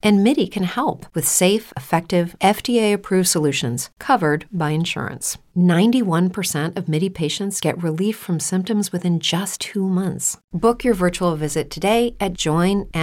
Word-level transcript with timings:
And 0.00 0.22
MIDI 0.22 0.46
can 0.46 0.62
help 0.62 1.06
with 1.14 1.26
safe, 1.26 1.72
effective, 1.76 2.36
FDA 2.40 2.92
approved 2.92 3.28
solutions 3.28 3.90
covered 3.98 4.46
by 4.52 4.70
insurance. 4.70 5.38
91% 5.56 6.76
of 6.76 6.88
MIDI 6.88 7.08
patients 7.08 7.60
get 7.60 7.82
relief 7.82 8.16
from 8.16 8.38
symptoms 8.38 8.92
within 8.92 9.18
just 9.18 9.60
two 9.60 9.88
months. 9.88 10.38
Book 10.52 10.84
your 10.84 10.94
virtual 10.94 11.34
visit 11.34 11.68
today 11.70 12.14
at 12.20 12.34
joinmidi.com. 12.34 12.94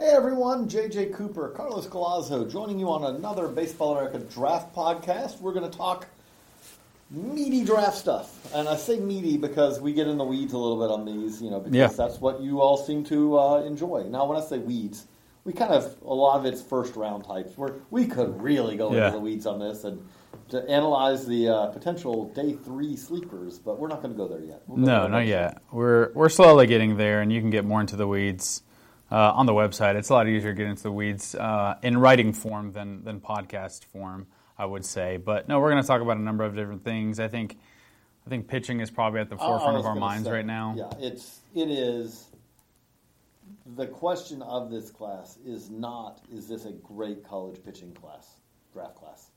Hey 0.00 0.12
everyone, 0.16 0.66
JJ 0.66 1.12
Cooper, 1.12 1.50
Carlos 1.50 1.86
Collazo, 1.86 2.50
joining 2.50 2.78
you 2.78 2.88
on 2.88 3.14
another 3.14 3.48
Baseball 3.48 3.98
America 3.98 4.18
Draft 4.18 4.74
podcast. 4.74 5.42
We're 5.42 5.52
going 5.52 5.70
to 5.70 5.76
talk 5.76 6.06
meaty 7.10 7.64
draft 7.64 7.96
stuff, 7.96 8.54
and 8.54 8.68
I 8.68 8.76
say 8.76 8.98
meaty 9.00 9.36
because 9.36 9.80
we 9.80 9.92
get 9.92 10.06
in 10.06 10.16
the 10.16 10.24
weeds 10.24 10.52
a 10.52 10.58
little 10.58 10.78
bit 10.78 10.92
on 10.92 11.04
these, 11.04 11.42
you 11.42 11.50
know, 11.50 11.58
because 11.60 11.74
Yeah. 11.76 11.86
that's 11.88 12.20
what 12.20 12.40
you 12.40 12.60
all 12.60 12.76
seem 12.76 13.02
to 13.04 13.38
uh, 13.38 13.62
enjoy. 13.62 14.04
Now, 14.08 14.26
when 14.26 14.38
I 14.38 14.40
say 14.40 14.58
weeds, 14.58 15.06
we 15.44 15.52
kind 15.52 15.72
of 15.72 15.96
a 16.04 16.14
lot 16.14 16.38
of 16.38 16.46
it's 16.46 16.62
first 16.62 16.94
round 16.96 17.24
types. 17.24 17.56
Where 17.58 17.76
we 17.90 18.06
could 18.06 18.40
really 18.40 18.76
go 18.76 18.92
Yeah. 18.92 19.06
into 19.06 19.18
the 19.18 19.22
weeds 19.24 19.46
on 19.46 19.58
this 19.58 19.84
and 19.84 20.06
to 20.50 20.68
analyze 20.68 21.26
the 21.26 21.48
uh, 21.48 21.66
potential 21.68 22.26
day 22.26 22.52
three 22.52 22.94
sleepers, 22.96 23.58
but 23.58 23.78
we're 23.78 23.88
not 23.88 24.02
going 24.02 24.12
to 24.14 24.16
go 24.18 24.28
there 24.28 24.42
yet. 24.44 24.62
We'll 24.68 24.78
go 24.78 24.84
No, 24.84 25.08
not 25.08 25.26
yet. 25.26 25.62
We're 25.72 26.12
we're 26.14 26.28
slowly 26.28 26.66
getting 26.68 26.96
there, 26.96 27.20
and 27.22 27.32
you 27.32 27.40
can 27.40 27.50
get 27.50 27.64
more 27.64 27.80
into 27.80 27.96
the 27.96 28.06
weeds 28.06 28.62
uh, 29.10 29.32
on 29.34 29.46
the 29.46 29.52
website. 29.52 29.96
It's 29.96 30.10
a 30.10 30.12
lot 30.14 30.28
easier 30.28 30.52
to 30.52 30.56
get 30.56 30.66
into 30.68 30.84
the 30.84 30.92
weeds 30.92 31.34
uh, 31.34 31.74
in 31.82 31.98
writing 31.98 32.32
form 32.32 32.70
than 32.72 33.02
than 33.04 33.20
podcast 33.20 33.84
form, 33.84 34.26
I 34.60 34.66
would 34.66 34.84
say. 34.84 35.16
But 35.16 35.48
no, 35.48 35.58
we're 35.58 35.70
going 35.70 35.82
to 35.82 35.86
talk 35.86 36.02
about 36.02 36.18
a 36.18 36.20
number 36.20 36.44
of 36.44 36.54
different 36.54 36.84
things. 36.84 37.18
I 37.18 37.28
think 37.28 37.56
I 38.26 38.28
think 38.28 38.46
pitching 38.46 38.80
is 38.80 38.90
probably 38.90 39.20
at 39.20 39.30
the 39.30 39.36
I 39.36 39.38
forefront 39.38 39.78
of 39.78 39.86
our 39.86 39.94
minds 39.94 40.26
say, 40.26 40.32
right 40.32 40.46
now. 40.46 40.74
Yeah, 40.76 40.90
it's 41.00 41.40
it 41.54 41.70
is. 41.70 42.26
The 43.76 43.86
question 43.86 44.42
of 44.42 44.70
this 44.70 44.90
class 44.90 45.38
is 45.46 45.70
not 45.70 46.20
is 46.30 46.46
this 46.46 46.66
a 46.66 46.72
great 46.72 47.24
college 47.24 47.64
pitching 47.64 47.92
class, 47.94 48.36
draft 48.74 48.96
class? 48.96 49.30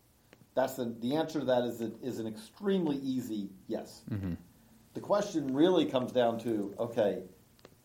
That's 0.55 0.75
the 0.75 0.93
the 0.99 1.15
answer 1.15 1.39
to 1.39 1.45
that 1.45 1.63
is 1.63 1.79
it 1.79 1.93
is 2.03 2.19
an 2.19 2.27
extremely 2.27 2.97
easy 2.97 3.49
yes. 3.67 4.01
Mm-hmm. 4.11 4.33
The 4.93 4.99
question 4.99 5.53
really 5.53 5.85
comes 5.85 6.11
down 6.11 6.37
to 6.39 6.75
okay, 6.79 7.23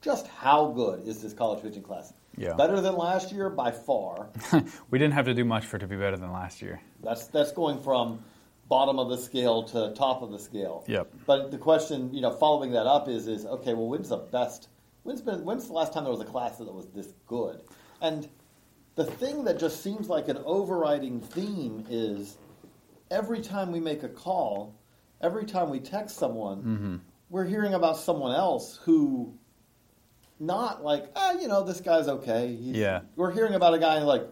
just 0.02 0.27
how 0.27 0.73
good 0.73 1.06
is 1.06 1.23
this 1.23 1.34
college 1.34 1.62
pitching 1.62 1.84
class? 1.84 2.12
Yeah. 2.39 2.55
Better 2.55 2.81
than 2.81 2.94
last 2.97 3.33
year 3.33 3.50
by 3.50 3.70
far. 3.72 4.31
we 4.91 4.98
didn't 4.98 5.14
have 5.14 5.27
to 5.27 5.34
do 5.34 5.44
much 5.44 5.67
for 5.67 5.77
it 5.77 5.81
to 5.81 5.86
be 5.86 5.97
better 5.97 6.17
than 6.17 6.33
last 6.33 6.62
year. 6.62 6.80
That's 7.03 7.27
that's 7.27 7.53
going 7.53 7.83
from 7.83 8.22
bottom 8.69 8.98
of 8.98 9.08
the 9.08 9.17
scale 9.19 9.62
to 9.64 9.92
top 9.95 10.22
of 10.22 10.30
the 10.30 10.39
scale. 10.39 10.84
Yep. 10.86 11.12
But 11.27 11.50
the 11.50 11.58
question, 11.58 12.12
you 12.14 12.20
know, 12.20 12.30
following 12.30 12.72
that 12.72 12.86
up 12.86 13.08
is 13.08 13.27
is 13.28 13.45
okay. 13.47 13.75
Well, 13.75 13.89
when's 13.89 14.08
the 14.11 14.19
best? 14.19 14.69
When's 15.03 15.20
been 15.22 15.45
when's 15.45 15.67
the 15.67 15.72
last 15.72 15.92
time 15.92 16.05
there 16.05 16.12
was 16.12 16.20
a 16.20 16.25
class 16.27 16.58
that 16.58 16.72
was 16.72 16.86
this 16.95 17.12
good? 17.27 17.61
And 18.00 18.28
the 18.95 19.05
thing 19.05 19.45
that 19.45 19.58
just 19.58 19.83
seems 19.83 20.08
like 20.08 20.28
an 20.28 20.39
overriding 20.45 21.20
theme 21.20 21.86
is 21.89 22.36
every 23.11 23.41
time 23.41 23.73
we 23.73 23.80
make 23.80 24.02
a 24.02 24.08
call, 24.08 24.75
every 25.23 25.45
time 25.45 25.70
we 25.70 25.80
text 25.80 26.17
someone, 26.17 26.58
Mm-hmm. 26.58 26.97
we're 27.30 27.47
hearing 27.47 27.75
about 27.75 27.97
someone 27.97 28.34
else 28.34 28.78
who. 28.84 29.38
Not 30.41 30.84
like, 30.84 31.11
ah, 31.17 31.33
you 31.33 31.48
know, 31.48 31.64
this 31.64 31.81
guy's 31.81 32.08
okay. 32.08 32.48
He's, 32.55 32.77
Yeah. 32.77 33.00
We're 33.17 33.33
hearing 33.33 33.55
about 33.55 33.75
a 33.75 33.78
guy 33.78 33.98
like, 34.00 34.22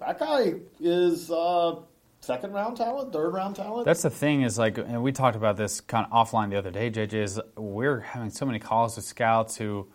that 0.00 0.18
guy 0.18 0.54
is 0.80 1.30
uh, 1.30 1.76
second 2.20 2.52
round 2.52 2.76
talent, 2.76 3.12
third 3.12 3.32
round 3.32 3.56
talent. 3.56 3.86
That's 3.86 4.02
the 4.02 4.10
thing 4.10 4.42
is 4.42 4.58
like, 4.58 4.78
and 4.78 5.02
we 5.02 5.12
talked 5.12 5.36
about 5.36 5.56
this 5.56 5.80
kind 5.80 6.06
of 6.10 6.12
offline 6.12 6.50
the 6.50 6.56
other 6.56 6.70
day. 6.70 6.90
JJ 6.90 7.14
is 7.14 7.40
we're 7.56 8.00
having 8.00 8.30
so 8.30 8.44
many 8.44 8.58
calls 8.58 8.96
with 8.96 9.04
scouts 9.04 9.56
who 9.56 9.86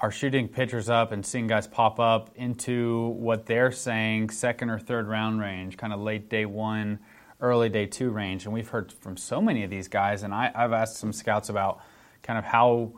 are 0.00 0.10
shooting 0.10 0.48
pitchers 0.48 0.88
up 0.88 1.12
and 1.12 1.24
seeing 1.24 1.46
guys 1.46 1.68
pop 1.68 2.00
up 2.00 2.30
into 2.34 3.08
what 3.18 3.46
they're 3.46 3.70
saying 3.70 4.30
second 4.30 4.68
or 4.68 4.78
third 4.78 5.06
round 5.06 5.40
range, 5.40 5.76
kind 5.76 5.92
of 5.92 6.00
late 6.00 6.28
day 6.28 6.44
one, 6.44 6.98
early 7.40 7.68
day 7.68 7.86
two 7.86 8.10
range. 8.10 8.44
And 8.44 8.52
we've 8.52 8.68
heard 8.68 8.92
from 8.92 9.16
so 9.16 9.40
many 9.40 9.62
of 9.62 9.70
these 9.70 9.86
guys, 9.86 10.24
and 10.24 10.34
I, 10.34 10.50
I've 10.54 10.72
asked 10.72 10.96
some 10.96 11.12
scouts 11.12 11.48
about 11.48 11.80
kind 12.22 12.38
of 12.38 12.44
how 12.44 12.92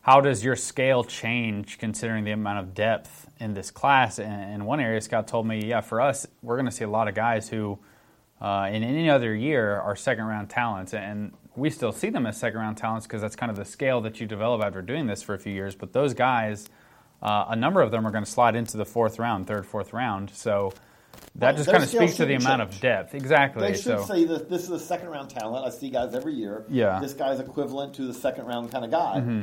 how 0.00 0.20
does 0.20 0.44
your 0.44 0.56
scale 0.56 1.04
change 1.04 1.78
considering 1.78 2.24
the 2.24 2.30
amount 2.30 2.60
of 2.60 2.74
depth 2.74 3.28
in 3.40 3.54
this 3.54 3.70
class? 3.70 4.18
And 4.18 4.54
in 4.54 4.64
one 4.64 4.80
area, 4.80 5.00
Scott 5.00 5.28
told 5.28 5.46
me, 5.46 5.64
yeah, 5.64 5.80
for 5.80 6.00
us, 6.00 6.26
we're 6.42 6.56
going 6.56 6.66
to 6.66 6.72
see 6.72 6.84
a 6.84 6.90
lot 6.90 7.08
of 7.08 7.14
guys 7.14 7.48
who, 7.48 7.78
uh, 8.40 8.68
in 8.72 8.82
any 8.82 9.10
other 9.10 9.34
year, 9.34 9.76
are 9.80 9.96
second 9.96 10.24
round 10.24 10.48
talents. 10.48 10.94
And 10.94 11.32
we 11.56 11.70
still 11.70 11.92
see 11.92 12.10
them 12.10 12.26
as 12.26 12.38
second 12.38 12.60
round 12.60 12.76
talents 12.76 13.06
because 13.06 13.20
that's 13.20 13.36
kind 13.36 13.50
of 13.50 13.56
the 13.56 13.64
scale 13.64 14.00
that 14.02 14.20
you 14.20 14.26
develop 14.26 14.62
after 14.62 14.80
doing 14.80 15.06
this 15.06 15.22
for 15.22 15.34
a 15.34 15.38
few 15.38 15.52
years. 15.52 15.74
But 15.74 15.92
those 15.92 16.14
guys, 16.14 16.68
uh, 17.20 17.46
a 17.48 17.56
number 17.56 17.82
of 17.82 17.90
them 17.90 18.06
are 18.06 18.10
going 18.10 18.24
to 18.24 18.30
slide 18.30 18.54
into 18.54 18.76
the 18.76 18.86
fourth 18.86 19.18
round, 19.18 19.46
third, 19.46 19.66
fourth 19.66 19.92
round. 19.92 20.30
So 20.30 20.72
that 21.34 21.48
Right, 21.48 21.56
just 21.56 21.70
kind 21.70 21.82
of 21.82 21.88
speaks 21.88 22.16
to 22.16 22.24
the 22.24 22.34
shouldn't 22.34 22.44
amount 22.44 22.62
of 22.62 22.80
depth. 22.80 23.14
Exactly. 23.14 23.62
They 23.62 23.74
should 23.74 23.98
so, 23.98 24.04
say 24.04 24.24
that 24.24 24.48
this 24.48 24.62
is 24.62 24.70
a 24.70 24.80
second 24.80 25.08
round 25.08 25.30
talent. 25.30 25.66
I 25.66 25.70
see 25.70 25.90
guys 25.90 26.14
every 26.14 26.34
year. 26.34 26.64
Yeah. 26.68 27.00
This 27.00 27.12
guy's 27.12 27.40
equivalent 27.40 27.94
to 27.94 28.06
the 28.06 28.14
second 28.14 28.46
round 28.46 28.70
kind 28.70 28.84
of 28.84 28.90
guy. 28.90 29.16
Mm-hmm. 29.18 29.42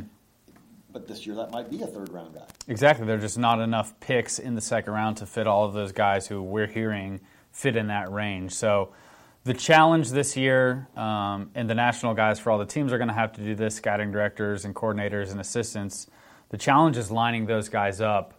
But 0.95 1.09
this 1.09 1.27
year 1.27 1.35
that 1.35 1.51
might 1.51 1.69
be 1.69 1.81
a 1.81 1.87
third 1.87 2.07
round 2.13 2.35
guy. 2.35 2.45
Exactly. 2.69 3.05
There 3.05 3.17
are 3.17 3.19
just 3.19 3.37
not 3.37 3.59
enough 3.59 3.99
picks 3.99 4.39
in 4.39 4.55
the 4.55 4.61
second 4.61 4.93
round 4.93 5.17
to 5.17 5.25
fit 5.25 5.45
all 5.45 5.65
of 5.65 5.73
those 5.73 5.91
guys 5.91 6.25
who 6.25 6.41
we're 6.41 6.67
hearing 6.67 7.19
fit 7.51 7.75
in 7.75 7.87
that 7.87 8.09
range. 8.13 8.53
So 8.53 8.93
the 9.43 9.53
challenge 9.53 10.11
this 10.11 10.37
year, 10.37 10.87
um, 10.95 11.51
and 11.53 11.69
the 11.69 11.75
national 11.75 12.13
guys 12.13 12.39
for 12.39 12.49
all 12.49 12.57
the 12.57 12.65
teams 12.65 12.93
are 12.93 12.97
going 12.97 13.09
to 13.09 13.13
have 13.13 13.33
to 13.33 13.43
do 13.43 13.55
this, 13.55 13.75
scouting 13.75 14.09
directors 14.09 14.63
and 14.63 14.73
coordinators 14.73 15.31
and 15.31 15.41
assistants. 15.41 16.07
The 16.47 16.57
challenge 16.57 16.95
is 16.95 17.11
lining 17.11 17.45
those 17.45 17.67
guys 17.67 17.99
up 17.99 18.33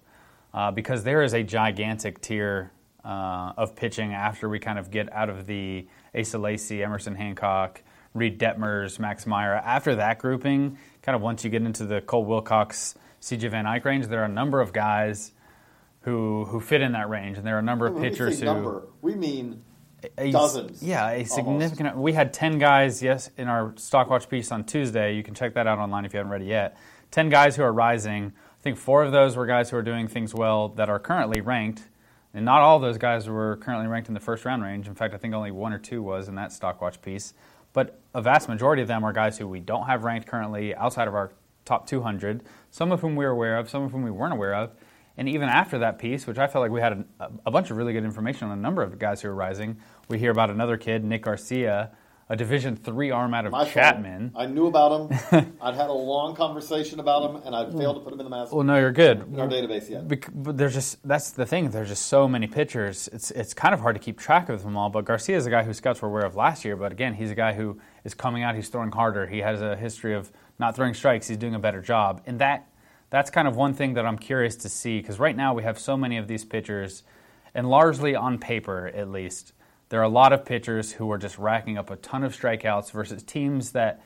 uh, 0.55 0.71
because 0.71 1.05
there 1.05 1.23
is 1.23 1.35
a 1.35 1.43
gigantic 1.43 2.23
tier 2.23 2.73
uh, 3.05 3.53
of 3.59 3.77
pitching 3.77 4.15
after 4.15 4.49
we 4.49 4.59
kind 4.61 4.79
of 4.79 4.91
get 4.91 5.13
out 5.13 5.29
of 5.29 5.47
the 5.47 5.87
Asa 6.19 6.39
Lacy, 6.39 6.83
Emerson 6.83 7.17
Hancock, 7.17 7.83
Reid 8.15 8.41
Detmers, 8.41 8.99
Max 8.99 9.27
Meyer. 9.27 9.57
After 9.57 9.95
that 9.97 10.19
grouping, 10.19 10.79
kind 11.07 11.15
of 11.17 11.23
once 11.23 11.45
you 11.45 11.51
get 11.51 11.63
into 11.63 11.87
the 11.87 12.01
Cole 12.03 12.25
Wilcox, 12.25 12.97
CJ 13.23 13.51
Van 13.53 13.65
Eyck 13.67 13.85
range, 13.85 14.09
there 14.09 14.21
are 14.21 14.25
a 14.27 14.29
number 14.29 14.61
of 14.61 14.73
guys 14.73 15.33
who 16.01 16.45
who 16.47 16.61
fit 16.61 16.83
in 16.83 16.93
that 16.93 17.09
range, 17.09 17.39
and 17.39 17.47
there 17.47 17.57
are 17.57 17.61
a 17.61 17.63
number 17.63 17.87
of 17.87 17.95
When 17.95 18.03
we 18.03 18.11
pitchers 18.11 18.39
say 18.39 18.47
who 18.47 18.53
number, 18.53 18.83
we 19.01 19.15
mean 19.15 19.63
a- 20.19 20.31
Dozens, 20.31 20.83
Yeah, 20.83 21.09
a 21.09 21.13
almost. 21.13 21.35
significant. 21.35 21.97
We 21.97 22.13
had 22.13 22.33
ten 22.33 22.59
guys. 22.59 23.03
Yes, 23.03 23.31
in 23.39 23.49
our 23.49 23.71
Stockwatch 23.73 24.29
piece 24.29 24.53
on 24.53 24.65
Tuesday. 24.65 25.15
You 25.15 25.23
can 25.23 25.35
check 25.35 25.55
that 25.55 25.67
out 25.67 25.79
online 25.79 26.05
if 26.05 26.13
you 26.13 26.19
haven't 26.19 26.33
read 26.33 26.43
it 26.43 26.49
yet. 26.49 26.77
Ten 27.11 27.29
guys 27.29 27.57
who 27.57 27.63
are 27.63 27.73
rising. 27.73 28.33
I 28.61 28.63
think 28.63 28.77
four 28.77 29.03
of 29.05 29.13
those 29.13 29.37
were 29.37 29.47
guys 29.47 29.71
who 29.71 29.77
are 29.77 29.83
doing 29.83 30.09
things 30.09 30.35
well 30.35 30.69
that 30.71 30.89
are 30.89 30.99
currently 30.99 31.41
ranked, 31.41 31.89
and 32.35 32.45
not 32.45 32.61
all 32.63 32.77
of 32.77 32.83
those 32.83 32.99
guys 32.99 33.29
were 33.29 33.57
currently 33.57 33.87
ranked 33.87 34.09
in 34.09 34.15
the 34.15 34.21
first 34.21 34.45
round 34.45 34.63
range. 34.63 34.87
In 34.89 34.95
fact, 34.95 35.15
I 35.15 35.17
think 35.19 35.35
only 35.35 35.51
one 35.53 35.73
or 35.73 35.79
two 35.79 36.03
was 36.03 36.29
in 36.29 36.35
that 36.35 36.51
Stockwatch 36.51 37.01
piece. 37.01 37.33
But 37.77 38.01
a 38.15 38.23
vast 38.23 38.49
majority 38.49 38.81
of 38.81 38.89
them 38.89 39.05
are 39.05 39.13
guys 39.13 39.37
who 39.37 39.47
we 39.47 39.61
don't 39.61 39.85
have 39.85 40.03
ranked 40.03 40.27
currently 40.27 40.75
outside 40.75 41.09
of 41.09 41.15
our 41.15 41.33
top 41.67 41.87
200. 41.87 42.43
Some 42.71 42.91
of 42.91 43.03
whom 43.03 43.17
we 43.17 43.27
were 43.27 43.33
aware 43.33 43.59
of, 43.59 43.69
some 43.69 43.83
of 43.83 43.93
whom 43.93 44.03
we 44.03 44.11
weren't 44.11 44.33
aware 44.33 44.55
of. 44.55 44.71
And 45.19 45.29
even 45.29 45.51
after 45.51 45.77
that 45.81 45.99
piece, 45.99 46.27
which 46.27 46.39
I 46.39 46.47
felt 46.47 46.63
like 46.63 46.71
we 46.71 46.81
had 46.81 47.05
a, 47.21 47.31
a 47.45 47.51
bunch 47.51 47.71
of 47.71 47.77
really 47.77 47.93
good 47.93 48.03
information 48.03 48.49
on 48.49 48.59
a 48.59 48.61
number 48.63 48.83
of 48.83 48.99
guys 48.99 49.21
who 49.21 49.29
were 49.29 49.35
rising, 49.35 49.77
we 50.09 50.19
hear 50.19 50.31
about 50.31 50.49
another 50.49 50.79
kid, 50.79 51.05
Nick 51.05 51.25
Garcia, 51.25 51.91
a 52.29 52.37
Division 52.37 52.75
three 52.75 53.11
arm 53.11 53.35
out 53.35 53.47
of 53.47 53.53
my 53.53 53.61
fault. 53.61 53.73
Chapman. 53.73 54.33
I 54.35 54.47
knew 54.47 54.67
about 54.67 55.11
him. 55.11 55.57
I'd 55.61 55.75
had 55.75 55.89
a 55.89 55.93
long 55.93 56.35
conversation 56.35 56.99
about 56.99 57.31
him, 57.31 57.43
and 57.45 57.55
I 57.55 57.65
hmm. 57.65 57.79
failed 57.79 57.97
to 57.97 58.01
put 58.01 58.13
him 58.13 58.21
in 58.21 58.25
the 58.25 58.31
master 58.31 58.57
Well, 58.57 58.65
no, 58.65 58.79
you're 58.79 58.93
good. 58.93 59.23
in 59.23 59.39
our 59.39 59.47
database 59.47 59.89
yet. 59.89 60.09
Bec- 60.09 60.31
but 60.35 60.57
there's 60.57 60.75
just 60.75 61.07
that's 61.07 61.31
the 61.31 61.47
thing. 61.47 61.71
There's 61.71 61.89
just 61.89 62.07
so 62.07 62.27
many 62.27 62.47
pitchers. 62.47 63.09
It's 63.13 63.31
it's 63.31 63.55
kind 63.55 63.75
of 63.75 63.81
hard 63.81 63.95
to 63.95 64.01
keep 64.01 64.19
track 64.19 64.49
of 64.49 64.63
them 64.63 64.77
all. 64.77 64.91
But 64.91 65.05
Garcia 65.05 65.37
is 65.37 65.47
a 65.47 65.51
guy 65.51 65.63
who 65.63 65.73
scouts 65.73 66.03
were 66.03 66.09
aware 66.09 66.25
of 66.25 66.35
last 66.35 66.65
year. 66.65 66.77
But 66.77 66.91
again, 66.93 67.15
he's 67.15 67.31
a 67.31 67.37
guy 67.37 67.53
who 67.53 67.81
is 68.05 68.15
coming 68.15 68.43
out. 68.43 68.57
He's 68.57 68.69
throwing 68.69 68.91
harder. 68.91 69.27
He 69.27 69.39
has 69.39 69.63
a 69.63 69.77
history 69.77 70.15
of 70.15 70.33
not 70.59 70.75
throwing 70.75 70.95
strikes. 70.95 71.29
He's 71.29 71.37
doing 71.37 71.55
a 71.55 71.61
better 71.61 71.81
job. 71.81 72.23
And 72.27 72.41
that 72.41 72.67
that's 73.11 73.31
kind 73.31 73.47
of 73.47 73.57
one 73.57 73.73
thing 73.73 73.95
that 73.95 74.05
I'm 74.05 74.19
curious 74.19 74.57
to 74.57 74.69
see 74.69 75.01
because 75.01 75.21
right 75.21 75.37
now 75.37 75.55
we 75.55 75.63
have 75.63 75.79
so 75.79 75.97
many 75.97 76.17
of 76.17 76.27
these 76.27 76.45
pitchers, 76.45 77.05
and 77.55 77.69
largely 77.71 78.17
on 78.17 78.39
paper 78.39 78.89
at 78.89 79.11
least, 79.11 79.53
there 79.89 80.01
are 80.01 80.05
a 80.05 80.09
lot 80.09 80.33
of 80.33 80.45
pitchers 80.45 80.93
who 80.93 81.11
are 81.11 81.19
just 81.19 81.39
racking 81.39 81.79
up 81.79 81.91
a 81.91 81.97
ton 81.97 82.25
of 82.25 82.37
strikeouts 82.37 82.91
versus 82.91 83.23
teams 83.23 83.73
that 83.73 84.03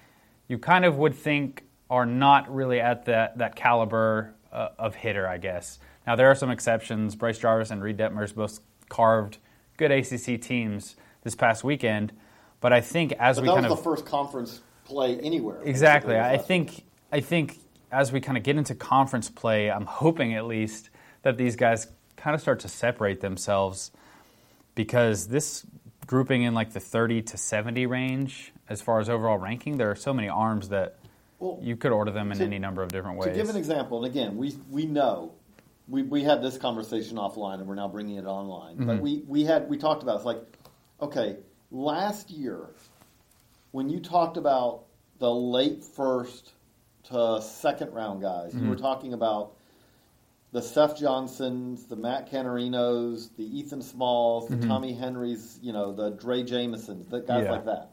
you 0.49 0.59
kind 0.59 0.85
of 0.85 0.97
would 0.97 1.15
think 1.15 1.65
are 1.89 2.07
not 2.07 2.53
really 2.55 2.81
at 2.81 3.07
that, 3.07 3.39
that 3.39 3.57
caliber 3.57 4.35
uh, 4.53 4.69
of 4.79 4.95
hitter, 4.95 5.27
I 5.27 5.39
guess. 5.39 5.79
Now, 6.07 6.17
there 6.17 6.31
are 6.31 6.35
some 6.35 6.51
exceptions. 6.51 7.15
Bryce 7.15 7.39
Jarvis 7.39 7.71
and 7.71 7.83
Reid 7.83 7.97
Detmers 7.97 8.35
both 8.35 8.61
carved 8.89 9.39
good 9.77 9.91
ACC 9.91 10.41
teams 10.41 10.97
this 11.23 11.35
past 11.35 11.65
weekend. 11.65 12.13
But 12.61 12.73
I 12.73 12.81
think 12.81 13.13
as 13.13 13.37
But 13.37 13.43
we 13.43 13.49
that 13.49 13.55
kind 13.55 13.67
was 13.67 13.73
of 13.73 13.79
the 13.79 13.85
first 13.85 14.05
conference 14.05 14.61
play 14.85 15.19
anywhere. 15.21 15.63
Exactly. 15.63 16.19
I 16.19 16.37
think 16.37 16.85
I 17.11 17.21
think 17.21 17.59
as 17.91 18.13
we 18.13 18.21
kind 18.21 18.37
of 18.37 18.45
get 18.45 18.57
into 18.57 18.75
conference 18.75 19.31
play, 19.31 19.71
I'm 19.71 19.87
hoping 19.87 20.35
at 20.35 20.47
least 20.47 20.91
that 21.23 21.37
these 21.37 21.57
guys 21.57 21.89
kind 22.17 22.35
of 22.35 22.41
start 22.41 22.61
to 22.61 22.69
separate 22.69 23.21
themselves 23.21 23.91
because 24.75 25.29
this 25.29 25.65
grouping 26.07 26.43
in 26.43 26.55
like 26.55 26.73
the 26.73 26.81
30 26.81 27.23
to 27.23 27.37
70 27.37 27.87
range 27.87 28.53
as 28.69 28.81
far 28.83 29.01
as 29.01 29.09
overall 29.09 29.39
ranking, 29.39 29.77
there 29.77 29.91
are 29.91 29.97
so 29.97 30.13
many 30.13 30.29
arms 30.29 30.69
that 30.71 30.97
Well, 31.39 31.59
you 31.63 31.77
could 31.77 31.93
order 31.93 32.11
them 32.11 32.33
in 32.33 32.39
to- 32.39 32.45
any 32.45 32.59
number 32.59 32.83
of 32.83 32.91
different 32.91 33.19
ways. 33.19 33.31
To 33.31 33.35
give 33.37 33.49
an 33.49 33.57
example, 33.57 34.05
and 34.05 34.07
again, 34.13 34.37
we 34.37 34.57
we 34.71 34.87
know 34.87 35.33
we, 35.89 36.03
we 36.03 36.23
had 36.23 36.41
this 36.43 36.57
conversation 36.57 37.17
offline, 37.17 37.55
and 37.59 37.67
we're 37.67 37.75
now 37.75 37.89
bringing 37.89 38.17
it 38.17 38.25
online. 38.25 38.77
Mm-hmm. 38.77 38.87
But 38.87 39.01
we 39.01 39.23
we 39.27 39.45
had 39.45 39.69
we 39.69 39.77
talked 39.77 40.03
about 40.03 40.17
it's 40.17 40.25
like, 40.25 40.41
okay, 41.01 41.37
last 41.71 42.31
year 42.31 42.67
when 43.73 43.89
you 43.89 44.01
talked 44.01 44.37
about 44.37 44.83
the 45.19 45.31
late 45.31 45.85
first 45.85 46.53
to 47.05 47.41
second 47.43 47.93
round 47.93 48.21
guys, 48.23 48.55
you 48.55 48.61
were 48.69 48.75
Mm-hmm. 48.75 48.83
talking 48.83 49.13
about 49.15 49.53
the 50.53 50.61
Seth 50.63 50.99
Johnsons, 50.99 51.87
the 51.87 51.97
Matt 51.97 52.31
Canterinos, 52.31 53.29
the 53.37 53.45
Ethan 53.59 53.83
Smalls, 53.83 54.49
the 54.49 54.57
Tommy 54.67 54.93
Henrys, 54.93 55.59
you 55.63 55.73
know, 55.73 55.93
the 55.93 56.13
Drey 56.13 56.45
Jamesons, 56.47 57.07
the 57.09 57.21
guys 57.21 57.29
Mm-hmm. 57.39 57.45
Yeah. 57.45 57.51
like 57.53 57.65
that. 57.67 57.91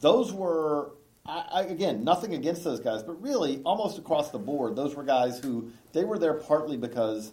Those 0.00 0.32
were, 0.32 0.90
I, 1.24 1.44
I, 1.52 1.60
again, 1.62 2.04
nothing 2.04 2.34
against 2.34 2.64
those 2.64 2.80
guys, 2.80 3.02
but 3.02 3.20
really, 3.22 3.62
almost 3.64 3.98
across 3.98 4.30
the 4.30 4.38
board, 4.38 4.74
those 4.76 4.94
were 4.96 5.04
guys 5.04 5.38
who 5.38 5.70
they 5.92 6.04
were 6.04 6.18
there 6.18 6.34
partly 6.34 6.76
because 6.76 7.32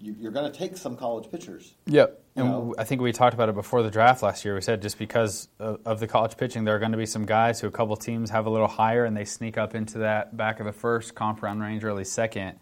you're 0.00 0.30
going 0.32 0.50
to 0.50 0.56
take 0.56 0.76
some 0.76 0.96
college 0.96 1.30
pitchers. 1.30 1.74
Yep. 1.86 2.22
You 2.36 2.42
And 2.42 2.52
know? 2.52 2.74
I 2.78 2.84
think 2.84 3.00
we 3.00 3.12
talked 3.12 3.34
about 3.34 3.48
it 3.48 3.54
before 3.54 3.82
the 3.82 3.90
draft 3.90 4.22
last 4.22 4.44
year. 4.44 4.54
We 4.54 4.60
said 4.60 4.80
just 4.80 4.98
because 4.98 5.48
of, 5.58 6.00
the 6.00 6.06
college 6.06 6.36
pitching, 6.36 6.64
there 6.64 6.76
are 6.76 6.78
going 6.78 6.92
to 6.92 6.98
be 6.98 7.06
some 7.06 7.26
guys 7.26 7.60
who 7.60 7.66
a 7.66 7.70
couple 7.70 7.96
teams 7.96 8.30
have 8.30 8.46
a 8.46 8.50
little 8.50 8.68
higher 8.68 9.04
and 9.04 9.16
they 9.16 9.24
sneak 9.24 9.58
up 9.58 9.74
into 9.74 9.98
that 9.98 10.36
back 10.36 10.60
of 10.60 10.66
the 10.66 10.72
first 10.72 11.14
comp 11.14 11.42
round 11.42 11.60
range, 11.60 11.82
early 11.84 12.04
second. 12.04 12.58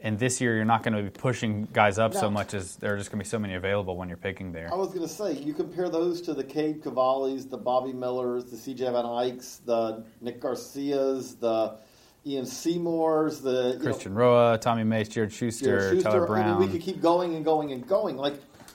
And 0.00 0.16
this 0.16 0.40
year, 0.40 0.54
you're 0.54 0.64
not 0.64 0.84
going 0.84 0.94
to 0.94 1.02
be 1.02 1.10
pushing 1.10 1.66
guys 1.72 1.98
up 1.98 2.14
so 2.14 2.30
much 2.30 2.54
as 2.54 2.76
there 2.76 2.94
are 2.94 2.96
just 2.96 3.10
going 3.10 3.18
to 3.18 3.24
be 3.24 3.28
so 3.28 3.38
many 3.38 3.54
available 3.54 3.96
when 3.96 4.08
you're 4.08 4.16
picking 4.16 4.52
there. 4.52 4.72
I 4.72 4.76
was 4.76 4.88
going 4.88 5.00
to 5.00 5.08
say, 5.08 5.32
you 5.32 5.52
compare 5.52 5.88
those 5.88 6.20
to 6.22 6.34
the 6.34 6.44
Cade 6.44 6.82
Cavallis, 6.84 7.50
the 7.50 7.56
Bobby 7.56 7.92
Millers, 7.92 8.44
the 8.44 8.56
CJ 8.56 8.92
Van 8.92 9.04
Eycks, 9.04 9.58
the 9.64 10.04
Nick 10.20 10.40
Garcias, 10.40 11.34
the 11.34 11.78
Ian 12.26 12.44
Seymours, 12.46 13.40
the 13.40 13.72
you 13.72 13.78
know, 13.78 13.84
Christian 13.84 14.14
Roa, 14.14 14.58
Tommy 14.58 14.84
Mace, 14.84 15.08
Jared 15.08 15.32
Shuster, 15.32 15.64
Jared 15.64 16.02
Shuster. 16.02 16.26
Tyler 16.26 16.36
I 16.36 16.48
mean, 16.48 16.58
we 16.58 16.68
could 16.68 16.82
keep 16.82 17.00
going 17.00 17.34
and 17.36 17.44
going 17.44 17.72
and 17.72 17.86
going. 17.86 18.16
Like, 18.16 18.34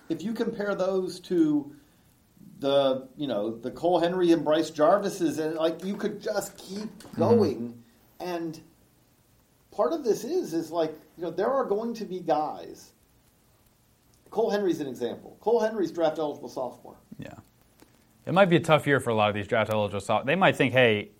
if 0.10 0.24
you 0.24 0.34
compare 0.34 0.76
those 0.76 1.20
to 1.22 1.76
the, 2.60 3.08
you 3.18 3.28
know, 3.28 3.56
the 3.56 3.72
Cole 3.72 4.00
Henry 4.00 4.32
and 4.32 4.44
Bryce 4.44 4.70
Jarvis's, 4.70 5.38
and 5.40 5.56
like, 5.56 5.84
you 5.84 5.96
could 5.96 6.22
just 6.22 6.58
keep 6.58 6.90
Mm-hmm. 7.14 7.20
going. 7.20 7.84
And 8.20 8.60
part 9.72 9.94
of 9.94 10.04
this 10.04 10.24
is, 10.24 10.54
is 10.54 10.72
like, 10.72 10.94
you 11.18 11.24
know, 11.24 11.30
there 11.30 11.52
are 11.52 11.66
going 11.66 11.94
to 11.96 12.06
be 12.06 12.20
guys. 12.20 12.92
Cole 14.32 14.50
Henry's 14.50 14.80
an 14.80 14.88
example. 14.88 15.38
Cole 15.42 15.60
Henry's 15.60 15.92
draft 15.92 16.18
eligible 16.18 16.50
sophomore. 16.50 16.96
Yeah. 17.20 17.34
It 18.26 18.34
might 18.34 18.50
be 18.50 18.56
a 18.56 18.62
tough 18.62 18.88
year 18.88 19.00
for 19.00 19.10
a 19.12 19.14
lot 19.16 19.30
of 19.30 19.36
these 19.36 19.48
draft 19.48 19.72
eligible. 19.72 20.00
So 20.00 20.24
they 20.26 20.36
might 20.36 20.56
think, 20.56 20.74
hey, 20.74 21.12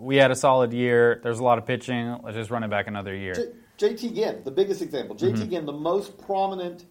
we 0.00 0.16
had 0.16 0.30
a 0.30 0.36
solid 0.36 0.72
year. 0.72 1.20
There's 1.22 1.38
a 1.38 1.44
lot 1.44 1.58
of 1.58 1.66
pitching. 1.66 2.16
Let's 2.22 2.36
just 2.36 2.50
run 2.50 2.64
it 2.64 2.70
back 2.70 2.86
another 2.86 3.14
year. 3.14 3.34
J- 3.34 3.88
JT 3.94 4.14
Ginn, 4.14 4.40
the 4.44 4.50
biggest 4.50 4.82
example. 4.82 5.14
JT 5.14 5.32
Mm-hmm. 5.34 5.50
Ginn, 5.50 5.66
the 5.66 5.72
most 5.72 6.18
prominent. 6.18 6.84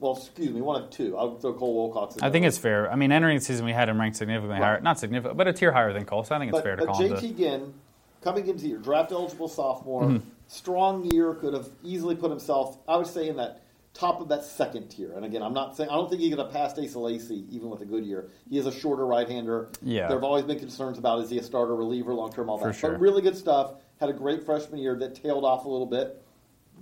Well, 0.00 0.16
excuse 0.16 0.50
me, 0.50 0.60
one 0.60 0.82
of 0.82 0.90
two. 0.90 1.16
I'll 1.16 1.36
throw 1.38 1.54
Cole 1.54 1.74
Wilcox. 1.74 2.16
In 2.16 2.24
I 2.24 2.30
think 2.30 2.44
it's 2.46 2.58
fair. 2.58 2.90
I 2.90 2.96
mean, 2.96 3.12
entering 3.12 3.38
the 3.38 3.44
season, 3.44 3.64
we 3.64 3.72
had 3.72 3.88
him 3.88 4.00
ranked 4.00 4.16
significantly 4.16 4.58
Right. 4.58 4.64
higher. 4.66 4.80
Not 4.80 4.98
significant, 4.98 5.36
but 5.36 5.46
a 5.46 5.52
tier 5.52 5.72
higher 5.72 5.92
than 5.92 6.04
Cole. 6.04 6.24
So 6.24 6.34
I 6.34 6.38
think 6.38 6.50
it's 6.50 6.58
but, 6.58 6.64
fair 6.64 6.76
to 6.76 6.84
but 6.86 6.92
call 6.92 7.02
him 7.02 7.12
JT. 7.14 7.36
Ginn, 7.36 7.74
coming 8.22 8.46
into 8.48 8.66
your 8.66 8.80
draft 8.80 9.12
eligible 9.12 9.48
sophomore, 9.48 10.02
Mm-hmm. 10.04 10.28
strong 10.48 11.04
year, 11.12 11.34
could 11.34 11.54
have 11.54 11.68
easily 11.82 12.16
put 12.16 12.30
himself. 12.30 12.78
I 12.88 12.96
would 12.96 13.06
say 13.06 13.28
in 13.28 13.36
that 13.36 13.62
top 13.94 14.20
of 14.20 14.28
that 14.28 14.44
second 14.44 14.88
tier. 14.88 15.12
And 15.14 15.24
again, 15.24 15.42
I'm 15.42 15.54
not 15.54 15.76
saying 15.76 15.88
I 15.88 15.94
don't 15.94 16.10
think 16.10 16.20
he 16.20 16.28
could 16.28 16.40
have 16.40 16.50
passed 16.50 16.78
Asa 16.78 16.98
Lacy 16.98 17.44
even 17.50 17.70
with 17.70 17.80
a 17.80 17.84
good 17.84 18.04
year. 18.04 18.28
He 18.50 18.58
is 18.58 18.66
a 18.66 18.72
shorter 18.72 19.06
right-hander. 19.06 19.70
Yeah. 19.82 20.08
there 20.08 20.16
have 20.16 20.24
always 20.24 20.44
been 20.44 20.58
concerns 20.58 20.98
about 20.98 21.20
is 21.20 21.30
he 21.30 21.38
a 21.38 21.42
starter, 21.42 21.74
reliever, 21.74 22.12
long-term, 22.12 22.50
all 22.50 22.58
For 22.58 22.66
that. 22.68 22.74
sure. 22.74 22.90
But 22.90 23.00
really 23.00 23.22
good 23.22 23.36
stuff. 23.36 23.74
Had 24.00 24.10
a 24.10 24.12
great 24.12 24.44
freshman 24.44 24.80
year 24.80 24.96
that 24.98 25.14
tailed 25.14 25.44
off 25.44 25.64
a 25.64 25.68
little 25.68 25.86
bit. 25.86 26.20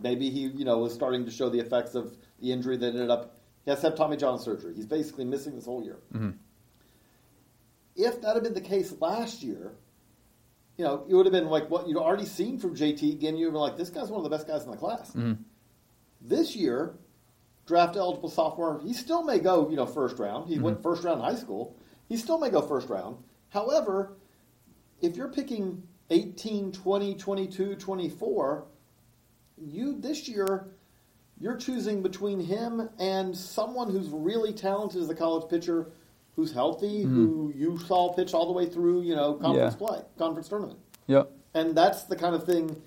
Maybe 0.02 0.30
he, 0.30 0.40
you 0.40 0.64
know, 0.64 0.78
was 0.78 0.94
starting 0.94 1.26
to 1.26 1.30
show 1.30 1.50
the 1.50 1.60
effects 1.60 1.94
of 1.94 2.16
the 2.40 2.50
injury 2.50 2.78
that 2.78 2.86
ended 2.86 3.10
up. 3.10 3.36
He 3.66 3.70
has 3.70 3.80
to 3.80 3.90
have 3.90 3.96
Tommy 3.96 4.16
John 4.16 4.38
surgery. 4.38 4.74
He's 4.74 4.86
basically 4.86 5.26
missing 5.26 5.54
this 5.54 5.66
whole 5.66 5.84
year. 5.84 5.98
Mm-hmm. 6.14 6.30
If 7.94 8.22
that 8.22 8.34
had 8.34 8.42
been 8.42 8.54
the 8.54 8.60
case 8.62 8.94
last 9.00 9.42
year, 9.42 9.72
you 10.78 10.84
know, 10.86 11.04
it 11.06 11.14
would 11.14 11.26
have 11.26 11.32
been 11.32 11.48
like 11.48 11.68
what 11.68 11.86
you'd 11.86 11.98
already 11.98 12.24
seen 12.24 12.58
from 12.58 12.74
JT. 12.74 13.12
Again, 13.12 13.36
you 13.36 13.50
were 13.50 13.58
like, 13.58 13.76
this 13.76 13.90
guy's 13.90 14.08
one 14.10 14.18
of 14.18 14.24
the 14.24 14.34
best 14.34 14.48
guys 14.48 14.64
in 14.64 14.70
the 14.70 14.78
class. 14.78 15.10
Mm-hmm. 15.10 15.34
This 16.22 16.56
year, 16.56 16.94
draft 17.66 17.96
eligible 17.96 18.28
sophomore, 18.28 18.80
he 18.82 18.92
still 18.92 19.22
may 19.22 19.38
go, 19.38 19.68
you 19.70 19.76
know, 19.76 19.86
first 19.86 20.18
round. 20.18 20.48
He 20.48 20.58
went 20.58 20.78
mm-hmm. 20.78 20.82
first 20.82 21.04
round 21.04 21.20
in 21.20 21.24
high 21.24 21.36
school. 21.40 21.76
He 22.08 22.16
still 22.16 22.38
may 22.38 22.50
go 22.50 22.60
first 22.60 22.88
round. 22.88 23.16
However, 23.50 24.16
if 25.00 25.16
you're 25.16 25.28
picking 25.28 25.82
18, 26.10 26.72
20, 26.72 27.14
22, 27.14 27.76
24, 27.76 28.64
you 29.58 30.00
this 30.00 30.28
year 30.28 30.66
you're 31.42 31.56
choosing 31.56 32.02
between 32.02 32.38
him 32.38 32.88
and 33.00 33.36
someone 33.36 33.90
who's 33.90 34.08
really 34.10 34.52
talented 34.52 35.02
as 35.02 35.10
a 35.10 35.14
college 35.14 35.50
pitcher, 35.50 35.90
who's 36.36 36.52
healthy, 36.52 37.04
mm-hmm. 37.04 37.14
who 37.14 37.52
you 37.56 37.76
saw 37.78 38.12
pitch 38.12 38.32
all 38.32 38.46
the 38.46 38.52
way 38.52 38.64
through, 38.64 39.02
you 39.02 39.16
know, 39.16 39.34
conference 39.34 39.74
Yeah. 39.74 39.86
play, 39.86 40.02
conference 40.18 40.48
tournament. 40.48 40.78
Yep. 41.08 41.30
And 41.54 41.74
that's 41.74 42.04
the 42.04 42.16
kind 42.16 42.34
of 42.36 42.44
thing 42.44 42.80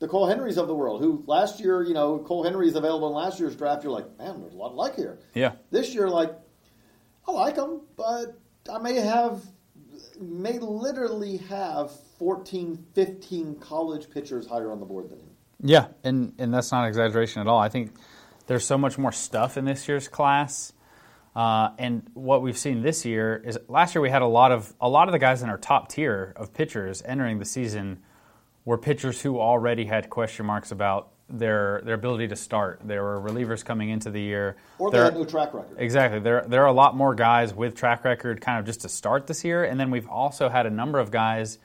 the 0.00 0.08
Cole 0.08 0.26
Henrys 0.26 0.56
of 0.56 0.66
the 0.66 0.74
world, 0.74 1.02
who 1.02 1.22
last 1.26 1.60
year, 1.60 1.82
you 1.82 1.94
know, 1.94 2.18
Cole 2.18 2.42
Henry 2.42 2.66
is 2.66 2.74
available 2.74 3.08
in 3.08 3.14
last 3.14 3.38
year's 3.38 3.54
draft, 3.54 3.84
you're 3.84 3.92
like, 3.92 4.18
man, 4.18 4.40
there's 4.40 4.54
a 4.54 4.56
lot 4.56 4.70
to 4.70 4.74
like 4.74 4.96
here. 4.96 5.18
Yeah. 5.34 5.52
This 5.70 5.94
year, 5.94 6.08
like, 6.08 6.32
I 7.28 7.32
like 7.32 7.56
him, 7.56 7.82
but 7.96 8.38
I 8.72 8.78
may 8.78 8.94
have, 8.94 9.42
may 10.18 10.58
literally 10.58 11.36
have 11.36 11.92
14, 12.18 12.86
15 12.94 13.56
college 13.56 14.10
pitchers 14.10 14.46
higher 14.46 14.72
on 14.72 14.80
the 14.80 14.86
board 14.86 15.10
than 15.10 15.20
him. 15.20 15.30
Yeah, 15.62 15.88
and 16.02 16.32
and 16.38 16.54
that's 16.54 16.72
not 16.72 16.88
exaggeration 16.88 17.42
at 17.42 17.46
all. 17.46 17.58
I 17.58 17.68
think 17.68 17.92
there's 18.46 18.64
so 18.64 18.78
much 18.78 18.96
more 18.96 19.12
stuff 19.12 19.58
in 19.58 19.66
this 19.66 19.86
year's 19.86 20.08
class, 20.08 20.72
uh, 21.36 21.70
and 21.78 22.08
what 22.14 22.40
we've 22.40 22.56
seen 22.56 22.80
this 22.80 23.04
year 23.04 23.42
is 23.44 23.58
last 23.68 23.94
year 23.94 24.00
we 24.00 24.08
had 24.08 24.22
a 24.22 24.26
lot 24.26 24.52
of 24.52 24.72
a 24.80 24.88
lot 24.88 25.08
of 25.08 25.12
the 25.12 25.18
guys 25.18 25.42
in 25.42 25.50
our 25.50 25.58
top 25.58 25.90
tier 25.90 26.32
of 26.36 26.54
pitchers 26.54 27.02
entering 27.04 27.38
the 27.38 27.44
season 27.44 28.00
were 28.64 28.78
pitchers 28.78 29.20
who 29.22 29.38
already 29.40 29.84
had 29.84 30.10
question 30.10 30.46
marks 30.46 30.70
about 30.70 31.08
their 31.28 31.80
their 31.84 31.94
ability 31.94 32.26
to 32.28 32.36
start. 32.36 32.80
There 32.84 33.02
were 33.02 33.20
relievers 33.20 33.64
coming 33.64 33.90
into 33.90 34.10
the 34.10 34.20
year, 34.20 34.56
Or 34.78 34.90
they 34.90 34.98
had 34.98 35.14
no 35.14 35.24
track 35.24 35.54
record. 35.54 35.76
Exactly. 35.78 36.18
There, 36.18 36.44
there 36.46 36.62
are 36.62 36.66
a 36.68 36.72
lot 36.72 36.96
more 36.96 37.14
guys 37.14 37.54
with 37.54 37.76
track 37.76 38.04
record 38.04 38.40
kind 38.40 38.58
of 38.58 38.66
just 38.66 38.80
to 38.82 38.88
start 38.88 39.26
this 39.28 39.44
year. 39.44 39.62
And 39.64 39.78
then 39.78 39.90
we've 39.90 40.08
also 40.08 40.48
had 40.48 40.66
a 40.66 40.70
number 40.70 40.98
of 40.98 41.10
guys 41.12 41.58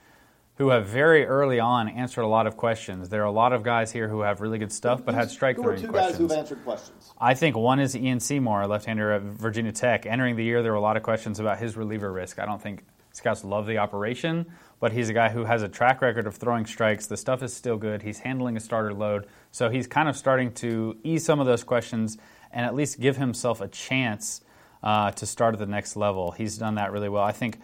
who 0.57 0.69
have 0.69 0.85
very 0.87 1.25
early 1.25 1.59
on 1.59 1.89
answered 1.89 2.21
a 2.21 2.27
lot 2.27 2.47
of 2.47 2.55
questions. 2.55 3.09
There 3.09 3.21
are 3.23 3.25
a 3.25 3.31
lot 3.31 3.51
of 3.53 3.63
guys 3.63 3.91
here 3.91 4.07
who 4.07 4.21
have 4.21 4.39
really 4.39 4.57
good 4.57 4.71
stuff 4.71 5.03
but 5.03 5.13
had 5.15 5.29
strike 5.29 5.57
Who 5.57 5.67
are 5.67 5.75
two 5.75 5.87
questions. 5.89 6.11
guys 6.11 6.17
who've 6.17 6.31
answered 6.31 6.63
questions? 6.63 7.11
I 7.19 7.33
think 7.33 7.57
one 7.57 7.79
is 7.79 7.95
Ian 7.95 8.19
Seymour, 8.19 8.61
a 8.61 8.67
left-hander 8.67 9.11
at 9.13 9.21
Virginia 9.23 9.71
Tech. 9.73 10.05
Entering 10.05 10.35
the 10.37 10.45
year, 10.45 10.63
there 10.63 10.71
were 10.71 10.77
a 10.77 10.81
lot 10.81 10.95
of 10.95 11.03
questions 11.03 11.39
about 11.39 11.57
his 11.57 11.75
reliever 11.75 12.11
risk. 12.13 12.39
I 12.39 12.45
don't 12.45 12.61
think 12.61 12.85
scouts 13.11 13.43
love 13.43 13.65
the 13.65 13.79
operation, 13.79 14.45
but 14.85 14.91
he's 14.91 15.09
a 15.09 15.13
guy 15.13 15.29
who 15.29 15.45
has 15.45 15.63
a 15.63 15.67
track 15.67 15.99
record 16.03 16.27
of 16.27 16.35
throwing 16.35 16.63
strikes. 16.63 17.07
The 17.07 17.17
stuff 17.17 17.41
is 17.41 17.51
still 17.51 17.75
good. 17.75 18.03
He's 18.03 18.19
handling 18.19 18.55
a 18.55 18.59
starter 18.59 18.93
load, 18.93 19.25
so 19.51 19.67
he's 19.67 19.87
kind 19.87 20.07
of 20.07 20.15
starting 20.15 20.51
to 20.61 20.95
ease 21.03 21.25
some 21.25 21.39
of 21.39 21.47
those 21.47 21.63
questions 21.63 22.19
and 22.51 22.67
at 22.67 22.75
least 22.75 22.99
give 22.99 23.17
himself 23.17 23.61
a 23.61 23.67
chance 23.67 24.41
uh, 24.83 25.09
to 25.09 25.25
start 25.25 25.55
at 25.55 25.59
the 25.59 25.65
next 25.65 25.95
level. 25.95 26.29
He's 26.29 26.59
done 26.59 26.75
that 26.75 26.91
really 26.91 27.09
well. 27.09 27.23
I 27.23 27.31
think 27.31 27.57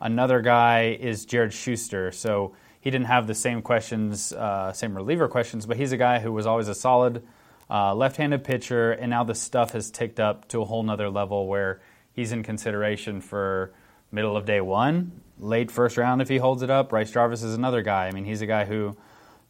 another 0.00 0.40
guy 0.40 0.96
is 1.00 1.24
Jared 1.24 1.52
Shuster. 1.52 2.12
So 2.12 2.54
he 2.80 2.92
didn't 2.92 3.06
have 3.06 3.26
the 3.26 3.34
same 3.34 3.60
questions, 3.60 4.32
uh, 4.32 4.72
same 4.72 4.94
reliever 4.94 5.26
questions, 5.26 5.66
but 5.66 5.78
he's 5.78 5.90
a 5.90 5.96
guy 5.96 6.20
who 6.20 6.30
was 6.30 6.46
always 6.46 6.68
a 6.68 6.76
solid 6.76 7.26
uh, 7.68 7.92
left-handed 7.92 8.44
pitcher, 8.44 8.92
and 8.92 9.10
now 9.10 9.24
the 9.24 9.34
stuff 9.34 9.72
has 9.72 9.90
ticked 9.90 10.20
up 10.20 10.46
to 10.50 10.62
a 10.62 10.64
whole 10.64 10.84
nother 10.84 11.10
level 11.10 11.48
where 11.48 11.80
he's 12.12 12.30
in 12.30 12.44
consideration 12.44 13.20
for 13.20 13.72
middle 14.12 14.36
of 14.36 14.46
day 14.46 14.60
one, 14.60 15.22
late 15.38 15.70
first 15.70 15.96
round 15.96 16.20
if 16.22 16.28
he 16.28 16.38
holds 16.38 16.62
it 16.62 16.70
up. 16.70 16.90
Bryce 16.90 17.10
Jarvis 17.10 17.42
is 17.42 17.54
another 17.54 17.82
guy. 17.82 18.06
I 18.08 18.12
mean, 18.12 18.24
he's 18.24 18.40
a 18.42 18.46
guy 18.46 18.64
who 18.64 18.96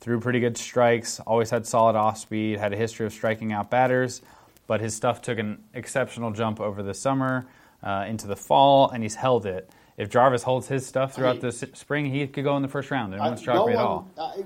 threw 0.00 0.20
pretty 0.20 0.40
good 0.40 0.56
strikes, 0.56 1.18
always 1.20 1.50
had 1.50 1.66
solid 1.66 1.96
off 1.96 2.18
speed, 2.18 2.58
had 2.58 2.72
a 2.72 2.76
history 2.76 3.04
of 3.06 3.12
striking 3.12 3.52
out 3.52 3.70
batters, 3.70 4.22
but 4.66 4.80
his 4.80 4.94
stuff 4.94 5.20
took 5.22 5.38
an 5.38 5.62
exceptional 5.74 6.30
jump 6.30 6.60
over 6.60 6.82
the 6.82 6.94
summer 6.94 7.46
uh, 7.82 8.04
into 8.08 8.26
the 8.26 8.36
fall, 8.36 8.90
and 8.90 9.02
he's 9.02 9.14
held 9.16 9.46
it. 9.46 9.68
If 9.96 10.08
Jarvis 10.10 10.44
holds 10.44 10.68
his 10.68 10.86
stuff 10.86 11.14
throughout 11.14 11.36
I- 11.36 11.40
the 11.40 11.46
s- 11.48 11.64
spring, 11.74 12.06
he 12.06 12.26
could 12.28 12.44
go 12.44 12.56
in 12.56 12.62
the 12.62 12.68
first 12.68 12.90
round. 12.90 13.14
I- 13.14 13.18
wouldn't 13.22 13.40
shock 13.42 13.66
me 13.66 13.72
at 13.72 13.78
all. 13.78 14.08
I- 14.16 14.44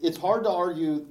it's 0.00 0.16
hard 0.16 0.44
to 0.44 0.50
argue. 0.50 1.06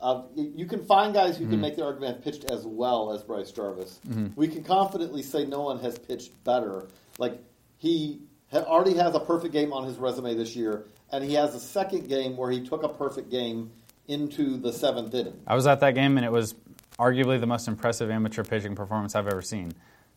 Uh, 0.00 0.22
you 0.34 0.66
can 0.66 0.84
find 0.84 1.14
guys 1.14 1.36
who 1.36 1.44
can 1.44 1.52
Mm-hmm. 1.54 1.60
make 1.62 1.76
the 1.76 1.84
argument 1.84 2.16
have 2.16 2.24
pitched 2.24 2.44
as 2.50 2.66
well 2.66 3.12
as 3.12 3.22
Bryce 3.22 3.52
Jarvis. 3.52 4.00
Mm-hmm. 4.08 4.28
We 4.36 4.48
can 4.48 4.64
confidently 4.64 5.22
say 5.22 5.46
no 5.46 5.62
one 5.62 5.78
has 5.78 5.96
pitched 5.98 6.32
better. 6.44 6.88
Like 7.18 7.38
he 7.78 8.20
already 8.60 8.94
has 8.94 9.14
a 9.14 9.20
perfect 9.20 9.52
game 9.52 9.72
on 9.72 9.84
his 9.84 9.96
resume 9.96 10.34
this 10.34 10.54
year, 10.54 10.84
and 11.10 11.24
he 11.24 11.34
has 11.34 11.54
a 11.54 11.60
second 11.60 12.08
game 12.08 12.36
where 12.36 12.50
he 12.50 12.60
took 12.66 12.82
a 12.82 12.88
perfect 12.88 13.30
game 13.30 13.70
into 14.08 14.56
the 14.58 14.72
seventh 14.72 15.14
inning. 15.14 15.40
I 15.46 15.54
was 15.54 15.66
at 15.66 15.80
that 15.80 15.94
game, 15.94 16.16
and 16.16 16.26
it 16.26 16.32
was 16.32 16.54
arguably 16.98 17.40
the 17.40 17.46
most 17.46 17.68
impressive 17.68 18.10
amateur 18.10 18.44
pitching 18.44 18.74
performance 18.74 19.14
I've 19.14 19.26
ever 19.26 19.42
seen. 19.42 19.72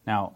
Now, 0.06 0.36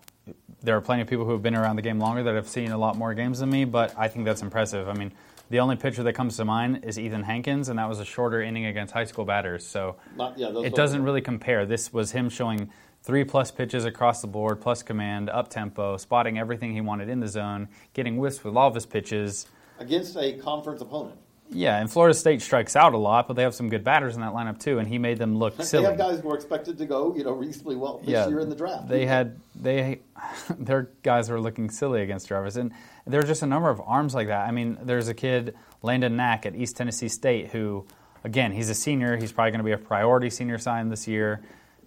there 0.64 0.76
are 0.76 0.82
plenty 0.82 1.02
of 1.02 1.08
people 1.08 1.26
who 1.26 1.32
have 1.32 1.42
been 1.42 1.56
around 1.56 1.76
the 1.76 1.82
game 1.82 2.00
longer 2.00 2.24
that 2.24 2.36
have 2.36 2.48
seen 2.48 2.72
a 2.72 2.78
lot 2.78 2.98
more 2.98 3.14
games 3.14 3.40
than 3.40 3.50
me, 3.50 3.66
but 3.66 3.94
I 3.98 4.08
think 4.08 4.26
that's 4.26 4.42
impressive. 4.42 4.88
I 4.88 4.94
mean, 4.94 5.12
the 5.50 5.60
only 5.60 5.76
pitcher 5.76 6.04
that 6.04 6.14
comes 6.14 6.38
to 6.38 6.46
mind 6.46 6.86
is 6.86 7.00
Ethan 7.00 7.24
Hankins, 7.24 7.70
and 7.70 7.80
that 7.80 7.90
was 7.90 8.00
a 8.00 8.06
shorter 8.06 8.42
inning 8.42 8.66
against 8.66 8.94
high 8.94 9.06
school 9.06 9.26
batters. 9.26 9.66
So 9.66 9.98
Not- 10.16 10.38
yeah, 10.38 10.52
it 10.60 10.76
doesn't 10.76 11.04
really 11.04 11.22
compare. 11.22 11.66
This 11.66 11.92
was 11.92 12.12
him 12.12 12.30
showing 12.30 12.70
three 13.04 13.24
plus 13.24 13.52
pitches 13.52 13.86
across 13.86 14.22
the 14.22 14.28
board, 14.28 14.62
plus 14.62 14.84
command, 14.84 15.30
up 15.30 15.50
tempo, 15.50 15.98
spotting 15.98 16.38
everything 16.38 16.74
he 16.74 16.82
wanted 16.82 17.10
in 17.10 17.20
the 17.20 17.28
zone, 17.28 17.68
getting 17.94 18.18
whiffs 18.18 18.44
with 18.44 18.56
all 18.56 18.68
of 18.68 18.76
his 18.76 18.86
pitches. 18.86 19.48
against 19.80 20.16
a 20.18 20.34
conference 20.34 20.82
opponent. 20.82 21.18
Yeah, 21.52 21.80
and 21.80 21.92
Florida 21.92 22.14
State 22.14 22.44
strikes 22.44 22.76
out 22.76 22.94
a 22.94 22.98
lot, 23.00 23.28
but 23.28 23.34
they 23.34 23.42
have 23.42 23.56
some 23.56 23.70
good 23.70 23.84
batters 23.84 24.14
in 24.14 24.22
that 24.22 24.34
lineup 24.34 24.60
too, 24.60 24.78
and 24.78 24.88
he 24.88 25.00
made 25.00 25.18
them 25.18 25.40
look 25.40 25.60
silly. 25.64 25.84
They 25.84 25.90
have 25.90 25.98
guys 25.98 26.20
who 26.20 26.30
are 26.30 26.36
expected 26.36 26.78
to 26.78 26.86
go, 26.86 27.16
you 27.16 27.24
know, 27.24 27.32
reasonably 27.32 27.76
well 27.76 28.00
this 28.06 28.28
year 28.30 28.40
in 28.40 28.50
the 28.50 28.56
draft. 28.56 28.88
They 28.88 29.08
had 29.08 29.40
they 29.56 30.02
their 30.60 30.92
guys 31.02 31.28
were 31.28 31.42
looking 31.42 31.72
silly 31.72 32.04
against 32.04 32.28
Jarvis, 32.28 32.56
and 32.56 32.72
there 33.08 33.20
are 33.20 33.26
just 33.26 33.42
a 33.42 33.48
number 33.48 33.72
of 33.72 33.82
arms 33.82 34.14
like 34.14 34.28
that. 34.28 34.48
I 34.48 34.52
mean, 34.52 34.78
there's 34.84 35.08
a 35.08 35.16
kid 35.16 35.56
Landon 35.82 36.16
Knack 36.16 36.46
at 36.46 36.56
East 36.56 36.78
Tennessee 36.78 37.08
State 37.10 37.48
who, 37.48 37.84
again, 38.24 38.52
he's 38.52 38.70
a 38.70 38.76
senior. 38.76 39.18
He's 39.18 39.32
probably 39.32 39.50
going 39.50 39.60
to 39.60 39.66
be 39.66 39.72
a 39.72 39.78
priority 39.80 40.30
senior 40.30 40.60
sign 40.60 40.90
this 40.90 41.08
year. 41.08 41.42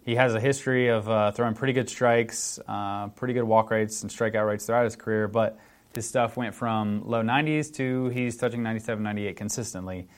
He 0.04 0.16
has 0.16 0.34
a 0.34 0.40
history 0.40 0.88
of 0.88 1.08
uh, 1.08 1.30
throwing 1.30 1.54
pretty 1.54 1.72
good 1.72 1.88
strikes, 1.88 2.58
uh, 2.66 3.08
pretty 3.08 3.34
good 3.34 3.44
walk 3.44 3.70
rates 3.70 4.02
and 4.02 4.10
strikeout 4.10 4.46
rates 4.46 4.66
throughout 4.66 4.84
his 4.84 4.96
career, 4.96 5.28
but 5.28 5.58
his 5.94 6.08
stuff 6.08 6.36
went 6.36 6.54
from 6.54 7.02
low 7.06 7.22
90s 7.22 7.72
to 7.74 8.08
he's 8.08 8.36
touching 8.36 8.62
97, 8.62 9.02
98 9.02 9.36
consistently 9.36 10.08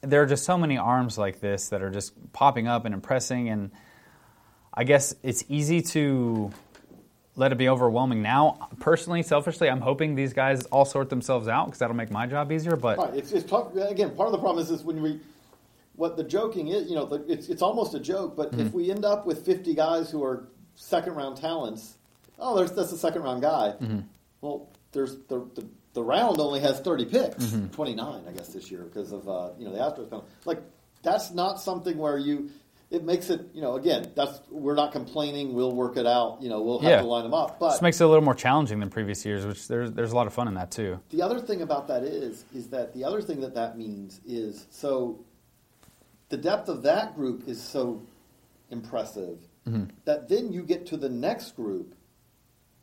there 0.00 0.20
are 0.20 0.26
just 0.26 0.44
so 0.44 0.58
many 0.58 0.76
arms 0.76 1.16
like 1.16 1.40
this 1.40 1.68
that 1.68 1.80
are 1.82 1.90
just 1.90 2.12
popping 2.32 2.66
up 2.66 2.84
and 2.84 2.92
impressing 2.92 3.48
and 3.48 3.70
i 4.74 4.82
guess 4.82 5.14
it's 5.22 5.44
easy 5.48 5.80
to 5.80 6.50
let 7.36 7.52
it 7.52 7.58
be 7.58 7.68
overwhelming 7.68 8.20
now 8.20 8.68
personally 8.80 9.22
selfishly 9.22 9.70
i'm 9.70 9.80
hoping 9.80 10.16
these 10.16 10.32
guys 10.32 10.64
all 10.66 10.84
sort 10.84 11.08
themselves 11.08 11.46
out 11.46 11.66
because 11.66 11.78
that'll 11.78 11.94
make 11.94 12.10
my 12.10 12.26
job 12.26 12.50
easier 12.50 12.74
but 12.74 12.98
Right. 12.98 13.14
It's, 13.14 13.32
it's 13.32 13.48
tough. 13.48 13.74
Again, 13.76 14.10
part 14.16 14.26
of 14.26 14.32
the 14.32 14.38
problem 14.38 14.62
is, 14.62 14.70
is 14.70 14.82
when 14.82 15.00
we, 15.00 15.20
what 15.96 16.16
the 16.16 16.24
joking 16.24 16.68
is, 16.68 16.88
you 16.88 16.94
know, 16.96 17.04
the, 17.06 17.24
it's, 17.30 17.48
it's 17.48 17.62
almost 17.62 17.94
a 17.94 18.00
joke, 18.00 18.36
but 18.36 18.52
Mm-hmm. 18.52 18.60
if 18.66 18.72
we 18.72 18.90
end 18.90 19.04
up 19.04 19.26
with 19.26 19.44
50 19.44 19.74
guys 19.74 20.10
who 20.10 20.22
are 20.24 20.48
second 20.74 21.14
round 21.14 21.36
talents, 21.36 21.96
oh, 22.38 22.56
there's, 22.56 22.72
that's 22.72 22.92
a 22.92 22.98
second 22.98 23.22
round 23.22 23.42
guy. 23.42 23.74
Mm-hmm. 23.80 24.00
Well, 24.40 24.68
there's 24.92 25.16
the, 25.28 25.46
the, 25.54 25.66
the 25.94 26.02
round 26.02 26.38
only 26.40 26.60
has 26.60 26.80
30 26.80 27.04
picks, 27.06 27.44
Mm-hmm. 27.44 27.66
29, 27.68 28.22
I 28.28 28.32
guess, 28.32 28.48
this 28.48 28.70
year 28.70 28.82
because 28.82 29.12
of, 29.12 29.28
uh, 29.28 29.50
you 29.58 29.66
know, 29.66 29.72
the 29.72 29.78
Astros. 29.78 30.08
coming. 30.10 30.24
Like, 30.44 30.62
that's 31.02 31.30
not 31.32 31.60
something 31.60 31.98
where 31.98 32.16
you, 32.18 32.50
it 32.90 33.04
makes 33.04 33.28
it, 33.30 33.40
you 33.54 33.60
know, 33.62 33.76
again, 33.76 34.10
that's, 34.14 34.40
we're 34.50 34.74
not 34.74 34.92
complaining, 34.92 35.52
we'll 35.54 35.72
work 35.74 35.96
it 35.96 36.06
out, 36.06 36.38
you 36.42 36.48
know, 36.48 36.62
we'll 36.62 36.78
have 36.80 36.90
Yeah. 36.90 37.00
to 37.02 37.06
line 37.06 37.22
them 37.24 37.34
up. 37.34 37.58
But 37.58 37.70
just 37.70 37.82
makes 37.82 38.00
it 38.00 38.04
a 38.04 38.06
little 38.08 38.24
more 38.24 38.34
challenging 38.34 38.80
than 38.80 38.88
previous 38.90 39.24
years 39.26 39.44
which 39.46 39.66
there's, 39.68 39.92
there's 39.92 40.12
a 40.12 40.16
lot 40.16 40.26
of 40.26 40.32
fun 40.34 40.48
in 40.48 40.54
that 40.54 40.70
too 40.70 41.00
the 41.10 41.22
other 41.22 41.38
thing 41.40 41.62
about 41.62 41.88
that 41.88 42.02
is, 42.02 42.44
is 42.54 42.68
that 42.68 42.92
the 42.94 43.04
other 43.04 43.20
thing 43.22 43.40
that 43.40 43.54
that 43.54 43.76
means 43.78 44.20
is 44.26 44.66
so 44.70 45.18
the 46.32 46.38
depth 46.38 46.70
of 46.70 46.82
that 46.82 47.14
group 47.14 47.46
is 47.46 47.62
so 47.62 48.00
impressive 48.70 49.36
mm-hmm. 49.68 49.84
that 50.06 50.30
then 50.30 50.50
you 50.50 50.62
get 50.62 50.86
to 50.86 50.96
the 50.96 51.08
next 51.10 51.54
group 51.54 51.94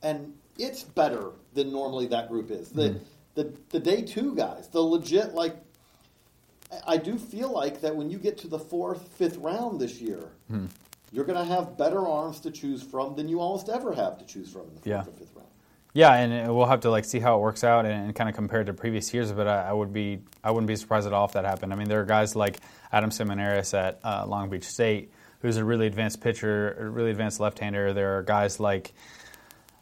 and 0.04 0.36
it's 0.60 0.84
better 0.84 1.32
than 1.56 1.72
normally 1.72 2.06
that 2.06 2.30
group 2.30 2.52
is. 2.52 2.70
The, 2.70 2.90
mm-hmm. 2.90 3.04
the, 3.34 3.54
the 3.70 3.80
day 3.80 4.04
two 4.04 4.36
guys, 4.36 4.68
the 4.68 4.82
legit, 4.82 5.34
like, 5.34 5.56
I- 6.86 6.98
do 6.98 7.18
feel 7.18 7.52
like 7.52 7.82
that 7.82 7.96
when 7.96 8.12
you 8.12 8.20
get 8.20 8.38
to 8.40 8.48
the 8.48 8.60
fourth, 8.60 9.08
fifth 9.14 9.38
round 9.38 9.82
this 9.82 10.00
year, 10.00 10.30
mm-hmm. 10.52 10.68
you're 11.12 11.26
going 11.26 11.40
to 11.40 11.52
have 11.52 11.76
better 11.76 12.08
arms 12.08 12.40
to 12.42 12.52
choose 12.52 12.84
from 12.84 13.16
than 13.16 13.28
you 13.28 13.40
almost 13.40 13.68
ever 13.68 13.96
have 13.96 14.20
to 14.20 14.26
choose 14.26 14.52
from 14.52 14.68
in 14.68 14.76
the 14.76 14.82
fourth 14.82 14.86
Yeah. 14.86 15.00
or 15.02 15.06
fifth. 15.06 15.29
Yeah, 15.94 16.14
and 16.14 16.50
uh, 16.50 16.54
we'll 16.54 16.68
have 16.68 16.82
to 16.82 16.92
like 16.92 17.06
see 17.06 17.20
how 17.20 17.38
it 17.38 17.42
works 17.42 17.64
out 17.64 17.86
and, 17.86 18.06
and 18.06 18.16
kind 18.16 18.30
of 18.30 18.36
compare 18.36 18.62
it 18.62 18.66
to 18.66 18.74
previous 18.74 19.14
years. 19.14 19.32
But 19.32 19.48
I, 19.48 19.70
I 19.70 19.74
would 19.74 19.92
be, 19.92 20.20
I 20.44 20.52
wouldn't 20.52 20.68
be 20.68 20.76
surprised 20.76 21.08
at 21.08 21.14
all 21.14 21.26
if 21.26 21.32
that 21.34 21.46
happened. 21.46 21.74
I 21.74 21.76
mean, 21.76 21.90
there 21.90 22.00
are 22.02 22.06
guys 22.06 22.36
like 22.36 22.60
Adam 22.92 23.10
Seminaris 23.10 23.74
at 23.74 24.00
uh, 24.04 24.26
Long 24.28 24.50
Beach 24.50 24.66
State, 24.66 25.12
who's 25.42 25.58
a 25.58 25.64
really 25.64 25.88
advanced 25.88 26.22
pitcher, 26.22 26.74
a 26.80 26.90
really 26.90 27.12
advanced 27.12 27.40
left-hander. 27.40 27.94
There 27.94 28.18
are 28.18 28.24
guys 28.24 28.60
like 28.60 28.94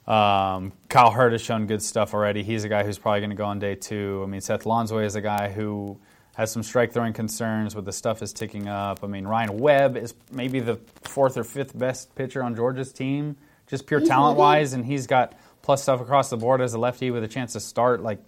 um, 0.07 0.71
Kyle 0.87 1.11
Hurd 1.11 1.33
has 1.33 1.41
shown 1.41 1.67
good 1.67 1.81
stuff 1.81 2.13
already. 2.13 2.41
He's 2.41 2.63
a 2.63 2.69
guy 2.69 2.83
who's 2.83 2.97
probably 2.97 3.19
going 3.19 3.31
to 3.31 3.35
go 3.35 3.45
on 3.45 3.59
day 3.59 3.75
two. 3.75 4.21
I 4.23 4.27
mean, 4.27 4.39
Seth 4.39 4.63
Lonsway 4.63 5.03
is 5.05 5.15
a 5.15 5.21
guy 5.21 5.49
who 5.51 5.97
has 6.35 6.51
some 6.51 6.63
strike 6.63 6.93
throwing 6.93 7.13
concerns, 7.13 7.73
but 7.73 7.83
the 7.83 7.91
stuff 7.91 8.21
is 8.21 8.31
ticking 8.31 8.67
up. 8.69 9.03
I 9.03 9.07
mean, 9.07 9.27
Ryan 9.27 9.57
Webb 9.57 9.97
is 9.97 10.13
maybe 10.31 10.59
the 10.59 10.79
fourth 11.01 11.35
or 11.35 11.43
fifth 11.43 11.77
best 11.77 12.15
pitcher 12.15 12.43
on 12.43 12.55
Georgia's 12.55 12.93
team, 12.93 13.35
just 13.67 13.87
pure 13.87 13.99
talent 13.99 14.37
wise, 14.37 14.73
and 14.73 14.85
he's 14.85 15.07
got 15.07 15.33
plus 15.67 15.83
stuff 15.83 15.99
across 15.99 16.29
the 16.29 16.37
board 16.37 16.61
as 16.61 16.73
a 16.73 16.79
lefty 16.79 17.11
with 17.11 17.25
a 17.25 17.27
chance 17.27 17.51
to 17.51 17.59
start. 17.59 18.01
Like, 18.01 18.19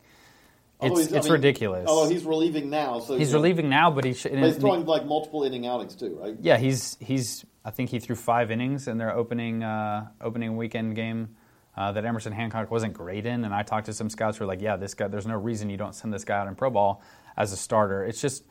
it's, 0.81 0.99
I 0.99 1.01
it's 1.03 1.11
me's 1.11 1.29
ridiculous. 1.29 1.87
Although 1.87 2.09
he's 2.09 2.25
relieving 2.25 2.69
now, 2.69 2.99
so 2.99 3.17
he's 3.17 3.29
you 3.29 3.33
know, 3.33 3.39
relieving 3.39 3.69
now, 3.69 3.89
but 3.91 4.03
he 4.03 4.13
should. 4.13 4.33
But 4.33 4.43
he's 4.43 4.57
throwing 4.57 4.85
like 4.85 5.05
multiple 5.05 5.43
inning 5.43 5.65
outings 5.65 5.95
too, 5.95 6.17
right? 6.21 6.35
Yeah, 6.41 6.57
he's 6.57 6.97
he's. 6.99 7.45
I 7.63 7.71
think 7.71 7.91
he 7.91 7.99
threw 7.99 8.17
five 8.17 8.51
innings 8.51 8.89
in 8.89 8.97
their 8.97 9.15
opening 9.15 9.63
uh, 9.63 10.09
opening 10.19 10.57
weekend 10.57 10.97
game 10.97 11.37
uh, 11.77 11.93
that 11.93 12.03
Emerson 12.03 12.33
Hancock 12.33 12.69
wasn't 12.71 12.93
great 12.93 13.25
in. 13.25 13.45
And 13.45 13.53
I 13.53 13.63
talked 13.63 13.85
to 13.85 13.93
some 13.93 14.09
scouts 14.09 14.37
who 14.37 14.43
were 14.43 14.49
like, 14.49 14.61
"Yeah, 14.61 14.75
this 14.75 14.93
guy. 14.93 15.07
There's 15.07 15.27
no 15.27 15.37
reason 15.37 15.69
you 15.69 15.77
don't 15.77 15.95
send 15.95 16.13
this 16.13 16.25
guy 16.25 16.39
out 16.39 16.49
in 16.49 16.55
pro 16.55 16.69
ball 16.69 17.01
as 17.37 17.53
a 17.53 17.57
starter. 17.57 18.03
It's 18.03 18.19
just 18.19 18.43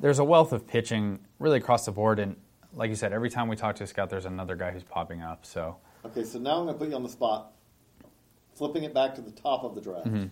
there's 0.00 0.18
a 0.18 0.24
wealth 0.24 0.52
of 0.52 0.66
pitching 0.66 1.20
really 1.38 1.58
across 1.58 1.84
the 1.86 1.92
board. 1.92 2.18
And 2.18 2.34
like 2.74 2.90
you 2.90 2.96
said, 2.96 3.12
every 3.12 3.30
time 3.30 3.46
we 3.46 3.54
talk 3.54 3.76
to 3.76 3.84
a 3.84 3.86
scout, 3.86 4.10
there's 4.10 4.26
another 4.26 4.56
guy 4.56 4.72
who's 4.72 4.82
popping 4.82 5.22
up. 5.22 5.46
So 5.46 5.76
Okay, 6.04 6.24
so 6.24 6.40
now 6.40 6.58
I'm 6.58 6.64
going 6.64 6.74
to 6.74 6.78
put 6.80 6.88
you 6.88 6.96
on 6.96 7.04
the 7.04 7.08
spot. 7.08 7.52
Flipping 8.54 8.84
it 8.84 8.94
back 8.94 9.14
to 9.16 9.20
the 9.20 9.30
top 9.30 9.64
of 9.64 9.74
the 9.74 9.80
draft. 9.80 10.06
Mm-hmm. 10.06 10.26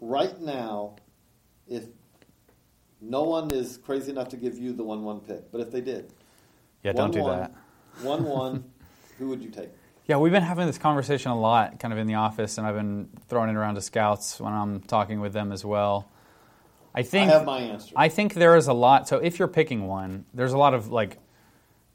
Right 0.00 0.40
now, 0.40 0.96
if 1.68 1.84
no 3.00 3.22
one 3.22 3.50
is 3.52 3.78
crazy 3.78 4.10
enough 4.10 4.28
to 4.30 4.36
give 4.36 4.58
you 4.58 4.72
the 4.72 4.84
one-one 4.84 5.20
pick, 5.20 5.50
but 5.50 5.60
if 5.60 5.70
they 5.70 5.80
did, 5.80 6.12
yeah, 6.82 6.92
don't 6.92 7.10
do 7.10 7.20
1-1, 7.20 7.38
that. 7.38 7.54
One-one, 8.02 8.64
who 9.18 9.28
would 9.28 9.42
you 9.42 9.50
take? 9.50 9.70
Yeah, 10.06 10.16
we've 10.16 10.32
been 10.32 10.42
having 10.42 10.66
this 10.66 10.78
conversation 10.78 11.30
a 11.30 11.38
lot, 11.38 11.78
kind 11.78 11.92
of 11.92 11.98
in 11.98 12.06
the 12.06 12.14
office, 12.14 12.58
and 12.58 12.66
I've 12.66 12.74
been 12.74 13.10
throwing 13.28 13.50
it 13.50 13.56
around 13.56 13.76
to 13.76 13.80
scouts 13.80 14.40
when 14.40 14.52
I'm 14.52 14.80
talking 14.80 15.20
with 15.20 15.32
them 15.32 15.52
as 15.52 15.64
well. 15.64 16.10
I 16.94 17.00
I 17.00 17.02
think 17.02 17.30
have 17.30 17.44
my 17.44 17.60
answer. 17.60 17.92
I 17.94 18.08
think 18.08 18.34
there 18.34 18.56
is 18.56 18.66
a 18.66 18.72
lot. 18.72 19.06
So 19.06 19.18
if 19.18 19.38
you're 19.38 19.48
picking 19.48 19.86
one, 19.86 20.24
there's 20.34 20.52
a 20.52 20.58
lot 20.58 20.74
of 20.74 20.90
like 20.90 21.18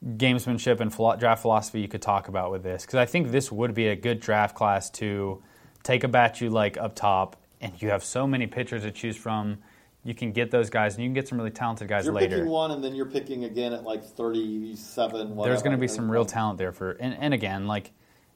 gamesmanship 0.03 0.79
and 0.79 1.19
draft 1.19 1.41
philosophy 1.41 1.81
you 1.81 1.87
could 1.87 2.01
talk 2.01 2.27
about 2.27 2.51
with 2.51 2.63
this 2.63 2.85
because 2.85 2.97
I 2.97 3.05
think 3.05 3.31
this 3.31 3.51
would 3.51 3.73
be 3.73 3.87
a 3.87 3.95
good 3.95 4.19
draft 4.19 4.55
class 4.55 4.89
to 4.91 5.41
take 5.83 6.03
a 6.03 6.07
bat 6.07 6.41
you 6.41 6.49
like 6.49 6.77
up 6.77 6.95
top, 6.95 7.37
and 7.61 7.79
you 7.81 7.89
have 7.89 8.03
so 8.03 8.27
many 8.27 8.47
pitchers 8.47 8.83
to 8.83 8.91
choose 8.91 9.15
from. 9.15 9.59
You 10.03 10.13
can 10.13 10.33
get 10.33 10.51
those 10.51 10.69
guys, 10.69 10.95
and 10.95 11.03
you 11.03 11.09
can 11.09 11.15
get 11.15 11.27
some 11.27 11.37
really 11.37 11.51
talented 11.51 11.87
guys 11.87 12.05
you're 12.05 12.13
later. 12.13 12.37
picking 12.37 12.49
one, 12.49 12.71
and 12.71 12.83
then 12.83 12.93
you're 12.93 13.07
picking 13.07 13.45
again 13.45 13.73
at 13.73 13.83
like 13.83 14.03
37. 14.03 15.35
Whatever. 15.35 15.49
there's 15.49 15.63
going 15.63 15.75
to 15.75 15.81
be 15.81 15.87
some 15.87 16.11
real 16.11 16.25
talent 16.25 16.57
there 16.57 16.71
for 16.71 16.91
and, 16.91 17.15
and 17.19 17.33
again 17.33 17.65
like 17.65 17.91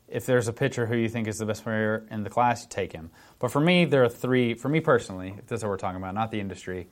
if 0.07 0.25
there's 0.25 0.47
a 0.47 0.53
pitcher 0.53 0.87
who 0.87 0.95
you 0.95 1.07
think 1.07 1.27
is 1.27 1.37
the 1.37 1.45
best 1.45 1.63
player 1.63 2.07
in 2.09 2.23
the 2.23 2.29
class 2.29 2.63
you 2.63 2.67
take 2.69 2.91
him 2.93 3.11
but 3.37 3.51
for 3.51 3.59
me 3.59 3.85
there 3.85 4.03
are 4.03 4.09
three 4.09 4.55
for 4.55 4.69
me 4.69 4.79
personally 4.79 5.35
if 5.37 5.45
that's 5.45 5.61
what 5.61 5.69
we're 5.69 5.77
talking 5.77 5.97
about 5.97 6.15
not 6.15 6.31
the 6.31 6.39
industry 6.39 6.87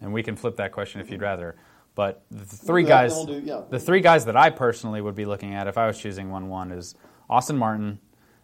and 0.00 0.12
we 0.12 0.22
can 0.22 0.36
flip 0.36 0.56
that 0.56 0.72
question 0.72 1.00
if 1.00 1.10
you'd 1.10 1.20
rather 1.20 1.56
but 1.96 2.24
the 2.30 2.44
three 2.44 2.84
that, 2.84 2.88
guys 2.88 3.24
do- 3.24 3.42
yeah. 3.44 3.62
the 3.68 3.80
three 3.80 4.00
guys 4.00 4.24
that 4.24 4.36
i 4.36 4.48
personally 4.48 5.00
would 5.00 5.16
be 5.16 5.24
looking 5.24 5.52
at 5.54 5.66
if 5.66 5.76
i 5.76 5.86
was 5.86 5.98
choosing 5.98 6.30
one 6.30 6.48
one 6.48 6.70
is 6.70 6.94
austin 7.28 7.56
martin 7.56 7.98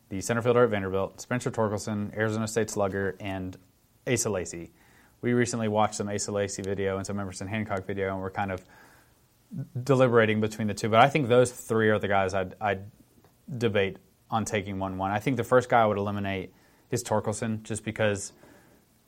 the 0.09 0.21
center 0.21 0.42
fielder 0.42 0.64
at 0.64 0.71
vanderbilt 0.71 1.21
spencer 1.21 1.50
torkelson 1.50 2.12
arizona 2.16 2.49
state 2.49 2.68
slugger 2.68 3.16
and 3.21 3.56
asa 4.06 4.28
lacy 4.28 4.73
we 5.21 5.32
recently 5.32 5.68
watched 5.68 5.94
some 5.94 6.09
asa 6.09 6.32
lacy 6.32 6.62
video 6.62 6.97
and 6.97 7.06
some 7.06 7.21
emerson 7.21 7.47
hancock 7.47 7.87
video 7.87 8.12
and 8.12 8.21
we're 8.21 8.30
kind 8.30 8.50
of 8.50 8.64
deliberating 9.85 10.40
between 10.40 10.68
the 10.68 10.75
two, 10.75 10.88
but 10.88 11.00
I 11.00 11.09
think 11.09 11.28
those 11.28 11.52
three 11.52 11.88
are 11.90 11.99
the 11.99 12.09
guys 12.09 12.35
I'd, 12.35 12.54
I'd 12.61 12.85
debate 13.59 13.99
on 14.30 14.44
taking 14.44 14.78
1 14.78 14.97
1. 14.97 15.11
I 15.11 15.18
think 15.18 15.37
the 15.37 15.44
first 15.44 15.68
guy 15.68 15.82
I 15.82 15.87
would 15.87 15.99
eliminate 15.99 16.52
is 16.90 17.04
Torkelson, 17.04 17.62
just 17.62 17.85
because 17.85 18.32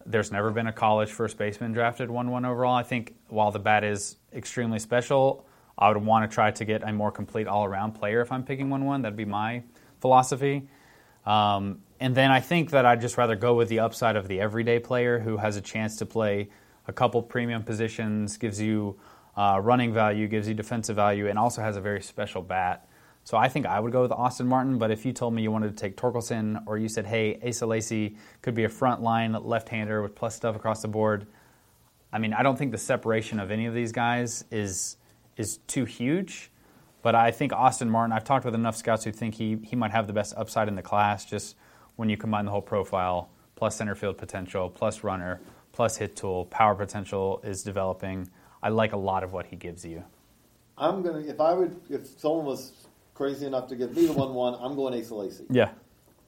there's 0.06 0.30
never 0.30 0.50
been 0.50 0.66
a 0.66 0.72
college 0.72 1.10
first 1.10 1.38
baseman 1.38 1.72
drafted 1.72 2.10
1 2.10 2.30
1 2.30 2.44
overall. 2.44 2.74
I 2.74 2.82
think 2.82 3.14
while 3.28 3.50
the 3.50 3.58
bat 3.58 3.84
is 3.84 4.16
extremely 4.32 4.78
special, 4.78 5.46
I 5.78 5.88
would 5.88 5.98
want 5.98 6.30
to 6.30 6.34
try 6.34 6.50
to 6.50 6.64
get 6.64 6.82
a 6.82 6.92
more 6.92 7.10
complete 7.10 7.46
all 7.46 7.64
around 7.64 7.92
player 7.92 8.20
if 8.20 8.30
I'm 8.30 8.44
picking 8.44 8.70
1 8.70 8.84
1. 8.84 9.02
That'd 9.02 9.16
be 9.16 9.24
my 9.24 9.62
philosophy. 10.00 10.68
Um, 11.26 11.80
and 12.00 12.14
then 12.14 12.30
I 12.30 12.40
think 12.40 12.70
that 12.70 12.84
I'd 12.84 13.00
just 13.00 13.16
rather 13.16 13.36
go 13.36 13.54
with 13.54 13.68
the 13.68 13.80
upside 13.80 14.16
of 14.16 14.28
the 14.28 14.40
everyday 14.40 14.78
player 14.78 15.18
who 15.18 15.38
has 15.38 15.56
a 15.56 15.60
chance 15.60 15.96
to 15.96 16.06
play 16.06 16.50
a 16.86 16.92
couple 16.92 17.22
premium 17.22 17.62
positions, 17.62 18.36
gives 18.36 18.60
you 18.60 18.98
uh, 19.36 19.58
running 19.62 19.92
value, 19.92 20.28
gives 20.28 20.46
you 20.46 20.54
defensive 20.54 20.96
value, 20.96 21.28
and 21.28 21.38
also 21.38 21.62
has 21.62 21.76
a 21.76 21.80
very 21.80 22.02
special 22.02 22.42
bat. 22.42 22.86
So 23.24 23.38
I 23.38 23.48
think 23.48 23.66
I 23.66 23.80
would 23.80 23.92
go 23.92 24.02
with 24.02 24.12
Austin 24.12 24.46
Martin. 24.46 24.78
But 24.78 24.90
if 24.90 25.04
you 25.04 25.12
told 25.12 25.34
me 25.34 25.42
you 25.42 25.50
wanted 25.50 25.76
to 25.76 25.80
take 25.80 25.96
Torkelson, 25.96 26.62
or 26.66 26.78
you 26.78 26.88
said, 26.88 27.06
"Hey, 27.06 27.40
Asa 27.46 27.66
Lacy 27.66 28.16
could 28.42 28.54
be 28.54 28.64
a 28.64 28.68
front 28.68 29.02
line 29.02 29.32
left-hander 29.32 30.02
with 30.02 30.14
plus 30.14 30.34
stuff 30.34 30.54
across 30.54 30.82
the 30.82 30.88
board," 30.88 31.26
I 32.12 32.18
mean, 32.18 32.32
I 32.32 32.42
don't 32.42 32.56
think 32.56 32.70
the 32.70 32.78
separation 32.78 33.40
of 33.40 33.50
any 33.50 33.66
of 33.66 33.74
these 33.74 33.92
guys 33.92 34.44
is 34.50 34.96
is 35.36 35.58
too 35.66 35.84
huge. 35.84 36.50
But 37.02 37.14
I 37.14 37.32
think 37.32 37.52
Austin 37.52 37.90
Martin, 37.90 38.12
I've 38.12 38.24
talked 38.24 38.44
with 38.44 38.54
enough 38.54 38.76
scouts 38.76 39.04
who 39.04 39.12
think 39.12 39.34
he, 39.34 39.58
he 39.62 39.76
might 39.76 39.90
have 39.90 40.06
the 40.06 40.14
best 40.14 40.32
upside 40.38 40.68
in 40.68 40.74
the 40.74 40.82
class 40.82 41.24
just 41.26 41.54
when 41.96 42.08
you 42.08 42.16
combine 42.16 42.46
the 42.46 42.50
whole 42.50 42.62
profile, 42.62 43.28
plus 43.56 43.76
center 43.76 43.94
field 43.94 44.16
potential, 44.16 44.70
plus 44.70 45.04
runner, 45.04 45.40
plus 45.72 45.98
hit 45.98 46.16
tool, 46.16 46.46
power 46.46 46.74
potential 46.74 47.42
is 47.44 47.62
developing. 47.62 48.30
I 48.62 48.70
like 48.70 48.94
a 48.94 48.96
lot 48.96 49.22
of 49.22 49.34
what 49.34 49.46
he 49.46 49.56
gives 49.56 49.84
you. 49.84 50.02
I'm 50.78 51.02
gonna 51.02 51.18
if 51.18 51.40
I 51.40 51.52
would 51.52 51.78
if 51.90 52.06
someone 52.18 52.46
was 52.46 52.86
crazy 53.14 53.46
enough 53.46 53.68
to 53.68 53.76
give 53.76 53.96
me 53.96 54.06
the 54.06 54.12
one 54.12 54.34
one, 54.34 54.54
I'm 54.60 54.74
going 54.76 54.98
Asa 55.00 55.14
Lacy. 55.14 55.44
Yeah. 55.50 55.70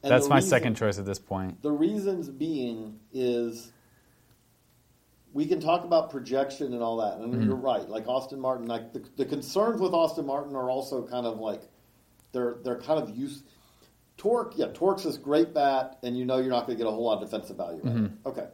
And 0.03 0.13
That's 0.13 0.29
my 0.29 0.37
reason- 0.37 0.51
second 0.51 0.75
choice 0.77 0.99
at 0.99 1.05
this 1.05 1.19
point. 1.19 1.63
The 1.63 1.71
reasons 1.73 2.29
being 2.29 3.01
is 3.13 3.73
we 5.33 5.47
can 5.47 5.61
talk 5.61 5.85
about 5.85 6.11
projection 6.11 6.73
and 6.73 6.83
all 6.83 6.97
that, 6.99 7.19
and 7.19 7.33
Mm-hmm. 7.33 7.43
you're 7.47 7.57
right. 7.57 7.89
Like 7.89 8.07
Austin 8.07 8.41
Martin, 8.41 8.67
like 8.67 8.93
the, 8.93 9.03
the 9.17 9.25
concerns 9.25 9.81
with 9.81 9.93
Austin 9.93 10.27
Martin 10.27 10.55
are 10.57 10.71
also 10.71 11.07
kind 11.07 11.27
of 11.27 11.39
like 11.39 11.63
they're 12.33 12.57
they're 12.65 12.79
kind 12.81 13.03
of 13.03 13.17
use 13.17 13.43
torque. 14.17 14.55
Yeah, 14.57 14.67
torque's 14.73 15.05
this 15.05 15.17
great 15.17 15.53
bat, 15.53 15.99
and 16.03 16.17
you 16.17 16.25
know 16.25 16.39
you're 16.39 16.51
not 16.51 16.67
going 16.67 16.79
to 16.79 16.83
get 16.85 16.89
a 16.89 16.95
whole 16.95 17.05
lot 17.05 17.23
of 17.23 17.29
defensive 17.29 17.57
value. 17.57 17.81
Right? 17.83 17.95
Mm-hmm. 17.95 18.29
Okay, 18.29 18.47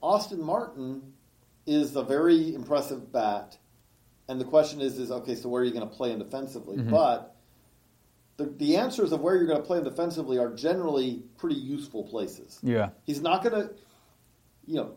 Austin 0.00 0.42
Martin 0.42 1.02
is 1.66 1.94
a 1.94 2.02
very 2.02 2.54
impressive 2.54 3.12
bat, 3.12 3.56
and 4.28 4.40
the 4.40 4.44
question 4.44 4.80
is, 4.80 4.98
is 4.98 5.10
okay, 5.12 5.34
so 5.36 5.48
where 5.48 5.62
are 5.62 5.64
you 5.64 5.72
going 5.72 5.88
to 5.88 5.94
play 5.94 6.10
him 6.10 6.18
defensively? 6.18 6.78
Mm-hmm. 6.78 6.90
But 6.90 7.31
the, 8.44 8.52
the 8.56 8.76
answers 8.76 9.12
of 9.12 9.20
where 9.20 9.36
you're 9.36 9.46
going 9.46 9.60
to 9.60 9.66
play 9.66 9.78
him 9.78 9.84
defensively 9.84 10.38
are 10.38 10.50
generally 10.54 11.22
pretty 11.38 11.56
useful 11.56 12.04
places. 12.04 12.58
Yeah. 12.62 12.90
He's 13.04 13.20
not 13.20 13.42
going 13.42 13.54
to, 13.68 13.74
you 14.66 14.76
know, 14.76 14.94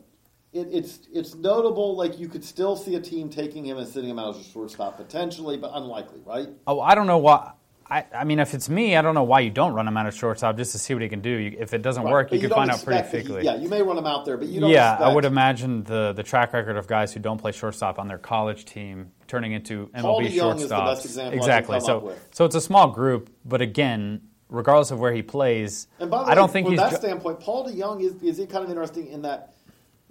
it, 0.54 0.68
it's 0.72 1.00
it's 1.14 1.36
notable. 1.36 1.96
Like 1.96 2.18
you 2.20 2.28
could 2.28 2.44
still 2.44 2.76
see 2.76 2.96
a 2.96 3.00
team 3.02 3.30
taking 3.30 3.66
him 3.66 3.78
and 3.78 3.88
sitting 3.88 4.10
him 4.10 4.20
out 4.20 4.36
as 4.36 4.42
a 4.42 4.50
shortstop 4.50 4.98
potentially, 4.98 5.58
but 5.58 5.72
unlikely, 5.74 6.22
right? 6.26 6.48
Oh, 6.68 6.80
I 6.80 6.96
don't 6.96 7.08
know 7.08 7.18
why. 7.18 7.52
I, 7.88 8.04
I 8.16 8.24
mean, 8.24 8.40
if 8.40 8.56
it's 8.56 8.68
me, 8.68 8.96
I 8.96 9.04
don't 9.04 9.14
know 9.14 9.24
why 9.26 9.42
you 9.42 9.52
don't 9.52 9.74
run 9.74 9.88
him 9.88 9.96
out 9.96 10.08
of 10.08 10.16
shortstop 10.16 10.58
just 10.58 10.72
to 10.72 10.80
see 10.80 10.96
what 10.96 11.04
he 11.04 11.10
can 11.10 11.22
do. 11.22 11.30
You, 11.30 11.56
if 11.60 11.72
it 11.76 11.84
doesn't 11.84 12.04
Right. 12.04 12.12
work, 12.12 12.30
But 12.30 12.42
you 12.42 12.48
can 12.48 12.56
find 12.56 12.72
out 12.72 12.84
pretty 12.84 13.02
that 13.02 13.12
he- 13.16 13.24
quickly. 13.24 13.46
yeah, 13.46 13.58
you 13.58 13.70
may 13.70 13.84
run 13.84 13.96
him 13.98 14.08
out 14.08 14.26
there, 14.26 14.38
but 14.38 14.48
you 14.48 14.60
don't. 14.60 14.72
Yeah, 14.72 14.98
I 15.00 15.14
would 15.14 15.26
imagine 15.26 15.84
the 15.84 16.14
the 16.14 16.24
track 16.24 16.54
record 16.54 16.78
of 16.78 16.88
guys 16.88 17.14
who 17.14 17.20
don't 17.20 17.38
play 17.38 17.52
shortstop 17.52 18.00
on 18.00 18.08
their 18.08 18.18
college 18.18 18.66
team 18.66 19.12
turning 19.28 19.52
into 19.54 19.88
MLB 19.88 20.02
Paul 20.02 20.22
DeJong 20.22 20.30
shortstops. 20.30 20.56
is 20.62 20.70
the 20.70 20.76
best 20.78 21.06
example 21.06 21.28
I 21.28 21.30
can 21.32 21.38
exactly. 21.40 21.74
come 21.78 21.86
so 21.86 21.98
up 21.98 22.04
with. 22.04 22.28
so 22.32 22.46
it's 22.46 22.56
a 22.56 22.62
small 22.62 22.90
group, 22.92 23.30
but 23.44 23.62
again, 23.62 24.22
regardless 24.50 24.92
of 24.92 25.00
where 25.00 25.14
he 25.14 25.22
plays, 25.22 25.88
And 26.00 26.10
by 26.12 26.24
the 26.24 26.32
I 26.32 26.36
don't 26.36 26.52
think 26.52 26.66
from 26.68 26.74
he's 26.74 26.80
that 26.82 26.92
ju- 26.92 26.98
standpoint, 26.98 27.40
Paul 27.40 27.68
DeJong 27.68 28.02
is 28.02 28.22
is 28.22 28.38
kind 28.48 28.64
of 28.64 28.70
interesting 28.70 29.08
in 29.08 29.22
that. 29.24 29.54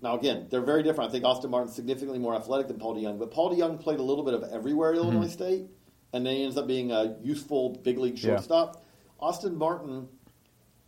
Now 0.03 0.19
again, 0.19 0.49
they're 0.51 0.61
very 0.61 0.83
different. 0.83 1.09
I 1.09 1.13
think 1.13 1.25
Austin 1.25 1.51
Martin's 1.51 1.75
significantly 1.75 2.19
more 2.19 2.35
athletic 2.35 2.69
than 2.69 2.79
Paul 2.79 2.97
DeJong, 2.97 3.19
but 3.19 3.31
Paul 3.31 3.57
DeJong 3.57 3.81
played 3.81 4.01
a 4.01 4.03
little 4.03 4.25
bit 4.25 4.35
of 4.35 4.43
everywhere 4.53 4.93
at 4.93 4.99
Mm-hmm. 4.99 5.09
Illinois 5.09 5.29
State, 5.33 5.67
and 6.13 6.27
then 6.27 6.35
he 6.37 6.45
ends 6.45 6.57
up 6.59 6.67
being 6.67 6.93
a 6.93 7.17
useful 7.23 7.81
big 7.83 7.99
league 7.99 8.19
Yeah. 8.19 8.31
shortstop. 8.33 8.85
Austin 9.21 9.57
Martin, 9.57 10.09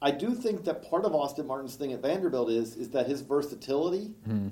I 0.02 0.10
do 0.10 0.34
think 0.34 0.64
that 0.64 0.82
part 0.90 1.04
of 1.06 1.14
Austin 1.14 1.46
Martin's 1.46 1.76
thing 1.76 1.92
at 1.94 2.02
Vanderbilt 2.02 2.50
is 2.50 2.76
is 2.76 2.90
that 2.90 3.06
his 3.06 3.22
versatility 3.22 4.12
Mm-hmm. 4.28 4.48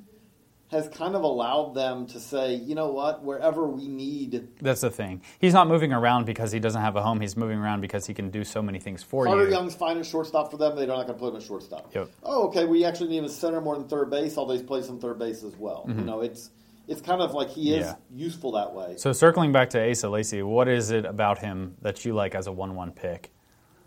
Has 0.75 0.89
kind 0.89 1.15
of 1.15 1.23
allowed 1.23 1.75
them 1.75 2.05
to 2.09 2.19
say, 2.19 2.55
you 2.57 2.75
know 2.75 2.91
what, 2.91 3.23
wherever 3.23 3.65
we 3.65 3.87
need 3.87 4.49
That's 4.61 4.81
the 4.81 4.91
thing. 4.91 5.23
He's 5.39 5.53
not 5.53 5.69
moving 5.69 5.93
around 5.93 6.27
because 6.27 6.51
he 6.51 6.59
doesn't 6.59 6.81
have 6.81 6.97
a 6.97 7.01
home. 7.01 7.21
He's 7.21 7.37
moving 7.37 7.59
around 7.59 7.81
because 7.81 8.07
he 8.07 8.13
can 8.13 8.29
do 8.29 8.43
so 8.43 8.61
many 8.61 8.81
things 8.81 9.01
for 9.01 9.25
Carter 9.25 9.45
you. 9.45 9.51
Young's 9.53 9.77
fine 9.77 9.99
at 9.99 10.05
shortstop 10.05 10.51
for 10.51 10.57
them. 10.57 10.75
They're 10.75 10.89
not 10.89 11.07
going 11.07 11.07
to 11.07 11.15
put 11.15 11.31
him 11.31 11.37
at 11.37 11.45
shortstop. 11.45 11.95
Yep. 11.95 12.11
Oh, 12.25 12.49
okay. 12.49 12.65
We 12.65 12.85
actually 12.85 13.11
need 13.11 13.19
him 13.19 13.29
center 13.29 13.61
more 13.61 13.77
than 13.77 13.87
third 13.87 14.11
base. 14.11 14.37
Although 14.37 14.55
he's 14.55 14.63
plays 14.65 14.85
some 14.87 14.99
third 14.99 15.17
base 15.17 15.45
as 15.45 15.55
well. 15.57 15.85
You 15.87 15.95
know, 15.95 16.23
it's 16.23 16.51
it's 16.89 17.01
kind 17.01 17.23
of 17.23 17.35
like 17.35 17.51
he 17.51 17.75
is 17.77 17.87
Mm-hmm. 17.87 18.17
Yeah. 18.17 18.25
useful 18.25 18.51
that 18.53 18.75
way. 18.75 18.97
So 18.97 19.13
circling 19.13 19.53
back 19.53 19.71
to 19.71 19.91
Asa 19.91 20.09
Lacy, 20.09 20.43
what 20.43 20.67
is 20.67 20.91
it 20.91 21.05
about 21.05 21.39
him 21.39 21.77
that 21.83 22.05
you 22.05 22.15
like 22.15 22.35
as 22.35 22.49
a 22.49 22.53
one-one 22.53 22.91
pick? 22.91 23.31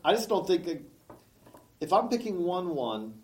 I 0.05 0.13
just 0.13 0.29
don't 0.29 0.47
think 0.47 0.85
if 1.81 1.91
I'm 1.91 2.07
picking 2.07 2.43
one 2.43 2.69
one, 2.75 3.15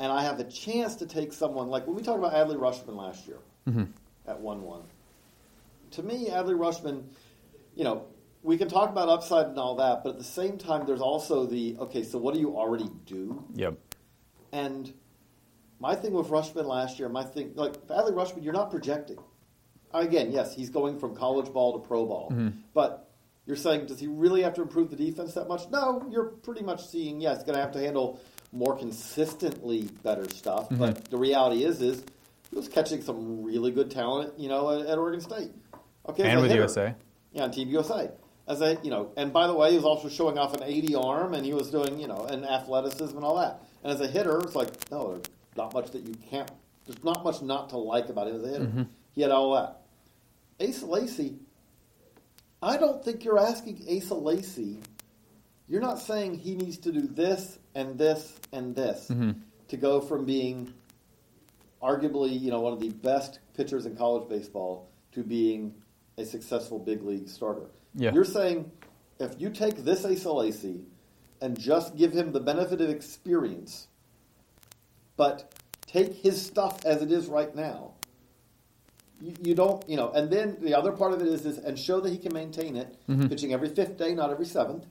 and 0.00 0.10
I 0.10 0.22
have 0.22 0.40
a 0.40 0.44
chance 0.44 0.96
to 0.96 1.06
take 1.06 1.32
someone 1.32 1.68
like 1.68 1.86
when 1.86 1.94
we 1.94 2.02
talked 2.02 2.18
about 2.18 2.32
Adley 2.32 2.56
Rutschman 2.56 2.96
last 2.96 3.28
year 3.28 3.36
mm-hmm. 3.68 3.84
at 4.26 4.40
one 4.40 4.62
one. 4.62 4.82
To 5.92 6.02
me, 6.02 6.28
Adley 6.30 6.56
Rutschman, 6.56 7.04
you 7.74 7.84
know, 7.84 8.06
we 8.42 8.56
can 8.56 8.68
talk 8.68 8.88
about 8.88 9.10
upside 9.10 9.46
and 9.46 9.58
all 9.58 9.76
that, 9.76 10.02
but 10.02 10.10
at 10.10 10.18
the 10.18 10.24
same 10.24 10.56
time, 10.56 10.86
there's 10.86 11.02
also 11.02 11.44
the 11.44 11.76
okay. 11.78 12.02
So 12.02 12.18
what 12.18 12.32
do 12.34 12.40
you 12.40 12.56
already 12.56 12.88
do? 13.04 13.44
Yep. 13.54 13.74
And 14.52 14.92
my 15.78 15.94
thing 15.94 16.12
with 16.12 16.28
Rutschman 16.28 16.64
last 16.64 16.98
year, 16.98 17.10
my 17.10 17.22
thing 17.22 17.52
like 17.54 17.74
Adley 17.88 18.12
Rutschman, 18.12 18.42
you're 18.42 18.54
not 18.54 18.70
projecting. 18.70 19.18
Again, 19.92 20.32
yes, 20.32 20.54
he's 20.54 20.70
going 20.70 20.98
from 20.98 21.14
college 21.14 21.52
ball 21.52 21.78
to 21.78 21.86
pro 21.86 22.06
ball, 22.06 22.30
mm-hmm. 22.30 22.50
but 22.72 23.10
you're 23.44 23.56
saying, 23.56 23.86
does 23.86 23.98
he 23.98 24.06
really 24.06 24.42
have 24.42 24.54
to 24.54 24.62
improve 24.62 24.90
the 24.90 24.96
defense 24.96 25.34
that 25.34 25.48
much? 25.48 25.68
No, 25.70 26.06
you're 26.10 26.26
pretty 26.26 26.62
much 26.62 26.86
seeing, 26.86 27.20
yes, 27.20 27.38
he's 27.38 27.44
going 27.44 27.56
to 27.56 27.60
have 27.60 27.72
to 27.72 27.80
handle 27.80 28.20
more 28.52 28.76
consistently 28.76 29.88
better 30.02 30.28
stuff. 30.30 30.64
Mm-hmm. 30.64 30.78
But 30.78 31.04
the 31.10 31.16
reality 31.16 31.64
is, 31.64 31.80
is 31.80 32.04
he 32.50 32.56
was 32.56 32.68
catching 32.68 33.02
some 33.02 33.42
really 33.44 33.70
good 33.70 33.90
talent, 33.90 34.38
you 34.38 34.48
know, 34.48 34.70
at, 34.80 34.86
at 34.86 34.98
Oregon 34.98 35.20
State. 35.20 35.50
Okay, 36.08 36.28
And 36.28 36.40
with 36.40 36.50
hitter- 36.50 36.62
USA. 36.62 36.94
yeah, 37.32 37.44
on 37.44 37.50
Team 37.50 37.68
USA. 37.68 38.10
As 38.48 38.60
a 38.62 38.78
you 38.82 38.90
know, 38.90 39.12
and 39.16 39.32
by 39.32 39.46
the 39.46 39.54
way, 39.54 39.70
he 39.70 39.76
was 39.76 39.84
also 39.84 40.08
showing 40.08 40.36
off 40.36 40.54
an 40.54 40.64
80 40.64 40.96
arm, 40.96 41.34
and 41.34 41.46
he 41.46 41.54
was 41.54 41.70
doing 41.70 42.00
you 42.00 42.08
know, 42.08 42.24
an 42.24 42.44
athleticism 42.44 43.14
and 43.16 43.24
all 43.24 43.36
that. 43.36 43.62
And 43.84 43.92
as 43.92 44.00
a 44.00 44.08
hitter, 44.08 44.40
it's 44.40 44.56
like 44.56 44.90
no, 44.90 45.12
there's 45.12 45.24
not 45.56 45.72
much 45.72 45.92
that 45.92 46.02
you 46.02 46.14
can't. 46.30 46.50
There's 46.84 47.04
not 47.04 47.22
much 47.22 47.42
not 47.42 47.68
to 47.70 47.76
like 47.76 48.08
about 48.08 48.26
him 48.26 48.36
as 48.36 48.42
a 48.42 48.48
hitter. 48.48 48.64
Mm-hmm. 48.64 48.82
He 49.12 49.22
had 49.22 49.30
all 49.30 49.54
that. 49.54 49.82
Asa 50.66 50.84
Lacy, 50.84 51.36
I 52.60 52.76
don't 52.76 53.04
think 53.04 53.24
you're 53.24 53.38
asking 53.38 53.86
Asa 53.88 54.14
Lacy. 54.14 54.78
You're 55.68 55.80
not 55.80 56.00
saying 56.00 56.34
he 56.38 56.56
needs 56.56 56.78
to 56.78 56.90
do 56.90 57.02
this 57.02 57.59
and 57.74 57.98
this 57.98 58.34
and 58.52 58.74
this 58.74 59.10
to 59.68 59.76
go 59.76 60.00
from 60.00 60.24
being 60.24 60.72
arguably, 61.82 62.38
you 62.40 62.50
know, 62.50 62.60
one 62.60 62.72
of 62.72 62.80
the 62.80 62.90
best 62.90 63.38
pitchers 63.56 63.86
in 63.86 63.96
college 63.96 64.28
baseball 64.28 64.88
to 65.12 65.22
being 65.22 65.74
a 66.18 66.24
successful 66.24 66.78
big 66.78 67.02
league 67.02 67.28
starter. 67.28 67.66
Yeah. 67.94 68.12
You're 68.12 68.24
saying 68.24 68.70
if 69.18 69.34
you 69.40 69.50
take 69.50 69.84
this 69.84 70.04
Lacy 70.04 70.82
and 71.40 71.58
just 71.58 71.96
give 71.96 72.12
him 72.12 72.32
the 72.32 72.40
benefit 72.40 72.80
of 72.80 72.90
experience, 72.90 73.88
but 75.16 75.52
take 75.86 76.14
his 76.14 76.44
stuff 76.44 76.84
as 76.84 77.02
it 77.02 77.10
is 77.10 77.26
right 77.26 77.54
now, 77.54 77.92
you, 79.20 79.34
you 79.42 79.54
don't, 79.54 79.86
you 79.88 79.96
know, 79.96 80.10
and 80.12 80.30
then 80.30 80.56
the 80.60 80.74
other 80.74 80.92
part 80.92 81.12
of 81.12 81.20
it 81.20 81.28
is, 81.28 81.44
is 81.46 81.58
and 81.58 81.78
show 81.78 82.00
that 82.00 82.10
he 82.10 82.18
can 82.18 82.32
maintain 82.32 82.76
it, 82.76 82.96
pitching 83.28 83.52
every 83.52 83.68
fifth 83.68 83.96
day, 83.96 84.14
not 84.14 84.30
every 84.30 84.46
seventh, 84.46 84.84
which 84.84 84.86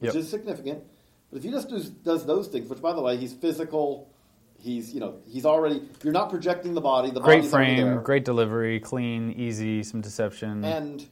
Mm-hmm. 0.00 0.06
Yep. 0.06 0.14
is 0.16 0.30
significant. 0.30 0.84
But 1.30 1.38
if 1.38 1.44
he 1.44 1.50
just 1.50 1.68
does, 1.68 1.90
does 1.90 2.26
those 2.26 2.48
things, 2.48 2.68
which 2.68 2.80
by 2.82 2.92
the 2.92 3.00
way, 3.00 3.16
he's 3.16 3.32
physical, 3.34 4.10
he's 4.58 4.92
you 4.92 5.00
know 5.00 5.16
he's 5.28 5.46
already 5.46 5.82
you're 6.02 6.12
not 6.12 6.28
projecting 6.30 6.74
the 6.74 6.80
body, 6.80 7.10
the 7.10 7.20
Great 7.20 7.44
frame, 7.44 8.02
great 8.02 8.24
delivery, 8.24 8.80
clean, 8.80 9.32
easy, 9.32 9.82
some 9.82 10.00
deception. 10.00 10.64
and 10.64 11.06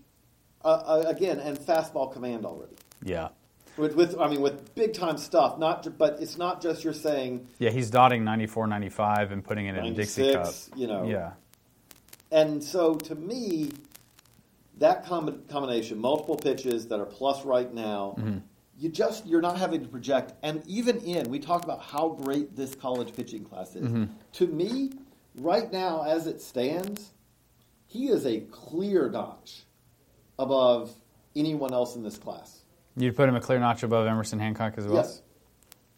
uh, 0.64 0.68
uh, 0.68 1.04
again 1.06 1.38
and 1.38 1.56
fastball 1.58 2.12
command 2.12 2.44
already. 2.44 2.74
yeah. 3.02 3.28
With, 3.76 3.94
with 3.94 4.18
I 4.18 4.26
mean 4.28 4.40
with 4.40 4.74
big 4.74 4.92
time 4.92 5.16
stuff, 5.18 5.56
not 5.56 5.96
but 5.98 6.20
it's 6.20 6.36
not 6.36 6.60
just 6.60 6.82
you're 6.82 6.92
saying 6.92 7.46
Yeah, 7.60 7.70
he's 7.70 7.90
dotting 7.90 8.24
94, 8.24 8.66
95 8.66 9.30
and 9.30 9.44
putting 9.44 9.66
it 9.66 9.76
in 9.76 9.84
a 9.86 9.90
Dixie 9.92 10.32
Cup. 10.32 10.52
you 10.74 10.88
know. 10.88 11.04
Yeah. 11.06 11.34
And 12.32 12.62
so 12.62 12.94
to 12.96 13.14
me, 13.14 13.70
that 14.78 15.06
com- 15.06 15.42
combination, 15.48 15.98
multiple 15.98 16.34
pitches 16.36 16.88
that 16.88 16.98
are 16.98 17.06
plus 17.06 17.44
right 17.44 17.72
now, 17.72 18.16
Mm-hmm. 18.18 18.38
You 18.78 18.88
just 18.88 19.26
you're 19.26 19.40
not 19.40 19.58
having 19.58 19.82
to 19.82 19.88
project. 19.88 20.32
And 20.42 20.62
even 20.66 20.98
in 20.98 21.28
we 21.30 21.38
talk 21.38 21.64
about 21.64 21.82
how 21.82 22.10
great 22.10 22.54
this 22.56 22.74
college 22.74 23.14
pitching 23.14 23.44
class 23.44 23.74
is. 23.74 23.88
Mm-hmm. 23.88 24.04
To 24.34 24.46
me, 24.46 24.92
right 25.36 25.70
now 25.72 26.04
as 26.04 26.26
it 26.26 26.40
stands, 26.40 27.10
he 27.86 28.08
is 28.08 28.24
a 28.24 28.40
clear 28.40 29.10
notch 29.10 29.64
above 30.38 30.92
anyone 31.34 31.72
else 31.72 31.96
in 31.96 32.02
this 32.02 32.16
class. 32.16 32.60
You'd 32.96 33.16
put 33.16 33.28
him 33.28 33.34
a 33.36 33.40
clear 33.40 33.58
notch 33.58 33.82
above 33.82 34.06
Emerson 34.06 34.38
Hancock 34.38 34.74
as 34.76 34.86
well? 34.86 34.96
Yes. 34.96 35.22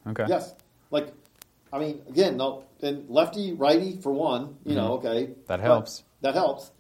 Okay. 0.07 0.27
Yes. 0.29 0.55
Like, 0.91 1.13
I 1.73 1.79
mean, 1.79 2.03
again, 2.09 2.37
no, 2.37 2.65
and 2.83 3.09
lefty, 3.09 3.53
righty 3.53 3.97
for 4.01 4.13
one, 4.13 4.57
you 4.65 4.75
know, 4.75 4.95
okay. 4.95 5.27
Mm-hmm. 5.27 5.41
That 5.47 5.61
helps. 5.61 6.03
that 6.23 6.35
helps. 6.35 6.73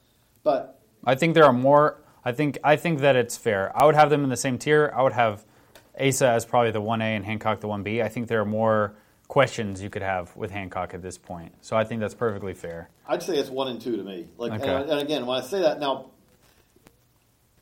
But 0.42 0.80
I 1.04 1.14
think 1.14 1.34
there 1.34 1.44
are 1.44 1.52
more. 1.52 2.02
I 2.24 2.32
think 2.32 2.58
I 2.64 2.76
think 2.76 3.00
that 3.00 3.16
it's 3.16 3.36
fair. 3.36 3.70
I 3.74 3.84
would 3.86 3.94
have 3.94 4.10
them 4.10 4.24
in 4.24 4.30
the 4.30 4.36
same 4.36 4.58
tier. 4.58 4.92
I 4.94 5.02
would 5.02 5.12
have 5.12 5.44
Asa 6.00 6.34
is 6.34 6.44
probably 6.44 6.70
the 6.70 6.80
one 6.80 7.02
A 7.02 7.14
and 7.16 7.24
Hancock 7.24 7.60
the 7.60 7.68
one 7.68 7.82
B. 7.82 8.00
I 8.02 8.08
think 8.08 8.28
there 8.28 8.40
are 8.40 8.44
more 8.46 8.94
questions 9.28 9.82
you 9.82 9.90
could 9.90 10.02
have 10.02 10.34
with 10.36 10.50
Hancock 10.50 10.94
at 10.94 11.02
this 11.02 11.18
point. 11.18 11.52
So 11.60 11.76
I 11.76 11.84
think 11.84 12.00
that's 12.00 12.14
perfectly 12.14 12.54
fair. 12.54 12.88
I'd 13.06 13.22
say 13.22 13.36
it's 13.36 13.50
one 13.50 13.68
and 13.68 13.80
two 13.80 13.96
to 13.96 14.02
me. 14.02 14.26
Like, 14.38 14.52
Okay. 14.60 14.68
and, 14.74 14.90
and 14.90 15.00
again, 15.00 15.26
when 15.26 15.38
I 15.38 15.42
say 15.42 15.60
that 15.62 15.78
now, 15.78 16.10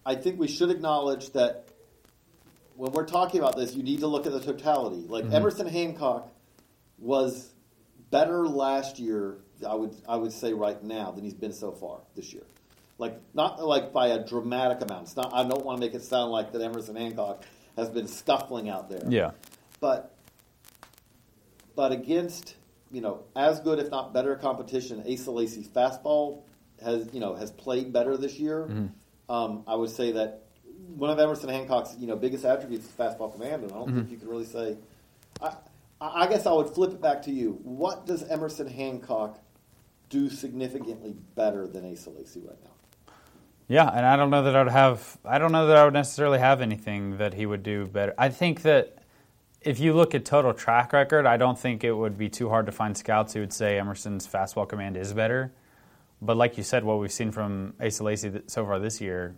I 0.06 0.14
think 0.14 0.38
we 0.38 0.48
should 0.48 0.70
acknowledge 0.70 1.30
that 1.32 1.66
when 2.76 2.92
we're 2.92 3.06
talking 3.06 3.40
about 3.40 3.56
this, 3.56 3.74
you 3.74 3.82
need 3.82 4.00
to 4.00 4.06
look 4.06 4.24
at 4.26 4.32
the 4.32 4.40
totality. 4.40 5.04
Like 5.08 5.24
Mm-hmm. 5.24 5.34
Emerson 5.34 5.66
Hancock 5.66 6.32
was 6.98 7.50
better 8.10 8.46
last 8.46 8.98
year 8.98 9.36
I 9.68 9.74
would 9.74 9.94
I 10.08 10.16
would 10.16 10.32
say 10.32 10.52
right 10.52 10.80
now 10.82 11.10
than 11.10 11.24
he's 11.24 11.34
been 11.34 11.52
so 11.52 11.72
far 11.72 11.98
this 12.14 12.32
year. 12.32 12.44
Like 12.96 13.20
not 13.34 13.62
like 13.62 13.92
by 13.92 14.08
a 14.08 14.24
dramatic 14.24 14.80
amount. 14.82 15.08
It's 15.08 15.16
not. 15.16 15.32
I 15.34 15.42
don't 15.46 15.64
want 15.64 15.80
to 15.80 15.86
make 15.86 15.94
it 15.94 16.02
sound 16.02 16.30
like 16.30 16.52
that 16.52 16.62
Emerson 16.62 16.94
Hancock 16.96 17.44
has 17.78 17.88
been 17.88 18.08
scuffling 18.08 18.68
out 18.68 18.90
there. 18.90 19.02
Yeah. 19.08 19.30
But 19.80 20.14
but 21.76 21.92
against 21.92 22.56
you 22.90 23.00
know 23.00 23.22
as 23.36 23.60
good 23.60 23.78
if 23.78 23.90
not 23.90 24.12
better 24.12 24.34
competition, 24.36 25.02
Asa 25.10 25.30
Lacy's 25.30 25.68
fastball 25.68 26.42
has 26.82 27.08
you 27.12 27.20
know 27.20 27.34
has 27.34 27.50
played 27.52 27.92
better 27.92 28.16
this 28.16 28.38
year. 28.38 28.66
Mm-hmm. 28.68 29.32
Um, 29.32 29.62
I 29.66 29.74
would 29.76 29.90
say 29.90 30.12
that 30.12 30.42
one 30.96 31.10
of 31.10 31.18
Emerson 31.18 31.48
Hancock's 31.48 31.94
you 31.98 32.06
know 32.06 32.16
biggest 32.16 32.44
attributes 32.44 32.86
is 32.86 32.92
fastball 32.92 33.32
command, 33.32 33.62
and 33.62 33.72
I 33.72 33.76
don't 33.76 33.88
Mm-hmm. 33.88 33.98
think 33.98 34.10
you 34.10 34.16
can 34.18 34.28
really 34.28 34.44
say. 34.46 34.76
I, 35.40 35.52
I 36.00 36.26
guess 36.28 36.46
I 36.46 36.52
would 36.52 36.68
flip 36.70 36.92
it 36.92 37.00
back 37.00 37.22
to 37.22 37.32
you. 37.32 37.58
What 37.64 38.06
does 38.06 38.22
Emerson 38.28 38.68
Hancock 38.68 39.38
do 40.10 40.30
significantly 40.30 41.14
better 41.34 41.66
than 41.66 41.90
Asa 41.92 42.10
Lacy 42.10 42.40
right 42.40 42.56
now? 42.62 42.70
Yeah, 43.68 43.86
and 43.86 44.06
I 44.06 44.16
don't 44.16 44.30
know 44.30 44.42
that 44.44 44.56
I 44.56 44.62
would 44.62 44.72
have. 44.72 45.18
I 45.26 45.38
don't 45.38 45.52
know 45.52 45.66
that 45.66 45.76
I 45.76 45.84
would 45.84 45.92
necessarily 45.92 46.38
have 46.38 46.62
anything 46.62 47.18
that 47.18 47.34
he 47.34 47.44
would 47.44 47.62
do 47.62 47.86
better. 47.86 48.14
I 48.16 48.30
think 48.30 48.62
that 48.62 48.98
if 49.60 49.78
you 49.78 49.92
look 49.92 50.14
at 50.14 50.24
total 50.24 50.54
track 50.54 50.94
record, 50.94 51.26
I 51.26 51.36
don't 51.36 51.58
think 51.58 51.84
it 51.84 51.92
would 51.92 52.16
be 52.16 52.30
too 52.30 52.48
hard 52.48 52.64
to 52.66 52.72
find 52.72 52.96
scouts 52.96 53.34
who 53.34 53.40
would 53.40 53.52
say 53.52 53.78
Emerson's 53.78 54.26
fastball 54.26 54.66
command 54.66 54.96
is 54.96 55.12
better. 55.12 55.52
But 56.22 56.38
like 56.38 56.56
you 56.56 56.62
said, 56.64 56.82
what 56.82 56.98
we've 56.98 57.12
seen 57.12 57.30
from 57.30 57.74
Asa 57.84 58.02
Lacy 58.04 58.32
so 58.46 58.64
far 58.64 58.78
this 58.78 59.02
year, 59.02 59.36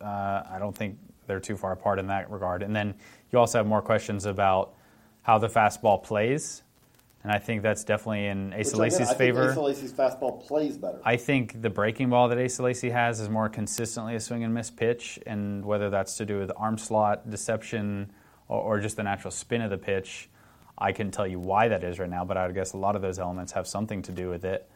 uh, 0.00 0.42
I 0.50 0.56
don't 0.58 0.74
think 0.74 0.98
they're 1.26 1.38
too 1.38 1.56
far 1.56 1.72
apart 1.72 1.98
in 1.98 2.06
that 2.06 2.30
regard. 2.30 2.62
And 2.62 2.74
then 2.74 2.94
you 3.30 3.38
also 3.38 3.58
have 3.58 3.66
more 3.66 3.82
questions 3.82 4.24
about 4.24 4.74
how 5.22 5.36
the 5.36 5.48
fastball 5.48 6.02
plays, 6.02 6.62
and 7.24 7.32
I 7.32 7.38
think 7.38 7.62
that's 7.62 7.82
definitely 7.84 8.26
in 8.26 8.52
Asa 8.54 8.76
Which 8.76 8.92
Lacy's 8.92 9.00
I 9.00 9.04
think 9.06 9.18
favor. 9.18 9.50
Asa 9.50 9.60
Lacy's 9.60 9.92
fastball 9.92 10.46
plays 10.46 10.78
better. 10.78 11.00
I 11.04 11.16
think 11.16 11.60
the 11.60 11.70
breaking 11.70 12.10
ball 12.10 12.28
that 12.28 12.38
Asa 12.38 12.62
Lacy 12.62 12.90
has 12.90 13.20
is 13.20 13.28
more 13.28 13.48
consistently 13.48 14.14
a 14.14 14.20
swing 14.20 14.44
and 14.44 14.54
miss 14.54 14.70
pitch, 14.70 15.18
and 15.26 15.64
whether 15.64 15.90
that's 15.90 16.16
to 16.18 16.26
do 16.26 16.38
with 16.38 16.52
arm 16.56 16.78
slot 16.78 17.28
deception 17.28 18.12
or, 18.46 18.60
or 18.60 18.80
just 18.80 18.96
the 18.96 19.02
natural 19.02 19.32
spin 19.32 19.62
of 19.62 19.70
the 19.70 19.78
pitch, 19.78 20.30
I 20.76 20.92
can 20.92 21.10
tell 21.10 21.26
you 21.26 21.40
why 21.40 21.68
that 21.68 21.82
is 21.82 21.98
right 21.98 22.08
now. 22.08 22.24
But 22.24 22.36
I 22.36 22.46
would 22.46 22.54
guess 22.54 22.72
a 22.72 22.78
lot 22.78 22.94
of 22.94 23.02
those 23.02 23.18
elements 23.18 23.52
have 23.52 23.66
something 23.66 24.02
to 24.02 24.12
do 24.12 24.30
with 24.30 24.44
it. 24.44 24.70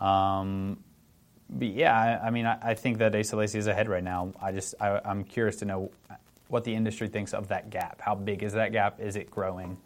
Um, 0.00 0.84
but 1.50 1.68
yeah, 1.68 1.98
I, 2.22 2.28
I 2.28 2.30
mean, 2.30 2.46
I, 2.46 2.56
I 2.62 2.74
think 2.74 2.98
that 2.98 3.16
Asa 3.16 3.36
Lacy 3.36 3.58
is 3.58 3.66
ahead 3.66 3.88
right 3.88 4.04
now. 4.04 4.32
I 4.40 4.52
just 4.52 4.76
I, 4.80 5.00
I'm 5.04 5.24
curious 5.24 5.56
to 5.56 5.64
know 5.64 5.90
what 6.46 6.62
the 6.62 6.74
industry 6.74 7.08
thinks 7.08 7.34
of 7.34 7.48
that 7.48 7.70
gap. 7.70 8.00
How 8.00 8.14
big 8.14 8.44
is 8.44 8.52
that 8.52 8.70
gap? 8.70 9.00
Is 9.00 9.16
it 9.16 9.30
growing? 9.30 9.76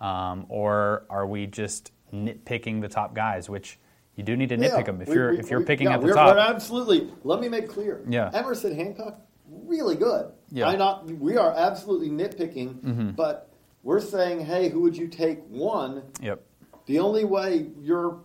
Um, 0.00 0.46
or 0.48 1.04
are 1.10 1.26
we 1.26 1.46
just 1.46 1.92
nitpicking 2.12 2.80
the 2.80 2.88
top 2.88 3.14
guys, 3.14 3.48
which 3.50 3.78
you 4.16 4.24
do 4.24 4.36
need 4.36 4.48
to 4.48 4.56
nitpick 4.56 4.86
them 4.86 5.00
if 5.02 5.08
we- 5.08 5.14
you're 5.14 5.32
we- 5.32 5.38
if 5.38 5.50
you're 5.50 5.60
we- 5.60 5.66
picking 5.66 5.88
yeah, 5.88 5.94
at 5.94 6.00
the 6.02 6.12
top. 6.12 6.34
We're 6.34 6.40
absolutely. 6.40 7.12
Let 7.24 7.40
me 7.40 7.48
make 7.48 7.68
clear. 7.68 8.02
Yeah. 8.08 8.30
Emerson 8.32 8.74
Hancock, 8.74 9.20
really 9.48 9.96
good. 9.96 10.32
Yeah. 10.50 10.66
Mm-hmm. 10.66 10.74
I 10.74 10.78
not. 10.78 11.04
We 11.10 11.36
are 11.36 11.52
absolutely 11.52 12.08
nitpicking, 12.10 13.14
but 13.14 13.50
we're 13.82 14.00
saying, 14.00 14.44
hey, 14.44 14.68
who 14.68 14.80
would 14.80 14.96
you 14.96 15.06
take 15.08 15.40
one? 15.48 16.02
Yep. 16.22 16.42
The 16.86 16.98
only 16.98 17.24
way 17.24 17.68
you're. 17.80 18.20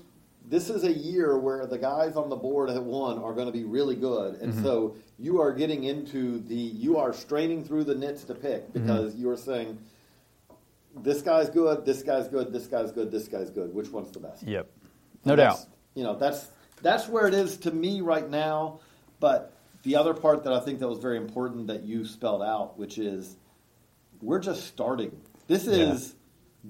This 0.47 0.69
is 0.69 0.83
a 0.83 0.91
year 0.93 1.39
where 1.39 1.65
the 1.65 1.77
guys 1.79 2.15
on 2.15 2.29
the 2.29 2.35
board 2.35 2.69
at 2.69 2.83
one 2.83 3.17
are 3.17 3.33
going 3.33 3.47
to 3.47 3.51
be 3.51 3.63
really 3.63 3.95
good, 3.95 4.35
Mm-hmm. 4.35 4.43
and 4.43 4.53
so 4.63 4.95
you 5.17 5.41
are 5.41 5.51
getting 5.51 5.85
into 5.85 6.39
the. 6.39 6.55
You 6.55 6.97
are 6.97 7.13
straining 7.13 7.63
through 7.63 7.83
the 7.85 7.95
nits 7.95 8.23
to 8.25 8.35
pick 8.35 8.67
Mm-hmm. 8.73 8.85
because 8.85 9.15
you 9.15 9.29
are 9.29 9.37
saying. 9.37 9.77
This 10.95 11.21
guy's 11.21 11.49
good. 11.49 11.85
This 11.85 12.03
guy's 12.03 12.27
good. 12.27 12.51
This 12.53 12.67
guy's 12.67 12.91
good. 12.91 13.11
This 13.11 13.27
guy's 13.27 13.49
good. 13.49 13.73
Which 13.73 13.89
one's 13.91 14.11
the 14.11 14.19
best? 14.19 14.43
Yep. 14.43 14.69
No 15.25 15.33
And 15.33 15.37
doubt. 15.37 15.59
You 15.93 16.03
know, 16.03 16.15
that's 16.15 16.47
that's 16.81 17.07
where 17.07 17.27
it 17.27 17.33
is 17.33 17.57
to 17.57 17.71
me 17.71 18.01
right 18.01 18.29
now. 18.29 18.79
But 19.19 19.53
the 19.83 19.95
other 19.97 20.13
part 20.13 20.43
that 20.45 20.53
I 20.53 20.59
think 20.59 20.79
that 20.79 20.87
was 20.87 20.99
very 20.99 21.17
important 21.17 21.67
that 21.67 21.83
you 21.83 22.05
spelled 22.05 22.41
out, 22.43 22.77
which 22.79 22.97
is 22.97 23.35
we're 24.21 24.39
just 24.39 24.65
starting. 24.67 25.19
This 25.47 25.65
Yeah. 25.65 25.91
is 25.93 26.15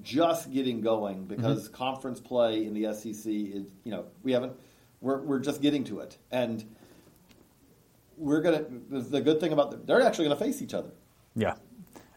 just 0.02 0.52
getting 0.52 0.80
going 0.82 1.24
because 1.24 1.64
Mm-hmm. 1.68 1.74
conference 1.74 2.20
play 2.20 2.66
in 2.66 2.74
the 2.74 2.92
SEC 2.92 3.26
is 3.32 3.64
you 3.84 3.90
know 3.90 4.04
we 4.22 4.32
haven't 4.32 4.52
we're 5.00 5.20
we're 5.22 5.38
just 5.38 5.62
getting 5.62 5.84
to 5.84 6.00
it 6.00 6.18
and 6.30 6.62
we're 8.18 8.40
gonna 8.42 8.64
the 8.90 9.20
good 9.20 9.40
thing 9.40 9.52
about 9.52 9.70
the, 9.70 9.76
they're 9.78 10.02
actually 10.02 10.26
gonna 10.26 10.36
face 10.38 10.60
each 10.62 10.74
other. 10.74 10.90
Yeah. 11.34 11.54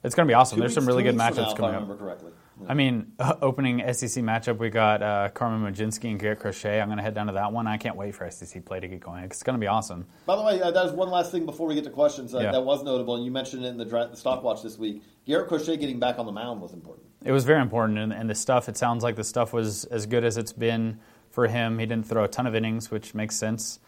It's 0.03 0.15
going 0.15 0.27
to 0.27 0.31
be 0.31 0.35
awesome. 0.35 0.57
Two 0.57 0.62
There's 0.62 0.73
some 0.73 0.85
really 0.85 1.03
good 1.03 1.15
matchups 1.15 1.55
coming 1.57 1.75
up. 1.75 2.29
I 2.67 2.73
mean, 2.73 3.13
opening 3.41 3.79
SEC 3.93 4.23
matchup, 4.23 4.57
we 4.57 4.69
got 4.69 5.01
uh, 5.01 5.29
Carmen 5.29 5.62
Mlodzinski 5.73 6.09
and 6.09 6.19
Garrett 6.19 6.39
Crochet. 6.39 6.81
I'm 6.81 6.88
going 6.88 6.97
to 6.97 7.03
head 7.03 7.13
down 7.13 7.27
to 7.27 7.33
that 7.33 7.51
one. 7.51 7.67
I 7.67 7.77
can't 7.77 7.95
wait 7.95 8.15
for 8.15 8.29
SEC 8.29 8.65
play 8.65 8.79
to 8.79 8.88
get 8.88 8.99
going. 8.99 9.23
It's 9.23 9.43
going 9.43 9.55
to 9.55 9.59
be 9.59 9.67
awesome. 9.67 10.05
By 10.25 10.35
the 10.35 10.43
way, 10.43 10.62
uh, 10.62 10.71
that 10.71 10.85
is 10.85 10.91
one 10.91 11.09
last 11.09 11.31
thing 11.31 11.45
before 11.45 11.67
we 11.67 11.75
get 11.75 11.83
to 11.85 11.89
questions 11.89 12.33
uh, 12.35 12.39
Yeah. 12.39 12.51
that 12.51 12.62
was 12.62 12.83
notable, 12.83 13.15
and 13.15 13.23
you 13.23 13.31
mentioned 13.31 13.65
it 13.65 13.69
in 13.69 13.77
the, 13.77 13.85
dra- 13.85 14.07
the 14.09 14.17
stock 14.17 14.43
watch 14.43 14.62
this 14.62 14.77
week. 14.77 15.01
Garrett 15.25 15.47
Crochet 15.47 15.77
getting 15.77 15.99
back 15.99 16.19
on 16.19 16.25
the 16.25 16.31
mound 16.31 16.62
was 16.62 16.73
important. 16.73 17.07
It 17.23 17.31
was 17.31 17.43
very 17.45 17.62
important, 17.62 17.99
and, 17.99 18.13
and 18.13 18.29
the 18.29 18.35
stuff. 18.35 18.67
It 18.69 18.77
sounds 18.77 19.03
like 19.03 19.15
the 19.15 19.23
stuff 19.23 19.53
was 19.53 19.85
as 19.85 20.05
good 20.05 20.23
as 20.23 20.38
it's 20.38 20.53
been 20.53 20.99
for 21.29 21.47
him. 21.47 21.79
He 21.79 21.85
didn't 21.85 22.07
throw 22.07 22.23
a 22.23 22.27
ton 22.27 22.47
of 22.47 22.55
innings, 22.55 22.89
which 22.91 23.13
makes 23.13 23.35
sense. 23.35 23.79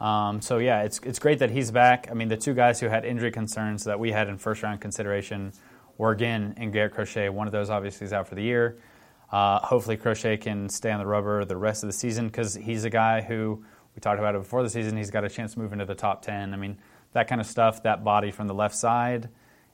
Um, 0.00 0.40
so 0.40 0.58
yeah, 0.58 0.82
it's 0.82 0.98
it's 1.00 1.18
great 1.18 1.40
that 1.40 1.50
he's 1.50 1.70
back. 1.70 2.08
I 2.10 2.14
mean, 2.14 2.28
the 2.28 2.36
two 2.36 2.54
guys 2.54 2.80
who 2.80 2.88
had 2.88 3.04
injury 3.04 3.30
concerns 3.30 3.84
that 3.84 4.00
we 4.00 4.12
had 4.12 4.28
in 4.28 4.38
first 4.38 4.62
round 4.62 4.80
consideration 4.80 5.52
were 5.98 6.10
again 6.10 6.54
and 6.56 6.72
Garrett 6.72 6.94
Crochet. 6.94 7.28
One 7.28 7.46
of 7.46 7.52
those 7.52 7.68
obviously 7.68 8.06
is 8.06 8.12
out 8.12 8.26
for 8.26 8.34
the 8.34 8.42
year. 8.42 8.78
Uh, 9.30 9.60
hopefully, 9.60 9.96
Crochet 9.96 10.38
can 10.38 10.68
stay 10.68 10.90
on 10.90 10.98
the 10.98 11.06
rubber 11.06 11.44
the 11.44 11.56
rest 11.56 11.84
of 11.84 11.88
the 11.88 11.92
season 11.92 12.26
because 12.26 12.54
he's 12.54 12.84
a 12.84 12.90
guy 12.90 13.20
who 13.20 13.62
we 13.94 14.00
talked 14.00 14.18
about 14.18 14.34
it 14.34 14.38
before 14.38 14.62
the 14.62 14.70
season. 14.70 14.96
He's 14.96 15.10
got 15.10 15.24
a 15.24 15.28
chance 15.28 15.52
to 15.54 15.60
move 15.60 15.72
into 15.72 15.84
the 15.84 15.94
top 15.94 16.22
ten. 16.22 16.54
I 16.54 16.56
mean, 16.56 16.78
that 17.12 17.28
kind 17.28 17.40
of 17.40 17.46
stuff. 17.46 17.82
That 17.82 18.02
body 18.02 18.30
from 18.30 18.46
the 18.46 18.54
left 18.54 18.74
side 18.74 19.28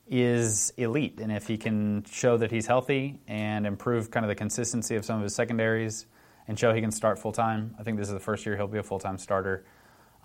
is 0.09 0.73
elite. 0.77 1.21
And 1.21 1.33
if 1.33 1.47
he 1.47 1.57
can 1.57 2.05
show 2.11 2.37
that 2.37 2.51
he's 2.51 2.67
healthy 2.67 3.21
and 3.27 3.67
improve 3.67 4.11
kind 4.11 4.25
of 4.25 4.29
the 4.29 4.35
consistency 4.35 4.97
of 4.97 5.05
some 5.05 5.17
of 5.17 5.23
his 5.23 5.35
secondaries 5.35 6.07
and 6.49 6.59
show 6.59 6.73
he 6.73 6.81
can 6.81 6.93
start 6.93 7.19
full 7.19 7.33
time, 7.33 7.75
I 7.79 7.83
think 7.83 7.97
this 7.97 8.09
is 8.09 8.15
the 8.15 8.21
first 8.21 8.47
year 8.47 8.57
he'll 8.57 8.69
be 8.69 8.79
a 8.79 8.83
full 8.83 8.99
time 8.99 9.19
starter. 9.19 9.65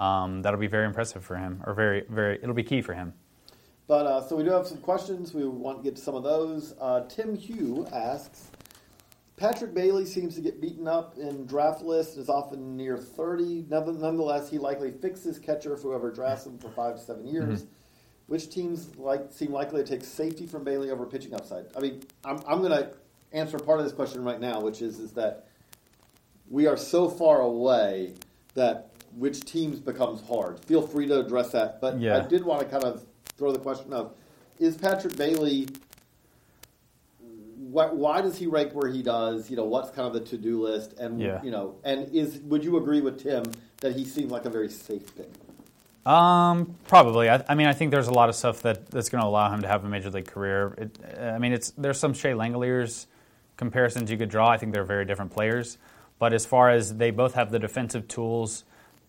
Um, 0.02 0.42
that'll 0.42 0.60
be 0.60 0.68
very 0.68 0.88
impressive 0.88 1.24
for 1.24 1.36
him, 1.36 1.62
or 1.66 1.74
very, 1.74 2.04
very. 2.10 2.40
It'll 2.42 2.56
be 2.56 2.64
key 2.64 2.82
for 2.82 2.94
him. 2.94 3.14
But 3.88 4.08
uh, 4.08 4.28
so 4.28 4.36
we 4.36 4.44
do 4.44 4.50
have 4.50 4.66
some 4.66 4.80
questions. 4.80 5.34
We 5.34 5.48
want 5.48 5.78
to 5.78 5.84
get 5.84 5.96
to 5.96 6.02
some 6.02 6.16
of 6.16 6.24
those. 6.24 6.74
Uh, 6.82 7.02
Tim 7.08 7.36
Hugh 7.36 7.86
asks 7.94 8.50
Patrick 9.42 9.74
Bailey 9.74 10.06
seems 10.06 10.36
to 10.36 10.42
get 10.42 10.62
beaten 10.62 10.88
up 10.88 11.18
in 11.18 11.48
draft 11.48 11.82
lists, 11.82 12.16
is 12.16 12.30
often 12.30 12.78
near 12.78 12.96
30. 12.96 13.66
Nonetheless, 13.70 14.50
he 14.52 14.60
likely 14.60 14.92
fixes 14.92 15.40
catcher 15.40 15.76
for 15.76 15.90
whoever 15.90 16.12
drafts 16.12 16.46
him 16.46 16.60
for 16.60 16.70
five 16.70 16.96
to 16.96 17.02
seven 17.02 17.26
years. 17.26 17.66
Which 18.28 18.50
teams 18.50 18.96
like 18.98 19.32
seem 19.32 19.52
likely 19.52 19.84
to 19.84 19.88
take 19.88 20.06
safety 20.06 20.46
from 20.46 20.64
Bailey 20.64 20.92
over 20.92 21.06
pitching 21.08 21.34
upside? 21.34 21.66
I 21.76 21.80
mean, 21.80 22.02
I'm, 22.24 22.38
I'm 22.48 22.60
going 22.60 22.72
to 22.72 22.94
answer 23.34 23.58
part 23.58 23.80
of 23.80 23.86
this 23.86 23.94
question 23.94 24.24
right 24.24 24.40
now, 24.40 24.62
which 24.62 24.82
is 24.82 25.00
is 25.00 25.12
that 25.14 25.48
we 26.50 26.68
are 26.68 26.78
so 26.78 27.10
far 27.10 27.42
away 27.42 28.14
that 28.54 28.91
which 29.18 29.42
teams 29.42 29.80
becomes 29.80 30.22
hard. 30.28 30.60
Feel 30.66 30.82
free 30.82 31.08
to 31.08 31.20
address 31.20 31.52
that, 31.52 31.82
but 31.82 32.00
Yeah. 32.00 32.18
I 32.18 32.28
did 32.28 32.44
want 32.44 32.62
to 32.62 32.68
kind 32.68 32.84
of 32.84 33.06
throw 33.38 33.52
the 33.52 33.60
question 33.60 33.94
of: 33.94 34.14
Is 34.60 34.78
Patrick 34.78 35.16
Bailey? 35.18 35.68
Why, 37.58 37.86
why 37.88 38.22
does 38.22 38.38
he 38.38 38.48
rank 38.48 38.74
where 38.74 38.92
he 38.92 39.02
does? 39.02 39.50
You 39.50 39.56
know, 39.56 39.64
what's 39.64 39.92
kind 39.92 40.08
of 40.08 40.14
the 40.14 40.20
to-do 40.20 40.62
list, 40.62 40.94
and 41.00 41.20
Yeah. 41.22 41.42
you 41.44 41.52
know, 41.52 41.76
and 41.84 42.14
is 42.14 42.40
would 42.40 42.64
you 42.64 42.78
agree 42.78 43.02
with 43.02 43.22
Tim 43.22 43.44
that 43.82 43.96
he 43.96 44.04
seemed 44.04 44.32
like 44.32 44.46
a 44.46 44.50
very 44.50 44.70
safe 44.70 45.16
pick? 45.16 45.30
Um, 46.06 46.76
probably. 46.88 47.30
I, 47.30 47.44
I 47.48 47.54
mean, 47.56 47.68
I 47.68 47.74
think 47.74 47.92
there's 47.92 48.08
a 48.08 48.14
lot 48.14 48.28
of 48.28 48.36
stuff 48.36 48.64
that, 48.64 48.88
that's 48.90 49.10
going 49.10 49.22
to 49.22 49.28
allow 49.28 49.54
him 49.54 49.62
to 49.62 49.68
have 49.68 49.86
a 49.86 49.88
major 49.88 50.10
league 50.10 50.26
career. 50.26 50.74
It, 50.78 50.98
I 51.22 51.38
mean, 51.38 51.54
it's 51.54 51.70
there's 51.78 52.00
some 52.00 52.14
Shea 52.16 52.32
Langeliers 52.32 53.06
comparisons 53.56 54.10
you 54.10 54.18
could 54.18 54.30
draw. 54.30 54.50
I 54.50 54.58
think 54.58 54.74
they're 54.74 54.84
very 54.84 55.06
different 55.06 55.32
players. 55.32 55.78
But 56.18 56.34
as 56.34 56.46
far 56.46 56.72
as 56.72 56.98
they 56.98 57.12
both 57.12 57.36
have 57.36 57.52
the 57.52 57.60
defensive 57.60 58.08
tools 58.08 58.64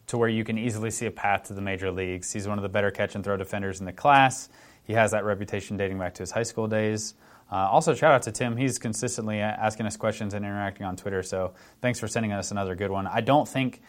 to 0.09 0.19
where 0.19 0.29
you 0.29 0.45
can 0.45 0.59
easily 0.59 0.91
see 0.91 1.07
a 1.07 1.11
path 1.11 1.45
to 1.45 1.55
the 1.55 1.61
major 1.61 1.91
leagues, 1.91 2.33
he's 2.33 2.49
one 2.49 2.59
of 2.59 2.63
the 2.63 2.69
better 2.69 2.91
catch 2.91 3.15
and 3.15 3.25
throw 3.25 3.37
defenders 3.37 3.81
in 3.81 3.87
the 3.87 3.93
class. 3.93 4.49
He 4.85 4.95
has 4.95 5.13
that 5.13 5.25
reputation 5.25 5.77
dating 5.77 5.99
back 5.99 6.15
to 6.15 6.23
his 6.23 6.31
high 6.31 6.43
school 6.43 6.67
days. 6.67 7.15
Uh, 7.51 7.69
also, 7.71 7.95
shout 7.95 8.13
out 8.13 8.23
to 8.23 8.33
Tim. 8.33 8.57
He's 8.57 8.79
consistently 8.79 9.41
asking 9.41 9.87
us 9.87 9.97
questions 9.97 10.35
and 10.35 10.45
interacting 10.45 10.87
on 10.87 10.97
Twitter. 10.97 11.23
So 11.23 11.53
thanks 11.81 12.01
for 12.01 12.09
sending 12.09 12.33
us 12.33 12.51
another 12.51 12.75
good 12.75 12.91
one. 12.91 13.07
I 13.07 13.21
don't 13.21 13.47
think 13.47 13.83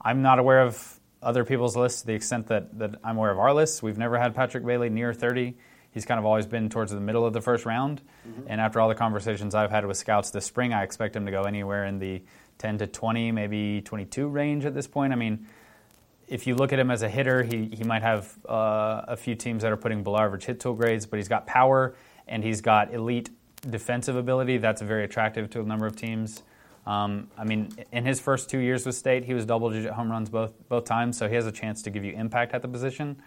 I'm 0.00 0.22
not 0.22 0.38
aware 0.38 0.62
of 0.62 0.98
other 1.22 1.44
people's 1.44 1.76
lists 1.76 2.00
to 2.00 2.06
the 2.06 2.14
extent 2.14 2.46
that, 2.46 2.78
that 2.78 2.96
I'm 3.04 3.18
aware 3.18 3.30
of 3.30 3.38
our 3.38 3.52
lists. 3.52 3.82
We've 3.82 3.98
never 3.98 4.18
had 4.18 4.34
Patrick 4.34 4.64
Bailey 4.64 4.88
near 4.88 5.12
30. 5.12 5.54
He's 5.92 6.06
kind 6.06 6.18
of 6.18 6.24
always 6.24 6.46
been 6.46 6.70
towards 6.70 6.92
the 6.92 7.00
middle 7.00 7.26
of 7.26 7.32
the 7.32 7.40
first 7.40 7.66
round. 7.66 8.00
And 8.48 8.60
after 8.60 8.80
all 8.80 8.88
the 8.88 8.94
conversations 8.94 9.54
I've 9.54 9.70
had 9.70 9.84
with 9.84 9.96
scouts 9.96 10.30
this 10.30 10.46
spring, 10.46 10.72
I 10.72 10.82
expect 10.82 11.14
him 11.14 11.26
to 11.26 11.32
go 11.32 11.42
anywhere 11.42 11.84
in 11.84 11.98
the 11.98 12.22
10 12.58 12.78
to 12.78 12.86
20, 12.86 13.32
maybe 13.32 13.82
22 13.82 14.28
range 14.28 14.64
at 14.64 14.72
this 14.74 14.86
point. 14.86 15.12
I 15.12 15.16
mean, 15.16 15.46
if 16.30 16.46
you 16.46 16.54
look 16.54 16.72
at 16.72 16.78
him 16.78 16.90
as 16.90 17.02
a 17.02 17.08
hitter, 17.08 17.42
he, 17.42 17.66
he 17.66 17.82
might 17.82 18.02
have 18.02 18.38
uh, 18.48 19.02
a 19.08 19.16
few 19.16 19.34
teams 19.34 19.62
that 19.62 19.72
are 19.72 19.76
putting 19.76 20.02
below 20.04 20.20
average 20.20 20.44
hit 20.44 20.60
tool 20.60 20.74
grades, 20.74 21.04
but 21.04 21.18
he's 21.18 21.28
got 21.28 21.46
power 21.46 21.96
and 22.28 22.44
he's 22.44 22.60
got 22.60 22.94
elite 22.94 23.30
defensive 23.68 24.16
ability. 24.16 24.56
That's 24.58 24.80
very 24.80 25.04
attractive 25.04 25.50
to 25.50 25.60
a 25.60 25.64
number 25.64 25.86
of 25.86 25.96
teams. 25.96 26.44
Um, 26.86 27.28
I 27.36 27.44
mean, 27.44 27.70
in 27.92 28.06
his 28.06 28.20
first 28.20 28.48
two 28.48 28.58
years 28.58 28.86
with 28.86 28.94
State, 28.94 29.24
he 29.24 29.34
was 29.34 29.44
double-digit 29.44 29.90
home 29.90 30.10
runs 30.10 30.30
both 30.30 30.54
both 30.68 30.84
times, 30.84 31.18
so 31.18 31.28
he 31.28 31.34
has 31.34 31.46
a 31.46 31.52
chance 31.52 31.82
to 31.82 31.90
give 31.90 32.04
you 32.04 32.12
impact 32.12 32.54
at 32.54 32.62
the 32.62 32.68
position. 32.68 33.20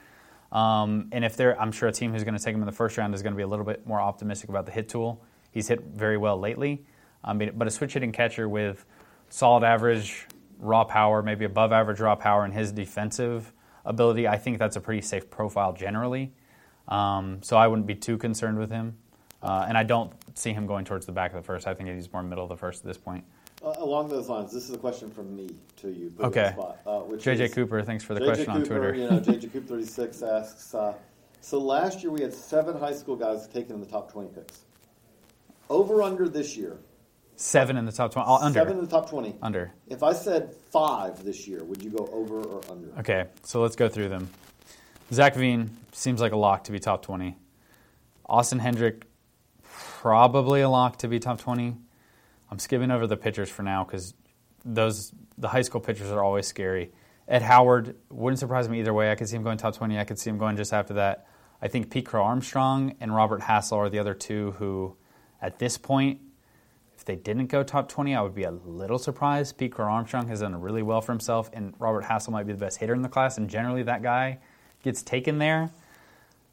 Um, 0.51 1.09
and 1.11 1.25
if 1.25 1.35
they're, 1.35 1.59
I'm 1.59 1.71
sure 1.71 1.89
a 1.89 1.91
team 1.91 2.13
who's 2.13 2.23
going 2.23 2.37
to 2.37 2.43
take 2.43 2.55
him 2.55 2.61
in 2.61 2.65
the 2.65 2.71
first 2.71 2.97
round 2.97 3.13
is 3.13 3.21
going 3.21 3.33
to 3.33 3.37
be 3.37 3.43
a 3.43 3.47
little 3.47 3.65
bit 3.65 3.85
more 3.85 3.99
optimistic 3.99 4.49
about 4.49 4.65
the 4.65 4.71
hit 4.71 4.87
tool. 4.87 5.23
He's 5.51 5.67
hit 5.67 5.81
very 5.81 6.17
well 6.17 6.39
lately, 6.39 6.83
I 7.23 7.33
mean, 7.33 7.51
but 7.55 7.67
a 7.67 7.71
switch 7.71 7.93
hitting 7.93 8.11
catcher 8.11 8.47
with 8.47 8.85
solid 9.29 9.63
average 9.63 10.27
raw 10.59 10.83
power, 10.83 11.21
maybe 11.21 11.45
above 11.45 11.71
average 11.71 11.99
raw 11.99 12.15
power, 12.15 12.43
and 12.45 12.53
his 12.53 12.71
defensive 12.71 13.51
ability, 13.85 14.27
I 14.27 14.37
think 14.37 14.59
that's 14.59 14.75
a 14.75 14.81
pretty 14.81 15.01
safe 15.01 15.29
profile 15.29 15.73
generally. 15.73 16.31
Um, 16.87 17.39
so 17.41 17.57
I 17.57 17.67
wouldn't 17.67 17.87
be 17.87 17.95
too 17.95 18.17
concerned 18.17 18.57
with 18.57 18.69
him. 18.71 18.97
Uh, 19.41 19.65
and 19.67 19.77
I 19.77 19.83
don't 19.83 20.11
see 20.37 20.53
him 20.53 20.65
going 20.67 20.85
towards 20.85 21.05
the 21.05 21.11
back 21.11 21.31
of 21.31 21.35
the 21.37 21.45
first. 21.45 21.67
I 21.67 21.73
think 21.73 21.89
he's 21.89 22.11
more 22.13 22.23
middle 22.23 22.45
of 22.45 22.49
the 22.49 22.55
first 22.57 22.81
at 22.81 22.87
this 22.87 22.97
point. 22.97 23.25
Uh, 23.63 23.73
along 23.77 24.09
those 24.09 24.29
lines, 24.29 24.51
this 24.53 24.69
is 24.69 24.75
a 24.75 24.77
question 24.77 25.09
from 25.11 25.35
me 25.35 25.49
to 25.77 25.89
you. 25.89 26.09
put 26.11 26.25
Okay. 26.27 26.51
spot, 26.53 26.79
uh, 26.85 27.01
JJ 27.17 27.45
is- 27.45 27.53
Cooper, 27.53 27.81
thanks 27.81 28.03
for 28.03 28.13
the 28.13 28.21
JJ 28.21 28.25
question 28.25 28.49
on 28.51 28.63
Twitter. 28.63 28.95
You 28.95 29.09
know, 29.09 29.19
JJ 29.19 29.51
Cooper 29.51 29.67
thirty 29.67 29.85
six 29.85 30.21
asks. 30.21 30.73
Uh, 30.73 30.93
so 31.41 31.59
last 31.59 32.03
year 32.03 32.11
we 32.11 32.21
had 32.21 32.33
seven 32.33 32.77
high 32.77 32.93
school 32.93 33.15
guys 33.17 33.47
taken 33.47 33.75
in 33.75 33.79
the 33.81 33.85
top 33.87 34.11
twenty 34.11 34.29
picks. 34.29 34.63
Over 35.69 36.01
under 36.03 36.27
this 36.29 36.55
year, 36.57 36.77
Seven 37.35 37.77
in 37.77 37.85
the 37.85 37.91
top 37.91 38.13
20. 38.13 38.27
Oh, 38.27 38.35
under. 38.35 38.59
seven 38.59 38.77
in 38.77 38.85
the 38.85 38.89
top 38.89 39.09
twenty. 39.09 39.35
Under. 39.41 39.73
If 39.87 40.03
I 40.03 40.13
said 40.13 40.53
five 40.71 41.23
this 41.23 41.47
year, 41.47 41.63
would 41.63 41.81
you 41.83 41.89
go 41.89 42.07
over 42.11 42.41
or 42.41 42.61
under? 42.69 42.89
Okay, 42.99 43.25
so 43.43 43.61
let's 43.61 43.75
go 43.75 43.89
through 43.89 44.09
them. 44.09 44.29
Zach 45.11 45.35
Veen 45.35 45.75
seems 45.91 46.21
like 46.21 46.31
a 46.31 46.37
lock 46.37 46.65
to 46.65 46.71
be 46.71 46.79
top 46.79 47.01
20. 47.03 47.37
Austin 48.27 48.59
Hendrick, 48.59 49.05
probably 49.63 50.61
a 50.61 50.69
lock 50.69 50.97
to 50.97 51.07
be 51.07 51.19
top 51.19 51.39
20. 51.39 51.75
I'm 52.49 52.59
skipping 52.59 52.91
over 52.91 53.07
the 53.07 53.17
pitchers 53.17 53.49
for 53.49 53.63
now 53.63 53.83
because 53.83 54.13
those 54.63 55.11
the 55.37 55.47
high 55.47 55.61
school 55.61 55.81
pitchers 55.81 56.09
are 56.11 56.23
always 56.23 56.47
scary. 56.47 56.91
Ed 57.27 57.41
Howard 57.41 57.95
wouldn't 58.09 58.39
surprise 58.39 58.69
me 58.69 58.79
either 58.79 58.93
way. 58.93 59.11
I 59.11 59.15
could 59.15 59.27
see 59.27 59.35
him 59.35 59.43
going 59.43 59.57
top 59.57 59.75
20. 59.75 59.97
I 59.97 60.03
could 60.03 60.19
see 60.19 60.29
him 60.29 60.37
going 60.37 60.55
just 60.55 60.73
after 60.73 60.95
that. 60.95 61.27
I 61.61 61.67
think 61.67 61.89
Pete 61.89 62.05
Crow 62.05 62.23
Armstrong 62.23 62.95
and 62.99 63.13
Robert 63.15 63.41
Hassell 63.41 63.77
are 63.77 63.89
the 63.89 63.99
other 63.99 64.13
two 64.13 64.51
who, 64.51 64.97
at 65.41 65.59
this 65.59 65.77
point, 65.77 66.19
if 67.03 67.07
they 67.07 67.15
didn't 67.17 67.47
go 67.47 67.63
top 67.63 67.89
20, 67.89 68.15
I 68.15 68.21
would 68.21 68.33
be 68.33 68.43
a 68.43 68.51
little 68.51 68.97
surprised. 68.97 69.57
Pete 69.57 69.73
Crow 69.73 69.87
Armstrong 69.91 70.25
has 70.29 70.39
done 70.39 70.55
really 70.61 70.83
well 70.83 71.01
for 71.01 71.11
himself, 71.11 71.49
and 71.51 71.73
Robert 71.77 72.05
Hassell 72.05 72.29
might 72.29 72.47
be 72.47 72.53
the 72.53 72.57
best 72.59 72.77
hitter 72.77 72.93
in 72.93 73.01
the 73.01 73.09
class, 73.09 73.37
and 73.37 73.49
generally 73.49 73.83
that 73.83 74.01
guy 74.01 74.39
gets 74.83 75.03
taken 75.03 75.37
there. 75.37 75.69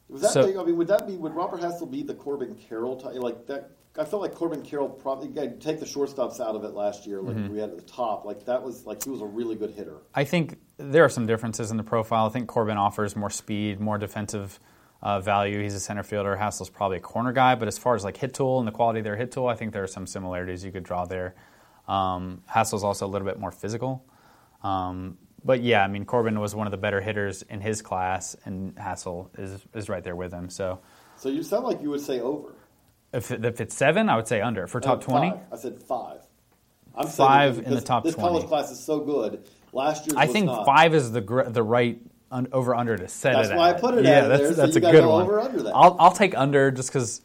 Was 0.09 0.23
that? 0.23 0.31
So- 0.31 0.45
big? 0.45 0.57
I 0.57 0.63
mean, 0.65 0.75
would 0.75 0.89
that 0.89 1.07
be? 1.07 1.15
Would 1.15 1.33
Robert 1.33 1.61
Hassell 1.61 1.89
be 1.89 2.03
the 2.03 2.13
Corbin 2.15 2.55
Carroll 2.67 2.97
type? 2.97 3.15
Like 3.15 3.47
that? 3.47 3.71
I 3.97 4.03
felt 4.03 4.21
like 4.21 4.35
Corbin 4.35 4.61
Carroll 4.61 4.89
probably 4.89 5.29
take 5.59 5.79
the 5.79 5.85
shortstops 5.85 6.41
out 6.41 6.55
of 6.55 6.65
it 6.65 6.73
last 6.73 7.07
year. 7.07 7.21
Like 7.21 7.37
Mm-hmm. 7.37 7.53
we 7.53 7.59
had 7.59 7.69
at 7.69 7.77
the 7.77 7.81
top. 7.83 8.25
Like 8.25 8.43
that 8.45 8.61
was 8.61 8.85
like 8.85 9.01
he 9.05 9.09
was 9.09 9.21
a 9.21 9.25
really 9.25 9.55
good 9.55 9.71
hitter. 9.71 9.99
I 10.13 10.25
think 10.25 10.57
there 10.77 11.05
are 11.05 11.09
some 11.09 11.27
differences 11.27 11.71
in 11.71 11.77
the 11.77 11.83
profile. 11.83 12.25
I 12.25 12.29
think 12.29 12.47
Corbin 12.49 12.75
offers 12.77 13.15
more 13.15 13.29
speed, 13.29 13.79
more 13.79 13.97
defensive 13.97 14.59
uh, 15.01 15.19
value. 15.19 15.61
He's 15.61 15.73
a 15.73 15.79
center 15.79 16.03
fielder. 16.03 16.37
Hassell's 16.39 16.69
probably 16.69 16.97
a 16.97 17.01
corner 17.01 17.31
guy, 17.31 17.55
but 17.55 17.67
as 17.67 17.77
far 17.77 17.95
as 17.95 18.03
like 18.03 18.17
hit 18.17 18.33
tool 18.33 18.59
and 18.59 18.67
the 18.67 18.71
quality 18.71 18.99
of 18.99 19.03
their 19.03 19.15
hit 19.15 19.31
tool, 19.31 19.47
I 19.47 19.55
think 19.55 19.73
there 19.73 19.83
are 19.83 19.87
some 19.87 20.05
similarities 20.07 20.63
you 20.63 20.71
could 20.71 20.83
draw 20.83 21.05
there. 21.05 21.35
Um, 21.87 22.43
Hassell's 22.49 22.83
also 22.83 23.05
a 23.05 23.09
little 23.09 23.27
bit 23.27 23.39
more 23.39 23.51
physical. 23.51 24.05
Um, 24.63 25.17
but 25.43 25.61
yeah, 25.63 25.83
I 25.83 25.87
mean, 25.87 26.05
Corbin 26.05 26.39
was 26.39 26.53
one 26.53 26.67
of 26.67 26.71
the 26.71 26.77
better 26.77 27.01
hitters 27.01 27.41
in 27.43 27.61
his 27.61 27.81
class, 27.81 28.35
and 28.45 28.75
Hassell 28.75 29.29
is, 29.39 29.59
is 29.73 29.89
right 29.89 30.03
there 30.03 30.15
with 30.15 30.31
him. 30.31 30.49
So 30.49 30.79
So 31.17 31.29
you 31.29 31.41
sound 31.41 31.65
like 31.65 31.81
you 31.81 31.89
would 31.89 32.01
say 32.01 32.19
over. 32.19 32.53
if, 33.11 33.31
if 33.31 33.59
it's 33.59 33.75
seven, 33.75 34.07
I 34.07 34.15
would 34.15 34.27
say 34.27 34.39
under. 34.41 34.67
For 34.67 34.79
top 34.79 34.99
Uh, 34.99 35.01
20, 35.01 35.29
five. 35.31 35.39
I 35.51 35.55
said 35.57 35.81
five. 35.83 36.19
I'm 36.93 37.07
Five 37.07 37.55
because 37.55 37.71
in 37.71 37.75
the 37.75 37.81
top 37.81 38.03
This 38.03 38.15
20. 38.15 38.29
college 38.29 38.47
class 38.49 38.69
is 38.69 38.79
so 38.79 38.99
good. 38.99 39.47
Last 39.73 40.05
year 40.07 40.15
I 40.19 40.27
think 40.27 40.47
not. 40.47 40.65
five 40.65 40.93
is 40.93 41.11
the 41.13 41.21
gr- 41.21 41.43
the 41.43 41.63
right 41.63 41.97
un- 42.31 42.47
over 42.51 42.73
under 42.73 42.97
to 42.97 43.07
set 43.07 43.33
That's 43.33 43.49
it. 43.49 43.55
why 43.55 43.69
I 43.69 43.73
put 43.73 43.95
it 43.95 44.05
yeah, 44.05 44.11
at 44.23 44.27
that's 44.29 44.41
there, 44.41 44.49
so 44.53 44.61
that's 44.61 44.75
you 44.75 44.87
a 44.87 44.91
good 44.91 45.01
go 45.01 45.09
one. 45.11 45.23
over 45.23 45.39
under 45.39 45.61
that. 45.63 45.75
I'll 45.75 45.95
I'll 45.99 46.11
take 46.13 46.35
under 46.37 46.71
just 46.71 46.89
because. 46.89 47.21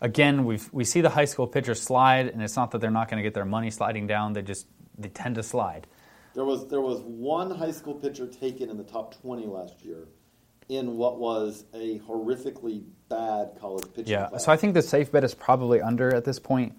Again, 0.00 0.44
we 0.46 0.58
we 0.72 0.84
see 0.84 1.00
the 1.00 1.10
high 1.10 1.26
school 1.26 1.46
pitchers 1.46 1.80
slide, 1.80 2.26
and 2.26 2.42
it's 2.42 2.56
not 2.56 2.72
that 2.72 2.80
they're 2.80 2.90
not 2.90 3.08
going 3.08 3.18
to 3.18 3.22
get 3.22 3.34
their 3.34 3.44
money 3.44 3.70
sliding 3.70 4.08
down. 4.08 4.32
They 4.32 4.42
just 4.42 4.66
they 4.98 5.08
tend 5.08 5.36
to 5.36 5.44
slide. 5.44 5.86
There 6.34 6.44
was 6.44 6.66
there 6.66 6.80
was 6.80 7.00
one 7.02 7.52
high 7.52 7.70
school 7.70 7.94
pitcher 7.94 8.26
taken 8.26 8.68
in 8.68 8.76
the 8.78 8.82
top 8.82 9.20
20 9.22 9.46
last 9.46 9.84
year, 9.84 10.08
in 10.68 10.96
what 10.96 11.20
was 11.20 11.66
a 11.72 12.00
horrifically 12.00 12.82
bad 13.08 13.52
college 13.60 13.84
pitching 13.94 14.10
Yeah, 14.10 14.26
class. 14.26 14.44
so 14.44 14.50
I 14.50 14.56
think 14.56 14.74
the 14.74 14.82
safe 14.82 15.12
bet 15.12 15.22
is 15.22 15.34
probably 15.36 15.80
under 15.80 16.12
at 16.12 16.24
this 16.24 16.40
point, 16.40 16.72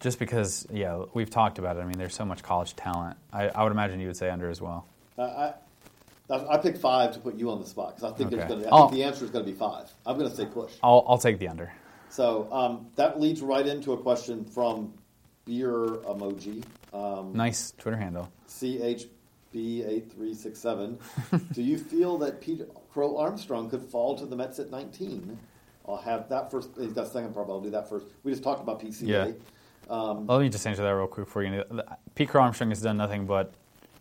just 0.00 0.18
because 0.18 0.66
yeah 0.72 1.02
we've 1.12 1.28
talked 1.28 1.58
about 1.58 1.76
it. 1.76 1.80
I 1.80 1.84
mean, 1.84 1.98
there's 1.98 2.14
so 2.14 2.24
much 2.24 2.42
college 2.42 2.74
talent. 2.76 3.18
I, 3.30 3.48
I 3.48 3.62
would 3.62 3.72
imagine 3.72 4.00
you 4.00 4.06
would 4.06 4.16
say 4.16 4.30
under 4.30 4.48
as 4.48 4.62
well. 4.62 4.86
I, 5.18 5.52
I, 6.30 6.54
I 6.54 6.58
picked 6.58 6.78
five 6.78 7.12
to 7.14 7.20
put 7.20 7.36
you 7.36 7.50
on 7.50 7.60
the 7.60 7.66
spot 7.66 7.96
because 7.96 8.12
I 8.12 8.16
think 8.16 8.30
there's 8.30 8.42
Okay. 8.42 8.48
going 8.54 8.62
to. 8.64 8.74
I 8.74 8.78
think 8.80 8.92
the 8.92 9.04
answer 9.04 9.24
is 9.24 9.30
going 9.30 9.44
to 9.44 9.50
be 9.50 9.56
five. 9.56 9.90
I'm 10.04 10.18
going 10.18 10.28
to 10.30 10.36
say 10.36 10.46
push. 10.46 10.72
I'll 10.82 11.04
I'll 11.08 11.18
take 11.18 11.38
the 11.38 11.48
under. 11.48 11.72
So 12.08 12.48
um, 12.52 12.86
that 12.96 13.20
leads 13.20 13.42
right 13.42 13.66
into 13.66 13.92
a 13.92 13.96
question 13.98 14.44
from 14.44 14.92
beer 15.44 15.72
emoji. 16.08 16.64
Um, 16.92 17.32
Nice 17.34 17.72
Twitter 17.78 17.96
handle. 17.96 18.28
CHB8367. 18.48 20.98
Do 21.52 21.62
you 21.62 21.78
feel 21.78 22.18
that 22.18 22.40
Pete 22.40 22.62
Crow 22.92 23.16
Armstrong 23.18 23.68
could 23.70 23.82
fall 23.82 24.16
to 24.18 24.26
the 24.26 24.36
Mets 24.36 24.58
at 24.58 24.70
19? 24.70 25.38
I'll 25.88 25.96
have 25.96 26.28
that 26.30 26.50
first. 26.50 26.70
He's 26.78 26.92
got 26.92 27.06
second 27.08 27.32
part, 27.34 27.46
but 27.46 27.52
I'll 27.54 27.60
do 27.60 27.70
that 27.70 27.88
first. 27.88 28.06
We 28.24 28.32
just 28.32 28.42
talked 28.42 28.60
about 28.60 28.80
PCA. 28.80 29.06
Yeah. 29.06 29.30
Let 29.88 30.40
me 30.40 30.48
just 30.48 30.66
answer 30.66 30.82
that 30.82 30.90
real 30.90 31.06
quick 31.06 31.28
for 31.28 31.42
you. 31.44 31.62
Pete 32.14 32.28
Crow 32.28 32.42
Armstrong 32.42 32.70
has 32.70 32.82
done 32.82 32.96
nothing 32.96 33.24
but 33.26 33.52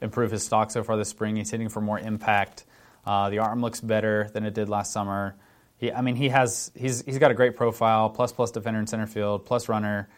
improve 0.05 0.31
his 0.31 0.43
stock 0.43 0.71
so 0.71 0.83
far 0.83 0.95
this 0.95 1.09
spring. 1.09 1.35
He's 1.35 1.51
hitting 1.51 1.69
for 1.69 1.81
more 1.81 1.99
impact. 1.99 2.65
Uh, 3.05 3.29
the 3.29 3.39
arm 3.39 3.61
looks 3.61 3.81
better 3.81 4.29
than 4.33 4.45
it 4.45 4.53
did 4.53 4.69
last 4.69 4.93
summer. 4.93 5.35
He, 5.77 5.91
I 5.91 6.01
mean, 6.01 6.15
he 6.15 6.29
has 6.29 6.71
he's 6.75 7.03
he's 7.03 7.17
got 7.17 7.31
a 7.31 7.33
great 7.33 7.55
profile, 7.55 8.09
plus 8.09 8.31
plus 8.31 8.51
defender 8.51 8.79
in 8.79 8.87
center 8.87 9.07
field, 9.07 9.45
plus 9.45 9.67
runner. 9.67 10.09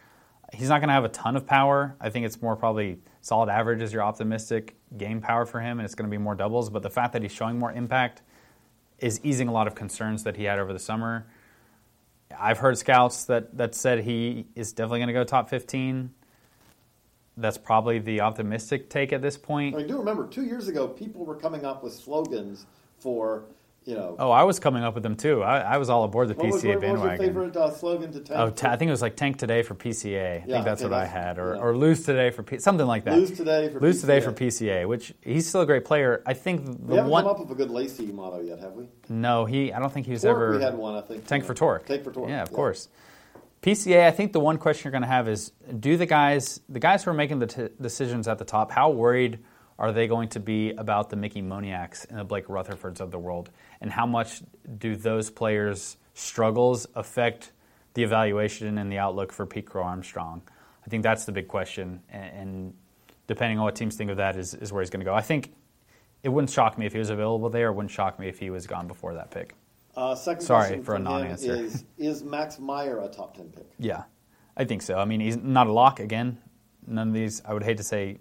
He's 0.54 0.68
not 0.68 0.78
going 0.78 0.88
to 0.88 0.94
have 0.94 1.04
a 1.04 1.10
ton 1.10 1.36
of 1.36 1.46
power. 1.46 1.96
I 2.00 2.08
think 2.08 2.24
it's 2.24 2.40
more 2.40 2.56
probably 2.56 3.00
solid 3.20 3.50
average 3.50 3.82
is 3.82 3.92
your 3.92 4.02
optimistic 4.02 4.76
game 4.96 5.20
power 5.20 5.44
for 5.44 5.60
him, 5.60 5.78
and 5.78 5.84
it's 5.84 5.94
going 5.94 6.08
to 6.08 6.10
be 6.10 6.22
more 6.22 6.34
doubles. 6.34 6.70
But 6.70 6.82
the 6.82 6.90
fact 6.90 7.12
that 7.12 7.22
he's 7.22 7.32
showing 7.32 7.58
more 7.58 7.72
impact 7.72 8.22
is 8.98 9.20
easing 9.22 9.48
a 9.48 9.52
lot 9.52 9.66
of 9.66 9.74
concerns 9.74 10.24
that 10.24 10.36
he 10.36 10.44
had 10.44 10.58
over 10.58 10.72
the 10.72 10.78
summer. 10.78 11.26
I've 12.38 12.58
heard 12.58 12.76
scouts 12.78 13.24
that, 13.24 13.56
that 13.56 13.74
said 13.74 14.00
he 14.00 14.46
is 14.54 14.72
definitely 14.72 15.00
going 15.00 15.08
to 15.08 15.12
go 15.14 15.24
top 15.24 15.48
15. 15.48 16.10
That's 17.40 17.58
probably 17.58 17.98
the 18.00 18.20
optimistic 18.20 18.90
take 18.90 19.12
at 19.12 19.22
this 19.22 19.36
point. 19.36 19.76
I 19.76 19.82
do 19.82 19.96
remember, 19.98 20.26
two 20.26 20.44
years 20.44 20.68
ago, 20.68 20.88
people 20.88 21.24
were 21.24 21.36
coming 21.36 21.64
up 21.64 21.84
with 21.84 21.92
slogans 21.92 22.66
for, 22.98 23.44
you 23.84 23.94
know, 23.94 24.16
Oh, 24.18 24.32
I 24.32 24.42
was 24.42 24.58
coming 24.58 24.82
up 24.82 24.94
with 24.94 25.04
them 25.04 25.14
too. 25.14 25.42
I, 25.44 25.60
I 25.60 25.76
was 25.78 25.88
all 25.88 26.02
aboard 26.02 26.26
the 26.28 26.34
what, 26.34 26.46
was, 26.50 26.62
PCA 26.64 26.68
what 26.68 26.80
was 26.80 26.82
your 26.82 26.96
bandwagon. 26.98 27.26
favorite 27.26 27.56
uh, 27.56 27.70
slogan 27.70 28.10
to 28.12 28.20
take? 28.20 28.36
Oh, 28.36 28.52
I 28.68 28.76
think 28.76 28.88
it 28.88 28.90
was 28.90 29.02
like 29.02 29.14
tank 29.14 29.38
today 29.38 29.62
for 29.62 29.76
PCA. 29.76 30.42
I 30.42 30.44
Yeah, 30.46 30.54
think 30.54 30.64
that's 30.64 30.82
okay, 30.82 30.90
what 30.90 30.98
I 31.00 31.06
had, 31.06 31.38
or, 31.38 31.54
yeah. 31.54 31.60
or 31.60 31.76
lose 31.76 32.04
today 32.04 32.30
for 32.30 32.42
P- 32.42 32.58
something 32.58 32.86
like 32.88 33.04
that. 33.04 33.16
Lose 33.16 33.30
today 33.36 33.68
for 33.68 33.78
lose 33.78 34.00
today 34.00 34.18
PCA. 34.20 34.24
for 34.24 34.32
PCA, 34.32 34.88
which 34.88 35.14
he's 35.22 35.48
still 35.48 35.60
a 35.60 35.66
great 35.66 35.84
player. 35.84 36.24
I 36.26 36.34
think 36.34 36.66
we 36.66 36.74
the 36.88 36.96
haven't 36.96 37.10
one. 37.12 37.22
come 37.22 37.30
up 37.32 37.38
with 37.40 37.50
a 37.52 37.54
good 37.54 37.70
Lacy 37.70 38.06
motto 38.06 38.40
yet, 38.40 38.58
have 38.58 38.72
we? 38.72 38.86
No, 39.08 39.44
he. 39.44 39.72
I 39.72 39.78
don't 39.78 39.92
think 39.92 40.06
he's 40.06 40.22
Torque, 40.22 40.34
ever. 40.36 40.56
we 40.56 40.62
had 40.62 40.74
one, 40.74 40.96
I 40.96 41.02
think. 41.02 41.24
Tank 41.26 41.44
for 41.44 41.54
torque. 41.54 41.86
Tank 41.86 42.02
for 42.02 42.10
torque. 42.12 42.28
Yeah, 42.30 42.42
of 42.42 42.52
course. 42.52 42.88
PCA, 43.62 44.06
I 44.06 44.10
think 44.12 44.32
the 44.32 44.40
one 44.40 44.58
question 44.58 44.84
you're 44.84 44.92
going 44.92 45.02
to 45.02 45.08
have 45.08 45.28
is: 45.28 45.52
Do 45.80 45.96
the 45.96 46.06
guys, 46.06 46.60
the 46.68 46.78
guys 46.78 47.04
who 47.04 47.10
are 47.10 47.14
making 47.14 47.40
the 47.40 47.46
t- 47.46 47.68
decisions 47.80 48.28
at 48.28 48.38
the 48.38 48.44
top, 48.44 48.70
how 48.70 48.90
worried 48.90 49.40
are 49.78 49.92
they 49.92 50.06
going 50.06 50.28
to 50.30 50.40
be 50.40 50.72
about 50.72 51.10
the 51.10 51.16
Mickey 51.16 51.42
Moniaks 51.42 52.08
and 52.08 52.18
the 52.18 52.24
Blake 52.24 52.46
Rutherfords 52.46 53.00
of 53.00 53.10
the 53.10 53.18
world, 53.18 53.50
and 53.80 53.90
how 53.90 54.06
much 54.06 54.42
do 54.78 54.96
those 54.96 55.30
players' 55.30 55.96
struggles 56.14 56.86
affect 56.94 57.52
the 57.94 58.02
evaluation 58.02 58.78
and 58.78 58.90
the 58.90 58.98
outlook 58.98 59.32
for 59.32 59.46
Pete 59.46 59.66
Crow 59.66 59.84
Armstrong? 59.84 60.42
I 60.84 60.88
think 60.88 61.02
that's 61.02 61.24
the 61.24 61.32
big 61.32 61.48
question, 61.48 62.00
and, 62.08 62.32
and 62.36 62.74
depending 63.26 63.58
on 63.58 63.64
what 63.64 63.76
teams 63.76 63.96
think 63.96 64.10
of 64.10 64.16
that, 64.16 64.36
is, 64.36 64.54
is 64.54 64.72
where 64.72 64.82
he's 64.82 64.90
going 64.90 65.00
to 65.00 65.04
go. 65.04 65.14
I 65.14 65.20
think 65.20 65.52
it 66.22 66.28
wouldn't 66.28 66.50
shock 66.50 66.78
me 66.78 66.86
if 66.86 66.92
he 66.92 66.98
was 66.98 67.10
available 67.10 67.50
there. 67.50 67.68
It 67.68 67.74
wouldn't 67.74 67.92
shock 67.92 68.18
me 68.18 68.28
if 68.28 68.38
he 68.38 68.50
was 68.50 68.66
gone 68.66 68.88
before 68.88 69.14
that 69.14 69.30
pick. 69.30 69.54
Uh, 69.98 70.14
second 70.14 70.42
Sorry 70.42 70.60
question 70.68 70.84
for 70.84 70.94
a 70.94 70.98
non-answer. 71.00 71.56
Is, 71.56 71.84
is 71.98 72.22
Max 72.22 72.60
Meyer 72.60 73.00
a 73.00 73.08
top 73.08 73.36
10 73.36 73.48
pick? 73.48 73.66
Yeah, 73.80 74.04
I 74.56 74.64
think 74.64 74.82
so. 74.82 74.96
I 74.96 75.04
mean, 75.04 75.18
he's 75.18 75.36
not 75.36 75.66
a 75.66 75.72
lock 75.72 75.98
again. 75.98 76.38
None 76.86 77.08
of 77.08 77.14
these. 77.14 77.42
I 77.44 77.52
would 77.52 77.64
hate 77.64 77.78
to 77.78 77.82
say 77.82 78.18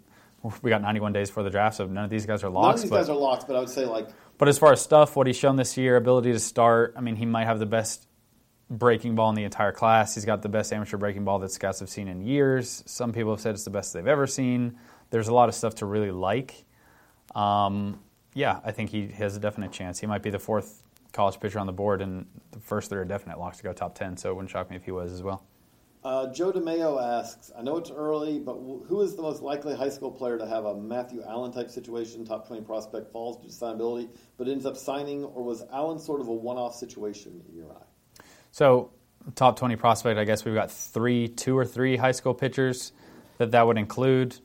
we 0.64 0.72
got 0.72 0.82
91 0.82 1.14
days 1.14 1.30
for 1.30 1.44
the 1.44 1.52
draft, 1.52 1.76
so 1.76 1.86
none 1.86 2.04
of 2.04 2.10
these 2.10 2.26
guys 2.26 2.44
are 2.44 2.50
locks. 2.50 2.66
None 2.66 2.74
of 2.74 2.82
these 2.82 2.90
but, 2.90 2.98
guys 2.98 3.10
are 3.10 3.16
locks, 3.16 3.44
but 3.46 3.56
I 3.56 3.60
would 3.60 3.70
say, 3.70 3.86
like, 3.86 4.10
but 4.40 4.48
as 4.48 4.58
far 4.58 4.74
as 4.74 4.82
stuff, 4.82 5.16
what 5.16 5.28
he's 5.28 5.38
shown 5.38 5.56
this 5.56 5.78
year, 5.78 5.98
ability 5.98 6.34
to 6.34 6.40
start. 6.40 6.96
I 6.98 7.02
mean, 7.02 7.16
he 7.16 7.28
might 7.28 7.46
have 7.46 7.60
the 7.60 7.68
best 7.68 8.08
breaking 8.72 9.14
ball 9.14 9.30
in 9.30 9.36
the 9.36 9.44
entire 9.44 9.72
class. 9.72 10.16
He's 10.16 10.26
got 10.26 10.42
the 10.42 10.50
best 10.50 10.74
amateur 10.74 10.98
breaking 10.98 11.26
ball 11.26 11.38
that 11.40 11.52
scouts 11.52 11.80
have 11.80 11.90
seen 11.90 12.08
in 12.08 12.22
years. 12.22 12.82
Some 12.88 13.14
people 13.14 13.34
have 13.34 13.40
said 13.40 13.54
it's 13.54 13.66
the 13.66 13.70
best 13.70 13.94
they've 13.94 14.08
ever 14.08 14.26
seen. 14.26 14.80
There's 15.12 15.28
a 15.28 15.34
lot 15.34 15.48
of 15.48 15.54
stuff 15.54 15.76
to 15.76 15.86
really 15.86 16.12
like. 16.12 16.66
Um, 17.36 18.00
yeah, 18.34 18.62
I 18.66 18.72
think 18.72 18.90
he 18.90 19.10
has 19.10 19.38
a 19.38 19.40
definite 19.40 19.72
chance. 19.72 20.00
He 20.00 20.08
might 20.08 20.24
be 20.24 20.32
the 20.32 20.40
fourth 20.40 20.82
college 21.18 21.40
pitcher 21.40 21.58
on 21.58 21.66
the 21.66 21.74
board, 21.74 22.02
and 22.02 22.28
the 22.52 22.60
first 22.60 22.90
three 22.90 23.00
are 23.00 23.06
definite 23.06 23.40
locks 23.40 23.58
to 23.58 23.64
go 23.64 23.74
top 23.74 23.96
10. 23.96 24.18
So 24.18 24.30
it 24.30 24.36
wouldn't 24.36 24.52
shock 24.52 24.70
me 24.70 24.76
if 24.76 24.86
he 24.86 24.92
was 24.92 25.12
as 25.12 25.24
well. 25.24 25.44
Uh, 26.04 26.32
Joe 26.32 26.54
DeMayo 26.54 27.02
asks, 27.04 27.52
I 27.58 27.64
know 27.64 27.76
it's 27.78 27.90
early, 27.90 28.40
but 28.40 28.54
who 28.54 29.02
is 29.02 29.16
the 29.16 29.24
most 29.24 29.42
likely 29.42 29.76
high 29.76 29.90
school 29.90 30.12
player 30.12 30.38
to 30.38 30.46
have 30.48 30.66
a 30.66 30.76
Matthew 30.76 31.24
Allen 31.28 31.52
type 31.52 31.72
situation, 31.72 32.24
top 32.24 32.48
20 32.48 32.62
prospect, 32.62 33.12
falls 33.12 33.38
due 33.38 33.50
to 33.50 33.54
signability, 33.54 34.10
but 34.38 34.48
ends 34.48 34.66
up 34.66 34.78
signing, 34.78 35.26
or 35.26 35.44
was 35.44 35.64
Allen 35.74 35.98
sort 35.98 36.22
of 36.22 36.28
a 36.28 36.34
one 36.34 36.56
off 36.56 36.76
situation 36.76 37.44
in 37.50 37.58
your 37.58 37.72
eye? 37.72 38.24
So, 38.52 38.92
top 39.34 39.58
20 39.58 39.76
prospect, 39.76 40.20
I 40.20 40.24
guess 40.24 40.46
we've 40.46 40.56
got 40.56 40.72
three, 40.72 41.28
two 41.28 41.58
or 41.58 41.66
three 41.66 41.98
high 41.98 42.14
school 42.14 42.36
pitchers 42.36 42.94
that 43.40 43.52
that 43.52 43.66
would 43.66 43.80
include. 43.80 44.38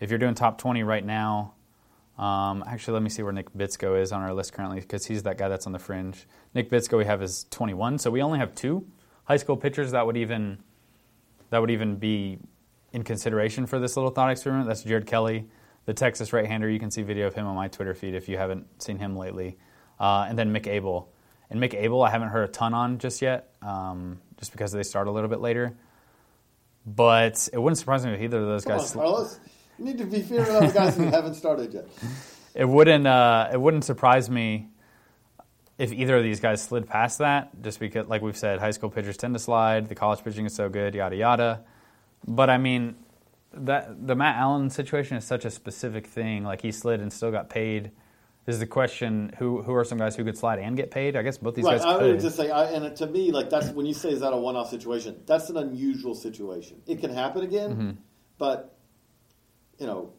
If 0.00 0.10
you're 0.10 0.18
doing 0.18 0.34
top 0.34 0.58
20 0.58 0.82
right 0.82 1.04
now, 1.04 1.54
um, 2.18 2.64
actually, 2.66 2.94
let 2.94 3.02
me 3.02 3.10
see 3.10 3.22
where 3.22 3.32
Nick 3.32 3.52
Bitsko 3.52 4.00
is 4.00 4.10
on 4.10 4.22
our 4.22 4.34
list 4.34 4.52
currently 4.52 4.80
because 4.80 5.06
he's 5.06 5.22
that 5.22 5.38
guy 5.38 5.48
that's 5.48 5.66
on 5.66 5.72
the 5.72 5.78
fringe. 5.78 6.26
Nick 6.52 6.68
Bitsko 6.70 6.98
we 6.98 7.04
have 7.04 7.22
is 7.22 7.46
21, 7.50 7.98
so 7.98 8.10
we 8.10 8.22
only 8.22 8.38
have 8.38 8.54
two 8.54 8.86
high 9.24 9.36
school 9.36 9.56
pitchers 9.56 9.92
that 9.92 10.04
would 10.04 10.16
even 10.16 10.58
that 11.50 11.60
would 11.60 11.70
even 11.70 11.96
be 11.96 12.38
in 12.92 13.04
consideration 13.04 13.66
for 13.66 13.78
this 13.78 13.96
little 13.96 14.10
thought 14.10 14.30
experiment. 14.30 14.66
That's 14.66 14.82
Jared 14.82 15.06
Kelly, 15.06 15.46
the 15.84 15.94
Texas 15.94 16.32
right-hander. 16.32 16.68
You 16.68 16.80
can 16.80 16.90
see 16.90 17.02
video 17.02 17.28
of 17.28 17.34
him 17.34 17.46
on 17.46 17.54
my 17.54 17.68
Twitter 17.68 17.94
feed 17.94 18.14
if 18.14 18.28
you 18.28 18.36
haven't 18.36 18.82
seen 18.82 18.98
him 18.98 19.16
lately. 19.16 19.56
Uh, 20.00 20.26
and 20.28 20.38
then 20.38 20.52
Mick 20.52 20.66
Abel. 20.66 21.12
And 21.50 21.60
Mick 21.60 21.74
Abel, 21.74 22.02
I 22.02 22.10
haven't 22.10 22.28
heard 22.28 22.48
a 22.48 22.52
ton 22.52 22.74
on 22.74 22.98
just 22.98 23.22
yet, 23.22 23.54
um, 23.62 24.20
just 24.38 24.52
because 24.52 24.72
they 24.72 24.82
start 24.82 25.06
a 25.06 25.10
little 25.10 25.30
bit 25.30 25.40
later. 25.40 25.76
But 26.84 27.48
it 27.52 27.58
wouldn't 27.58 27.78
surprise 27.78 28.04
me 28.04 28.12
if 28.12 28.20
either 28.20 28.38
of 28.40 28.46
those 28.46 28.64
Come 28.64 28.78
guys. 28.78 28.94
on. 28.96 29.28
You 29.78 29.84
need 29.86 29.98
to 29.98 30.04
be 30.04 30.22
fearing 30.22 30.44
the 30.46 30.72
guys 30.74 30.96
who 30.96 31.04
haven't 31.04 31.34
started 31.34 31.72
yet. 31.74 31.86
It 32.54 32.68
wouldn't. 32.68 33.06
Uh, 33.06 33.50
it 33.52 33.60
wouldn't 33.60 33.84
surprise 33.84 34.28
me 34.28 34.66
if 35.76 35.92
either 35.92 36.16
of 36.16 36.24
these 36.24 36.40
guys 36.40 36.60
slid 36.60 36.88
past 36.88 37.18
that, 37.18 37.50
just 37.62 37.78
because, 37.78 38.08
like 38.08 38.20
we've 38.20 38.36
said, 38.36 38.58
high 38.58 38.72
school 38.72 38.90
pitchers 38.90 39.16
tend 39.16 39.34
to 39.34 39.38
slide. 39.38 39.88
The 39.88 39.94
college 39.94 40.24
pitching 40.24 40.44
is 40.44 40.54
so 40.54 40.68
good, 40.68 40.94
yada 40.94 41.14
yada. 41.14 41.60
But 42.26 42.50
I 42.50 42.58
mean, 42.58 42.96
that 43.52 44.04
the 44.08 44.16
Matt 44.16 44.36
Allen 44.38 44.70
situation 44.70 45.16
is 45.18 45.24
such 45.24 45.44
a 45.44 45.50
specific 45.50 46.08
thing. 46.08 46.42
Like 46.42 46.62
he 46.62 46.72
slid 46.72 47.00
and 47.00 47.12
still 47.12 47.30
got 47.30 47.48
paid. 47.48 47.92
Is 48.48 48.58
the 48.58 48.66
question 48.66 49.32
who 49.38 49.62
who 49.62 49.74
are 49.74 49.84
some 49.84 49.98
guys 49.98 50.16
who 50.16 50.24
could 50.24 50.36
slide 50.38 50.58
and 50.58 50.76
get 50.76 50.90
paid? 50.90 51.14
I 51.14 51.22
guess 51.22 51.38
both 51.38 51.54
these 51.54 51.64
Right, 51.66 51.76
guys 51.76 51.84
I 51.86 51.98
could. 51.98 52.12
would 52.12 52.20
just 52.20 52.34
say, 52.36 52.50
I, 52.50 52.64
and 52.72 52.96
to 52.96 53.06
me, 53.06 53.30
like 53.30 53.50
that's 53.50 53.68
when 53.68 53.86
you 53.86 53.94
say 53.94 54.08
is 54.10 54.20
that 54.20 54.32
a 54.32 54.36
one-off 54.36 54.70
situation? 54.70 55.20
That's 55.26 55.48
an 55.50 55.58
unusual 55.58 56.14
situation. 56.16 56.80
It 56.88 56.98
can 57.00 57.12
happen 57.14 57.42
again, 57.44 57.70
Mm-hmm. 57.70 57.90
but 58.38 58.74
you 59.78 59.86
know, 59.86 60.12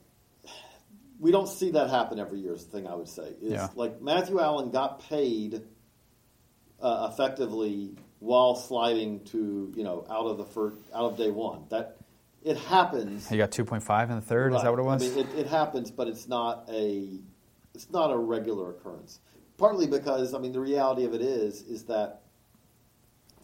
we 1.19 1.32
don't 1.32 1.48
see 1.48 1.72
that 1.72 1.89
happen 1.89 2.19
every 2.19 2.39
year. 2.39 2.54
Is 2.54 2.65
the 2.65 2.72
thing 2.72 2.88
I 2.88 2.95
would 2.95 3.10
say 3.10 3.34
is 3.41 3.52
Yeah. 3.54 3.67
like 3.76 4.02
Matthew 4.02 4.39
Allen 4.39 4.72
got 4.72 5.02
paid 5.02 5.62
uh, 6.82 7.10
effectively 7.12 7.95
while 8.19 8.56
sliding 8.56 9.24
to 9.26 9.74
you 9.76 9.84
know 9.84 10.06
out 10.10 10.26
of 10.28 10.38
the 10.38 10.45
first, 10.45 10.78
out 10.93 11.12
of 11.12 11.17
day 11.17 11.30
one. 11.30 11.65
That 11.69 11.98
it 12.41 12.58
happens. 12.58 13.28
he 13.28 13.38
got 13.38 13.52
two 13.52 13.65
point 13.65 13.84
five 13.84 14.10
in 14.10 14.15
the 14.15 14.22
third. 14.22 14.54
Is 14.54 14.62
that 14.62 14.69
what 14.72 14.80
it 14.80 14.84
was? 14.84 15.04
I 15.04 15.15
mean, 15.15 15.28
it, 15.28 15.39
it 15.39 15.48
happens, 15.48 15.91
but 15.91 16.08
it's 16.08 16.28
not 16.28 16.69
a 16.72 17.19
it's 17.76 17.89
not 17.91 18.12
a 18.12 18.17
regular 18.17 18.69
occurrence. 18.72 19.19
Partly 19.58 19.88
because 19.88 20.34
I 20.34 20.39
mean 20.39 20.54
the 20.54 20.62
reality 20.62 21.04
of 21.04 21.13
it 21.13 21.22
is 21.22 21.62
is 21.63 21.84
that 21.86 22.22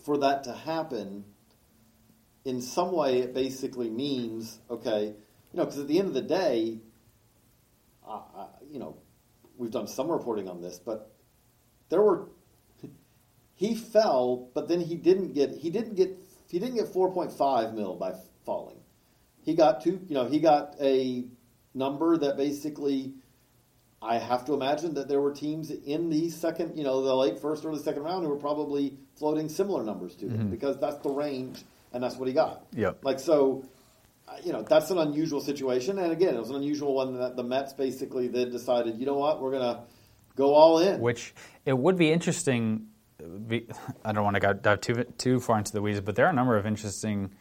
for 0.06 0.18
that 0.20 0.46
to 0.46 0.54
happen, 0.54 1.26
in 2.46 2.62
some 2.62 2.94
way, 2.94 3.20
it 3.20 3.34
basically 3.34 3.90
means 3.90 4.60
okay, 4.70 5.16
you 5.56 5.62
know, 5.62 5.66
because 5.68 5.80
at 5.80 5.88
the 5.88 6.00
end 6.00 6.10
of 6.10 6.14
the 6.14 6.22
day, 6.22 6.80
uh, 8.06 8.20
uh, 8.36 8.48
you 8.70 8.78
know, 8.78 8.98
we've 9.56 9.72
done 9.72 9.88
some 9.88 10.12
reporting 10.12 10.50
on 10.50 10.62
this, 10.62 10.80
but 10.80 11.14
there 11.88 12.02
were 12.02 12.28
he 13.54 13.74
fell, 13.74 14.50
but 14.54 14.68
then 14.68 14.82
he 14.82 14.98
didn't 14.98 15.32
get 15.32 15.52
he 15.52 15.70
didn't 15.70 15.96
get 15.96 16.20
he 16.50 16.60
didn't 16.60 16.76
get 16.76 16.90
four 16.90 17.14
point 17.14 17.32
five 17.32 17.74
mil 17.74 17.96
by 17.96 18.16
falling. 18.46 18.76
He 19.44 19.56
got 19.56 19.82
two, 19.82 20.02
you 20.10 20.16
know, 20.16 20.26
he 20.28 20.42
got 20.42 20.76
a 20.82 21.24
number 21.74 22.18
that 22.18 22.36
basically 22.36 23.14
I 24.02 24.18
have 24.18 24.44
to 24.46 24.54
imagine 24.56 24.96
that 24.96 25.08
there 25.08 25.22
were 25.22 25.32
teams 25.32 25.72
in 25.72 26.10
the 26.10 26.32
second, 26.32 26.78
you 26.78 26.84
know, 26.84 27.02
the 27.02 27.16
late 27.16 27.40
first, 27.40 27.64
or 27.64 27.74
the 27.74 27.82
second 27.82 28.04
round 28.04 28.26
who 28.26 28.30
were 28.30 28.36
probably 28.36 28.98
floating 29.16 29.48
similar 29.48 29.86
numbers 29.86 30.16
to 30.16 30.28
him 30.28 30.50
because 30.50 30.78
that's 30.82 30.98
the 30.98 31.10
range 31.10 31.64
and 31.94 32.04
that's 32.04 32.18
what 32.18 32.28
he 32.28 32.34
got. 32.34 32.66
Yep. 32.74 33.06
Like 33.06 33.22
so, 33.22 33.64
you 34.44 34.52
know, 34.54 34.62
that's 34.64 34.90
an 34.92 34.98
unusual 34.98 35.40
situation, 35.42 36.00
and 36.00 36.12
again, 36.12 36.36
it 36.36 36.40
was 36.40 36.50
an 36.50 36.56
unusual 36.58 36.94
one 36.96 37.18
that 37.20 37.36
the 37.36 37.44
Mets 37.44 37.74
basically 37.74 38.28
then 38.28 38.50
decided, 38.52 38.98
you 38.98 39.06
know 39.06 39.16
what, 39.18 39.42
we're 39.42 39.52
gonna 39.52 39.82
go 40.36 40.54
all 40.54 40.80
in. 40.80 41.00
Which 41.00 41.34
it 41.66 41.78
would 41.78 41.96
be 41.98 42.12
interesting. 42.12 42.88
I 44.04 44.12
don't 44.12 44.24
want 44.24 44.36
to 44.36 44.40
go 44.42 44.54
dive 44.54 44.82
too 44.82 45.04
too 45.18 45.40
far 45.40 45.58
into 45.58 45.72
the 45.72 45.82
weeds, 45.82 46.02
but 46.02 46.16
there 46.16 46.26
are 46.26 46.30
a 46.30 46.34
number 46.34 46.58
of 46.58 46.66
interesting 46.66 47.32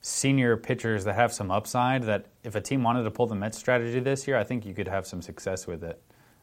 senior 0.00 0.56
pitchers 0.56 1.04
that 1.04 1.14
have 1.14 1.32
some 1.32 1.50
upside. 1.50 2.04
That 2.04 2.26
if 2.44 2.54
a 2.54 2.60
team 2.60 2.82
wanted 2.82 3.02
to 3.04 3.10
pull 3.10 3.26
the 3.26 3.34
Mets 3.34 3.58
strategy 3.58 3.98
this 4.00 4.28
year, 4.28 4.36
I 4.38 4.44
think 4.44 4.64
you 4.64 4.74
could 4.74 4.88
have 4.88 5.06
some 5.06 5.20
success 5.22 5.66
with 5.66 5.82
it. 5.82 6.00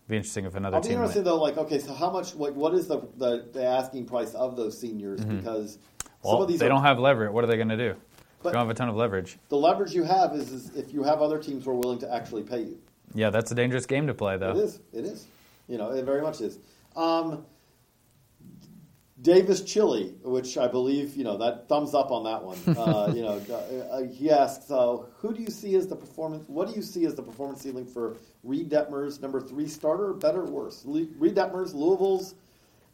Be 0.08 0.18
interesting 0.18 0.46
if 0.46 0.56
another 0.56 0.76
I'll 0.76 0.82
be 0.82 0.90
team. 0.90 0.98
interested 0.98 1.20
went- 1.20 1.26
though, 1.26 1.42
like, 1.42 1.58
okay, 1.58 1.80
so 1.80 1.94
how 1.94 2.12
much, 2.12 2.36
like, 2.36 2.54
what 2.54 2.74
is 2.76 2.88
the 2.88 3.00
the, 3.18 3.48
the 3.54 3.64
asking 3.66 4.06
price 4.06 4.34
of 4.36 4.56
those 4.58 4.78
seniors? 4.80 5.24
Because 5.24 5.74
some 5.74 5.82
Mm-hmm. 5.82 6.28
Well, 6.28 6.42
of 6.44 6.48
these 6.50 6.60
they 6.60 6.66
are- 6.66 6.70
don't 6.70 6.84
have 6.84 7.00
leverage. 7.00 7.32
What 7.32 7.44
are 7.44 7.48
they 7.48 7.56
going 7.56 7.70
to 7.70 7.78
do? 7.78 7.96
But- 8.46 8.52
they 8.52 8.58
don't 8.60 8.68
have 8.68 8.76
a 8.76 8.78
ton 8.78 8.90
of 8.90 8.96
leverage. 8.96 9.38
the 9.50 9.58
leverage 9.58 9.94
you 9.94 10.04
have 10.04 10.34
is, 10.36 10.52
is 10.52 10.76
if 10.76 10.94
you 10.94 11.02
have 11.04 11.22
other 11.22 11.40
teams 11.40 11.66
who 11.66 11.72
are 11.72 11.76
willing 11.76 12.00
to 12.00 12.14
actually 12.14 12.44
pay 12.44 12.62
you. 12.62 12.78
Yeah, 13.16 13.30
that's 13.32 13.52
a 13.52 13.56
dangerous 13.56 13.86
game 13.88 14.06
to 14.08 14.14
play, 14.14 14.38
though. 14.38 14.52
It 14.52 14.58
is. 14.58 14.80
It 14.94 15.06
is. 15.06 15.26
You 15.68 15.78
know, 15.80 15.92
it 15.92 16.06
very 16.06 16.22
much 16.22 16.42
is. 16.42 16.60
Um, 16.96 17.46
Davis 19.22 19.62
Chili, 19.64 20.14
which 20.24 20.58
I 20.58 20.68
believe, 20.68 21.16
you 21.16 21.24
know, 21.24 21.38
that 21.38 21.68
thumbs 21.68 21.96
up 21.96 22.12
on 22.12 22.24
that 22.26 22.44
one. 22.44 22.58
Uh, 22.78 23.12
you 23.16 23.22
know, 23.24 23.42
uh, 23.92 24.04
he 24.04 24.30
asks, 24.30 24.70
uh, 24.70 24.98
who 25.18 25.34
do 25.34 25.42
you 25.42 25.50
see 25.50 25.76
as 25.76 25.88
the 25.88 25.96
performance? 25.96 26.44
What 26.48 26.68
do 26.68 26.76
you 26.76 26.82
see 26.84 27.06
as 27.06 27.16
the 27.16 27.24
performance 27.24 27.62
ceiling 27.62 27.86
for 27.88 28.18
Reid 28.44 28.70
Detmers, 28.70 29.22
number 29.22 29.40
three 29.42 29.68
starter, 29.68 30.14
better 30.14 30.42
or 30.42 30.46
worse? 30.52 30.84
Le- 30.86 31.08
Reid 31.18 31.36
Detmers, 31.36 31.74
Louisville's 31.74 32.36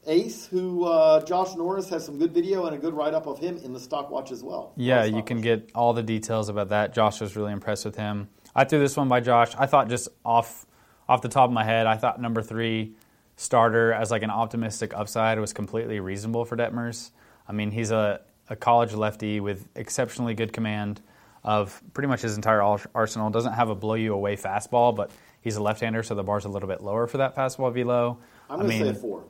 ace, 0.08 0.46
who 0.46 0.86
uh, 0.86 1.24
Josh 1.26 1.56
Norris 1.56 1.90
has 1.90 2.06
some 2.06 2.18
good 2.18 2.34
video 2.34 2.66
and 2.66 2.76
a 2.76 2.80
good 2.80 2.94
write 2.94 3.14
up 3.14 3.28
of 3.28 3.40
him 3.40 3.58
in 3.58 3.74
the 3.74 3.80
stock 3.80 4.10
watch 4.10 4.32
as 4.32 4.44
well. 4.44 4.74
Yeah, 4.76 5.04
you 5.04 5.24
can 5.24 5.42
get 5.42 5.72
all 5.76 5.94
the 5.94 6.04
details 6.04 6.50
about 6.50 6.70
that. 6.70 6.94
Josh 6.94 7.22
was 7.22 7.36
really 7.36 7.52
impressed 7.52 7.86
with 7.86 7.96
him. 7.96 8.30
I 8.56 8.64
threw 8.66 8.80
this 8.80 8.98
one 8.98 9.08
by 9.08 9.20
Josh. 9.20 9.54
I 9.58 9.66
thought 9.66 9.90
just 9.90 10.10
off 10.26 10.66
off 11.08 11.22
the 11.22 11.30
top 11.30 11.50
of 11.50 11.54
my 11.54 11.64
head, 11.64 11.88
I 11.88 11.98
thought 11.98 12.22
number 12.22 12.42
three 12.42 12.96
starter 13.36 13.92
as 13.92 14.12
like 14.12 14.24
an 14.24 14.30
optimistic 14.30 14.94
upside 14.94 15.40
was 15.40 15.52
completely 15.52 16.00
reasonable 16.00 16.46
for 16.46 16.56
Detmers. 16.56 17.12
I 17.48 17.54
mean, 17.54 17.72
he's 17.72 17.92
a, 17.92 18.22
a 18.50 18.56
college 18.56 18.94
lefty 18.94 19.40
with 19.40 19.68
exceptionally 19.76 20.36
good 20.36 20.54
command 20.54 21.02
of 21.44 21.82
pretty 21.94 22.08
much 22.08 22.22
his 22.22 22.36
entire 22.36 22.62
arsenal. 22.94 23.30
Doesn't 23.30 23.54
have 23.54 23.70
a 23.70 23.76
blow 23.76 23.96
you 23.96 24.14
away 24.14 24.38
fastball, 24.38 24.96
but 24.96 25.12
he's 25.42 25.56
a 25.56 25.64
left-hander, 25.64 26.04
so 26.04 26.14
the 26.16 26.24
bar's 26.24 26.46
a 26.46 26.50
little 26.50 26.70
bit 26.70 26.82
lower 26.82 27.08
for 27.08 27.18
that 27.18 27.36
fastball 27.36 27.74
velo. 27.74 28.20
I'm 28.50 28.60
going 28.60 28.70
to 28.70 28.94
say 28.94 29.00
four. 29.00 29.24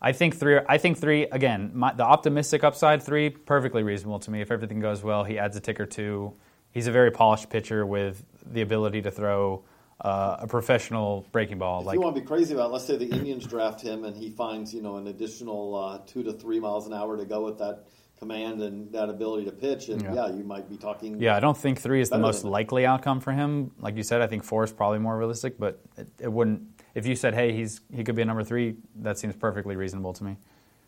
I 0.00 0.12
think 0.12 0.36
three. 0.36 0.60
I 0.68 0.78
think 0.78 0.98
three 0.98 1.24
again. 1.24 1.70
My, 1.74 1.92
the 1.92 2.04
optimistic 2.04 2.64
upside 2.64 3.02
three 3.02 3.30
perfectly 3.30 3.82
reasonable 3.82 4.18
to 4.20 4.30
me. 4.30 4.40
If 4.40 4.50
everything 4.50 4.80
goes 4.80 5.02
well, 5.02 5.24
he 5.24 5.38
adds 5.38 5.56
a 5.56 5.60
tick 5.60 5.80
or 5.80 5.86
two. 5.86 6.34
He's 6.70 6.86
a 6.86 6.92
very 6.92 7.10
polished 7.10 7.48
pitcher 7.48 7.86
with 7.86 8.22
the 8.44 8.60
ability 8.60 9.00
to 9.02 9.10
throw 9.10 9.64
uh, 10.02 10.36
a 10.40 10.46
professional 10.46 11.26
breaking 11.32 11.58
ball. 11.58 11.80
If 11.80 11.86
like 11.86 11.94
you 11.94 12.02
want 12.02 12.14
to 12.14 12.20
be 12.20 12.26
crazy 12.26 12.52
about, 12.52 12.68
it, 12.68 12.72
let's 12.74 12.84
say 12.84 12.96
the 12.98 13.08
Indians 13.08 13.46
draft 13.46 13.80
him 13.80 14.04
and 14.04 14.14
he 14.14 14.28
finds 14.30 14.74
you 14.74 14.82
know 14.82 14.96
an 14.96 15.06
additional 15.06 15.74
uh, 15.74 15.98
two 16.06 16.22
to 16.22 16.32
three 16.32 16.60
miles 16.60 16.86
an 16.86 16.92
hour 16.92 17.16
to 17.16 17.24
go 17.24 17.44
with 17.44 17.58
that 17.58 17.86
command 18.18 18.62
and 18.62 18.90
that 18.92 19.08
ability 19.08 19.44
to 19.44 19.52
pitch, 19.52 19.88
and 19.88 20.00
Yeah. 20.02 20.14
yeah, 20.14 20.28
you 20.28 20.42
might 20.44 20.68
be 20.68 20.76
talking. 20.76 21.20
yeah, 21.20 21.36
I 21.36 21.40
don't 21.40 21.56
think 21.56 21.80
three 21.80 22.00
is 22.00 22.08
the 22.10 22.18
most 22.18 22.44
likely 22.44 22.86
outcome 22.86 23.20
for 23.20 23.32
him. 23.32 23.72
Like 23.78 23.96
you 23.96 24.02
said, 24.02 24.22
I 24.22 24.26
think 24.26 24.42
four 24.42 24.64
is 24.64 24.72
probably 24.72 24.98
more 24.98 25.16
realistic, 25.18 25.58
but 25.58 25.80
it, 25.96 26.08
it 26.20 26.32
wouldn't. 26.32 26.62
If 26.96 27.06
you 27.06 27.14
said, 27.14 27.34
"Hey, 27.34 27.52
he's 27.52 27.82
he 27.94 28.02
could 28.02 28.14
be 28.14 28.22
a 28.22 28.24
number 28.24 28.42
three, 28.42 28.76
that 28.96 29.18
seems 29.18 29.36
perfectly 29.36 29.76
reasonable 29.76 30.14
to 30.14 30.24
me. 30.24 30.36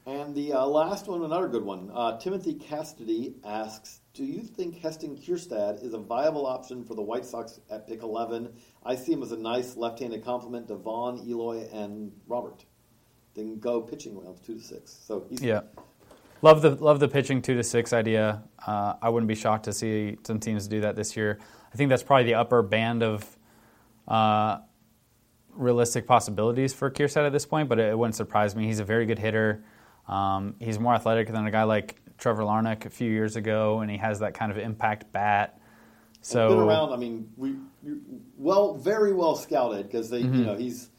And 0.07 0.35
the 0.35 0.55
uh, 0.55 0.65
last 0.65 1.07
one, 1.07 1.23
another 1.23 1.49
good 1.49 1.63
one. 1.63 1.91
Uh, 1.93 2.19
Timothy 2.19 2.55
Cassidy 2.55 3.35
asks, 3.45 4.01
"Do 4.15 4.25
you 4.25 4.41
think 4.41 4.79
Heston 4.79 5.19
Kjerstad 5.19 5.85
is 5.85 5.93
a 5.93 5.99
viable 5.99 6.47
option 6.47 6.83
for 6.83 6.95
the 6.95 7.03
White 7.03 7.27
Sox 7.27 7.61
at 7.71 7.87
pick 7.87 8.03
11? 8.03 8.51
I 8.87 8.97
see 8.97 9.13
him 9.13 9.23
as 9.23 9.33
a 9.33 9.37
nice 9.37 9.77
left-handed 9.77 10.25
complement 10.25 10.69
to 10.69 10.77
Vaughn, 10.77 11.19
Eloy, 11.29 11.69
and 11.75 12.11
Robert. 12.27 12.65
Then 13.35 13.59
go 13.59 13.83
pitching 13.83 14.19
rounds 14.19 14.41
two 14.41 14.55
to 14.55 14.63
six. 14.63 14.91
So 15.07 15.27
he's 15.29 15.43
Yeah. 15.43 15.61
Love 16.41 16.63
the 16.63 16.71
love 16.71 17.01
the 17.01 17.09
pitching 17.09 17.43
two 17.43 17.55
to 17.55 17.63
six 17.63 17.93
idea. 17.93 18.45
Uh, 18.67 18.95
I 19.03 19.11
wouldn't 19.11 19.29
be 19.29 19.35
shocked 19.35 19.67
to 19.67 19.75
see 19.75 20.17
some 20.27 20.41
teams 20.41 20.69
do 20.69 20.81
that 20.81 20.97
this 20.97 21.19
year. 21.19 21.39
I 21.71 21.77
think 21.77 21.91
that's 21.91 22.03
probably 22.03 22.25
the 22.25 22.37
upper 22.37 22.63
band 22.63 23.03
of 23.03 23.37
uh, 24.07 24.61
realistic 25.59 26.07
possibilities 26.07 26.73
for 26.73 26.91
Kjerstad 26.91 27.27
at 27.27 27.33
this 27.33 27.45
point, 27.47 27.69
but 27.69 27.79
it, 27.79 27.91
it 27.91 27.99
wouldn't 27.99 28.15
surprise 28.15 28.55
me. 28.57 28.67
He's 28.67 28.79
a 28.81 28.85
very 28.85 29.05
good 29.07 29.19
hitter. 29.19 29.65
Um, 30.07 30.55
he's 30.59 30.79
more 30.79 30.95
athletic 30.95 31.29
than 31.31 31.47
a 31.47 31.51
guy 31.51 31.65
like 31.65 31.97
Trevor 32.17 32.43
Larnach 32.43 32.87
a 32.87 32.91
few 32.91 33.11
years 33.11 33.37
ago, 33.37 33.81
and 33.81 33.91
he 33.91 33.99
has 33.99 34.21
that 34.21 34.35
kind 34.35 34.51
of 34.51 34.59
impact 34.59 35.13
bat. 35.13 35.61
So 36.21 36.49
been 36.49 36.59
around. 36.59 36.93
I 36.93 36.97
mean, 36.97 37.29
we 37.37 37.57
we- 37.83 37.99
well, 38.37 38.75
very 38.77 39.13
well 39.13 39.37
scouted 39.37 39.87
because 39.87 40.11
they, 40.11 40.23
Mm-hmm. 40.23 40.35
you 40.35 40.45
know, 40.47 40.57
he's 40.57 40.91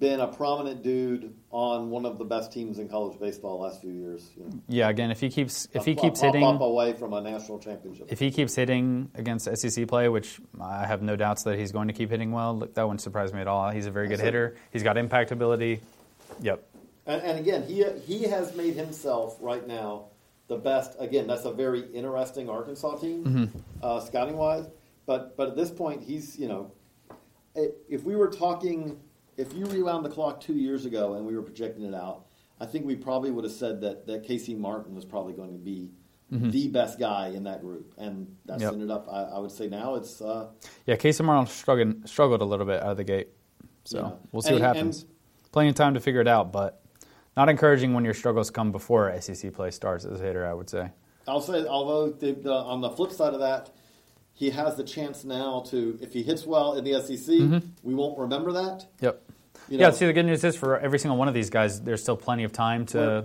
been 0.00 0.18
a 0.20 0.26
prominent 0.26 0.82
dude 0.82 1.34
on 1.50 1.90
one 1.90 2.06
of 2.06 2.18
the 2.18 2.24
best 2.24 2.52
teams 2.52 2.78
in 2.78 2.88
college 2.88 3.20
baseball 3.20 3.58
the 3.58 3.64
last 3.64 3.80
few 3.82 3.92
years. 3.92 4.30
You 4.36 4.44
know, 4.44 4.50
Yeah, 4.68 4.88
again, 4.88 5.10
if 5.10 5.20
he 5.20 5.28
keeps 5.28 5.68
if 5.74 5.84
he 5.84 5.94
keeps 5.94 6.20
hitting 6.20 6.42
away 6.42 6.94
from 6.94 7.12
a 7.12 7.20
national 7.20 7.58
championship. 7.58 8.06
if 8.10 8.18
he 8.18 8.30
keeps 8.30 8.54
hitting 8.54 9.10
against 9.14 9.44
SEC 9.56 9.86
play, 9.86 10.08
which 10.08 10.40
I 10.60 10.86
have 10.86 11.02
no 11.02 11.14
doubts 11.16 11.42
that 11.44 11.58
he's 11.58 11.70
going 11.70 11.88
to 11.88 11.94
keep 11.94 12.10
hitting 12.10 12.32
well, 12.32 12.58
look, 12.58 12.74
that 12.74 12.82
wouldn't 12.84 13.02
surprise 13.02 13.32
me 13.32 13.40
at 13.40 13.46
all. 13.46 13.70
He's 13.70 13.86
a 13.86 13.90
very 13.90 14.08
good 14.08 14.20
hitter. 14.20 14.56
He's 14.72 14.82
got 14.82 14.96
impact 14.96 15.30
ability. 15.32 15.80
Yep. 16.40 16.66
And, 17.06 17.22
and 17.22 17.38
again, 17.38 17.62
he 17.64 17.84
he 18.06 18.24
has 18.24 18.56
made 18.56 18.74
himself 18.74 19.36
right 19.40 19.66
now 19.66 20.06
the 20.48 20.56
best. 20.56 20.96
Again, 20.98 21.26
that's 21.26 21.44
a 21.44 21.52
very 21.52 21.80
interesting 21.92 22.48
Arkansas 22.48 22.96
team, 22.96 23.24
Mm-hmm. 23.24 23.58
uh, 23.82 24.00
scouting 24.00 24.36
wise. 24.36 24.66
But 25.06 25.36
but 25.36 25.48
at 25.48 25.56
this 25.56 25.70
point, 25.70 26.02
he's 26.02 26.38
you 26.38 26.48
know, 26.48 26.72
if 27.54 28.04
we 28.04 28.16
were 28.16 28.28
talking, 28.28 28.98
if 29.40 29.54
you 29.54 29.64
rewound 29.66 30.04
the 30.04 30.08
clock 30.10 30.40
two 30.40 30.54
years 30.54 30.84
ago 30.84 31.14
and 31.14 31.24
we 31.26 31.34
were 31.34 31.42
projecting 31.42 31.84
it 31.84 31.94
out, 31.94 32.26
I 32.60 32.66
think 32.66 32.84
we 32.84 32.94
probably 32.94 33.30
would 33.30 33.44
have 33.44 33.52
said 33.54 33.80
that 33.80 34.06
that 34.06 34.22
Casey 34.24 34.54
Martin 34.54 34.94
was 34.94 35.04
probably 35.04 35.32
going 35.32 35.52
to 35.52 35.58
be 35.58 35.90
the 36.30 36.68
best 36.68 36.96
guy 37.00 37.28
in 37.28 37.42
that 37.44 37.60
group, 37.60 37.92
and 37.98 38.36
that's 38.44 38.62
Mm-hmm. 38.62 38.64
Yep. 38.66 38.72
ended 38.74 38.90
up. 38.92 39.08
I, 39.10 39.22
I 39.22 39.38
would 39.40 39.50
say 39.50 39.66
now 39.68 39.96
it's. 39.96 40.20
Uh, 40.20 40.50
Yeah, 40.86 40.94
Casey 40.96 41.24
Martin 41.24 41.46
struggled 41.52 42.08
struggled 42.08 42.40
a 42.42 42.44
little 42.44 42.66
bit 42.66 42.82
out 42.82 42.90
of 42.90 42.96
the 42.98 43.04
gate. 43.04 43.28
So 43.84 43.98
Yeah. 43.98 44.10
we'll 44.30 44.42
see 44.42 44.52
what 44.52 44.62
happens. 44.62 45.02
and- 45.02 45.10
Plenty 45.52 45.70
of 45.70 45.74
time 45.74 45.94
to 45.94 46.00
figure 46.00 46.20
it 46.20 46.28
out, 46.28 46.52
but 46.52 46.80
not 47.36 47.48
encouraging 47.48 47.92
when 47.94 48.04
your 48.04 48.14
struggles 48.14 48.50
come 48.50 48.70
before 48.70 49.12
SEC 49.20 49.52
play 49.52 49.72
starts 49.72 50.04
as 50.04 50.20
a 50.20 50.22
hitter, 50.22 50.46
I 50.46 50.54
would 50.54 50.70
say. 50.70 50.90
I'll 51.26 51.40
say, 51.40 51.66
although 51.66 52.10
the, 52.10 52.32
the, 52.34 52.52
on 52.52 52.80
the 52.80 52.90
flip 52.90 53.10
side 53.10 53.34
of 53.34 53.40
that, 53.40 53.70
he 54.40 54.48
has 54.50 54.74
the 54.76 54.84
chance 54.84 55.22
now 55.22 55.60
to, 55.68 55.98
if 56.00 56.14
he 56.14 56.22
hits 56.22 56.46
well 56.46 56.72
in 56.72 56.82
the 56.84 56.94
SEC, 57.02 57.28
we 57.82 57.94
won't 57.94 58.18
remember 58.18 58.52
that. 58.52 58.86
Yep. 59.02 59.22
You 59.68 59.78
yeah. 59.78 59.90
See, 59.90 60.06
the 60.06 60.14
good 60.14 60.24
news 60.24 60.42
is 60.42 60.56
for 60.56 60.78
every 60.78 60.98
single 60.98 61.18
one 61.18 61.28
of 61.28 61.34
these 61.34 61.50
guys, 61.50 61.82
there's 61.82 62.02
still 62.02 62.16
plenty 62.16 62.44
of 62.44 62.52
time 62.52 62.86
to 62.86 62.98
Right. 62.98 63.24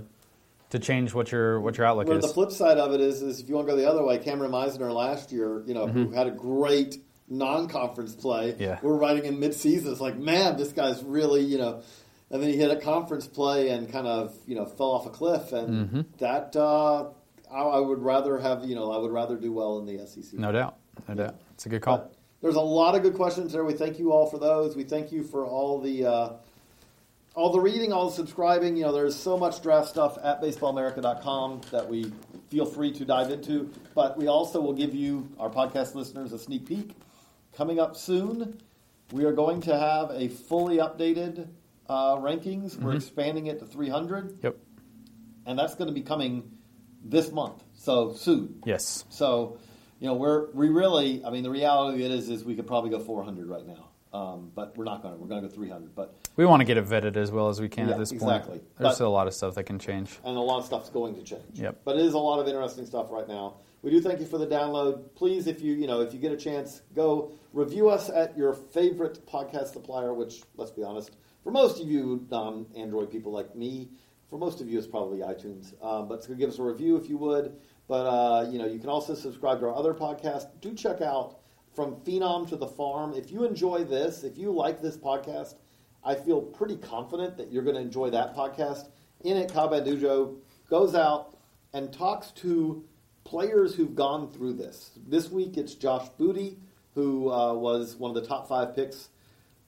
to 0.72 0.80
change 0.80 1.14
what 1.14 1.32
your 1.32 1.62
what 1.62 1.78
your 1.78 1.88
outlook 1.88 2.10
is. 2.10 2.22
the 2.22 2.28
flip 2.28 2.52
side 2.52 2.78
of 2.78 2.92
it 2.94 3.00
is, 3.00 3.22
is 3.22 3.40
if 3.40 3.48
you 3.48 3.56
want 3.56 3.66
to 3.68 3.72
go 3.74 3.78
the 3.78 3.90
other 3.90 4.04
way, 4.04 4.18
Kameron 4.20 4.50
Misner 4.52 4.94
last 4.94 5.32
year, 5.32 5.64
you 5.66 5.74
know, 5.74 5.88
who 5.88 6.10
had 6.12 6.28
a 6.28 6.32
great 6.32 6.98
non-conference 7.30 8.16
play, 8.16 8.52
Mm-hmm. 8.52 8.62
Yeah. 8.62 8.80
we're 8.84 8.98
writing 8.98 9.24
in 9.26 9.40
mid-season. 9.40 9.92
It's 9.92 10.02
like, 10.02 10.18
man, 10.18 10.58
this 10.58 10.74
guy's 10.74 11.02
really, 11.04 11.42
you 11.42 11.58
know, 11.58 11.82
and 12.30 12.42
then 12.44 12.50
he 12.50 12.58
hit 12.58 12.70
a 12.72 12.76
conference 12.76 13.26
play 13.28 13.70
and 13.70 13.90
kind 13.92 14.06
of, 14.06 14.36
you 14.46 14.56
know, 14.56 14.66
fell 14.66 14.92
off 14.92 15.06
a 15.06 15.10
cliff, 15.12 15.54
and 15.54 15.70
Mm-hmm. 15.88 16.02
that 16.20 16.56
uh, 16.58 17.06
I, 17.52 17.62
I 17.62 17.80
would 17.80 18.00
rather 18.04 18.38
have, 18.40 18.66
you 18.66 18.76
know, 18.76 18.92
I 18.92 18.98
would 18.98 19.12
rather 19.12 19.38
do 19.38 19.54
well 19.54 19.80
in 19.80 19.86
the 19.86 20.06
SEC. 20.06 20.34
no 20.40 20.52
doubt. 20.52 20.78
No 21.08 21.16
doubt. 21.16 21.36
It's 21.54 21.66
a 21.66 21.70
good 21.70 21.82
call. 21.82 21.98
But 21.98 22.14
there's 22.42 22.56
a 22.56 22.62
lot 22.62 22.96
of 22.96 23.02
good 23.02 23.16
questions 23.16 23.54
there. 23.54 23.64
We 23.66 23.74
thank 23.74 24.00
you 24.00 24.12
all 24.12 24.30
for 24.30 24.38
those. 24.38 24.76
We 24.76 24.84
thank 24.84 25.12
you 25.12 25.24
for 25.24 25.46
all 25.46 25.80
the 25.80 26.06
uh, 26.06 26.30
all 27.36 27.52
the 27.52 27.60
reading, 27.60 27.92
all 27.92 28.10
the 28.10 28.16
subscribing. 28.16 28.78
You 28.78 28.84
know, 28.84 28.92
there's 28.94 29.16
so 29.16 29.38
much 29.38 29.62
draft 29.62 29.90
stuff 29.90 30.18
at 30.24 30.42
baseballamerica.com 30.42 31.62
that 31.72 31.88
we 31.90 32.12
feel 32.50 32.66
free 32.66 32.92
to 32.94 33.04
dive 33.06 33.30
into. 33.32 33.72
But 33.94 34.18
we 34.18 34.28
also 34.28 34.62
will 34.62 34.74
give 34.74 34.94
you, 34.96 35.30
our 35.40 35.50
podcast 35.50 35.96
listeners, 35.96 36.32
a 36.34 36.40
sneak 36.40 36.66
peek. 36.66 36.92
Coming 37.54 37.80
up 37.80 37.96
soon, 37.98 38.60
we 39.12 39.26
are 39.26 39.34
going 39.34 39.62
to 39.62 39.78
have 39.78 40.12
a 40.12 40.30
fully 40.30 40.78
updated 40.78 41.48
uh, 41.90 42.16
rankings. 42.18 42.78
We're 42.80 42.96
expanding 42.96 43.48
it 43.48 43.60
to 43.60 43.66
300, 43.66 44.40
Yep. 44.44 44.58
and 45.46 45.58
that's 45.60 45.76
going 45.76 45.88
to 45.88 45.94
be 45.94 46.02
coming 46.02 46.52
this 47.04 47.32
month. 47.32 47.64
So 47.76 48.14
soon. 48.14 48.62
Yes. 48.66 49.04
So, 49.10 49.58
you 50.00 50.08
know, 50.08 50.14
we're 50.16 50.52
we 50.52 50.70
really. 50.70 51.24
I 51.26 51.30
mean, 51.30 51.44
the 51.44 51.50
reality 51.50 52.04
of 52.06 52.12
it 52.12 52.14
is, 52.16 52.30
is 52.30 52.44
we 52.44 52.56
could 52.56 52.68
probably 52.68 52.90
go 52.90 53.00
400 53.00 53.48
right 53.48 53.66
now, 53.66 53.90
um, 54.18 54.52
but 54.54 54.76
we're 54.78 54.84
not 54.86 55.02
going 55.02 55.14
to. 55.16 55.20
We're 55.20 55.28
going 55.28 55.42
to 55.42 55.48
go 55.48 55.54
300. 55.54 55.96
But 55.96 56.16
We 56.36 56.46
want 56.46 56.60
to 56.62 56.66
get 56.66 56.78
it 56.78 56.86
vetted 56.86 57.16
as 57.18 57.32
well 57.32 57.50
as 57.50 57.62
we 57.62 57.70
can 57.70 57.88
Yeah, 57.88 57.94
at 57.94 58.00
this 58.00 58.12
point. 58.12 58.22
exactly. 58.24 58.58
There's 58.78 58.90
But- 58.90 58.94
still 58.96 59.08
a 59.08 59.10
lot 59.10 59.28
of 59.28 59.34
stuff 59.34 59.56
that 59.56 59.64
can 59.64 59.80
change. 59.80 60.20
and 60.24 60.36
a 60.38 60.40
lot 60.42 60.60
of 60.60 60.66
stuff's 60.66 60.90
going 60.90 61.16
to 61.16 61.24
change. 61.24 61.60
Yep. 61.60 61.82
But 61.86 61.96
it 61.98 62.06
is 62.06 62.14
a 62.14 62.20
lot 62.20 62.40
of 62.40 62.48
interesting 62.48 62.86
stuff 62.86 63.08
right 63.12 63.28
now. 63.28 63.56
We 63.82 63.92
do 63.92 64.02
thank 64.02 64.20
you 64.20 64.26
for 64.26 64.38
the 64.40 64.48
download. 64.48 65.14
Please, 65.16 65.46
if 65.48 65.62
you 65.62 65.74
you 65.74 65.86
know 65.88 66.02
if 66.02 66.14
you 66.14 66.20
get 66.20 66.32
a 66.32 66.38
chance, 66.38 66.82
go 66.96 67.32
review 67.54 67.90
us 67.90 68.10
at 68.10 68.38
your 68.38 68.54
favorite 68.54 69.26
podcast 69.28 69.68
supplier. 69.74 70.14
Which, 70.14 70.42
let's 70.58 70.72
be 70.72 70.84
honest, 70.84 71.16
for 71.44 71.52
most 71.52 71.80
of 71.82 71.88
you 71.88 72.26
non-Android 72.32 73.12
people 73.12 73.32
like 73.32 73.56
me, 73.56 73.90
for 74.30 74.40
most 74.40 74.60
of 74.60 74.68
you 74.68 74.78
it's 74.80 74.88
probably 74.88 75.20
iTunes. 75.20 75.74
Um, 75.84 76.08
but 76.08 76.28
give 76.38 76.50
us 76.50 76.58
a 76.60 76.64
review 76.64 76.96
if 76.98 77.08
you 77.10 77.18
would. 77.20 77.56
But 77.88 78.06
uh, 78.06 78.50
you 78.50 78.58
know 78.58 78.66
you 78.66 78.80
can 78.80 78.90
also 78.90 79.14
subscribe 79.16 79.60
to 79.60 79.68
our 79.68 79.76
other 79.76 79.94
podcast. 79.94 80.48
Do 80.62 80.74
check 80.74 81.02
out 81.02 81.40
from 81.76 81.98
Phenom 81.98 82.48
to 82.50 82.56
the 82.56 82.68
Farm. 82.68 83.14
If 83.14 83.32
you 83.32 83.44
enjoy 83.44 83.84
this, 83.84 84.24
if 84.24 84.38
you 84.38 84.52
like 84.52 84.82
this 84.82 84.98
podcast, 84.98 85.56
I 86.04 86.16
feel 86.16 86.42
pretty 86.42 86.78
confident 86.78 87.38
that 87.38 87.52
you're 87.52 87.64
going 87.64 87.76
to 87.76 87.82
enjoy 87.82 88.10
that 88.12 88.36
podcast. 88.36 88.90
In 89.24 89.38
it, 89.38 89.52
Kyle 89.52 89.68
Bandujo 89.68 90.36
goes 90.70 90.96
out 90.96 91.38
and 91.74 91.92
talks 91.92 92.32
to 92.32 92.84
players 93.24 93.76
who've 93.76 93.96
gone 93.96 94.32
through 94.32 94.54
this. 94.54 94.92
This 95.08 95.30
week, 95.30 95.58
it's 95.58 95.74
Josh 95.74 96.08
Booty, 96.18 96.58
who 96.94 97.32
uh, 97.32 97.54
was 97.54 97.96
one 97.96 98.16
of 98.16 98.22
the 98.22 98.28
top 98.28 98.48
five 98.48 98.76
picks 98.76 99.10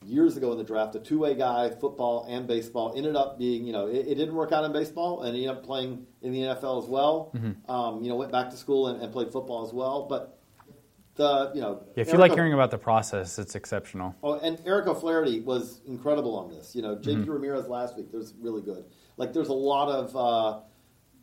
years 0.05 0.37
ago 0.37 0.51
in 0.51 0.57
the 0.57 0.63
draft, 0.63 0.95
a 0.95 0.99
two-way 0.99 1.35
guy, 1.35 1.69
football 1.69 2.25
and 2.29 2.47
baseball. 2.47 2.93
Ended 2.95 3.15
up 3.15 3.37
being, 3.37 3.65
you 3.65 3.73
know, 3.73 3.87
it, 3.87 4.07
it 4.07 4.15
didn't 4.15 4.35
work 4.35 4.51
out 4.51 4.63
in 4.63 4.71
baseball, 4.71 5.23
and 5.23 5.35
he 5.35 5.43
ended 5.45 5.57
up 5.57 5.65
playing 5.65 6.05
in 6.21 6.31
the 6.31 6.41
NFL 6.41 6.83
as 6.83 6.89
well. 6.89 7.31
Um, 7.67 8.03
you 8.03 8.09
know, 8.09 8.15
went 8.15 8.31
back 8.31 8.49
to 8.51 8.57
school 8.57 8.87
and, 8.87 9.01
and 9.01 9.11
played 9.11 9.31
football 9.31 9.65
as 9.67 9.73
well. 9.73 10.05
But 10.07 10.39
the, 11.15 11.51
you 11.55 11.61
know, 11.61 11.83
Yeah, 11.95 12.01
if 12.01 12.11
you 12.11 12.19
like 12.19 12.33
hearing 12.33 12.53
about 12.53 12.71
the 12.71 12.77
process, 12.77 13.39
it's 13.39 13.55
exceptional. 13.55 14.15
Oh, 14.23 14.39
and 14.39 14.61
Eric 14.65 14.87
O'Flaherty 14.87 15.39
was 15.41 15.81
incredible 15.87 16.35
on 16.37 16.49
this. 16.49 16.75
You 16.75 16.83
know, 16.83 16.95
JP 16.95 17.23
Mm-hmm. 17.23 17.31
Ramirez 17.31 17.67
last 17.67 17.97
week 17.97 18.13
was 18.13 18.33
really 18.39 18.61
good. 18.61 18.85
Like, 19.17 19.33
there's 19.33 19.49
a 19.49 19.53
lot 19.53 19.89
of 19.89 20.15
uh, 20.15 20.59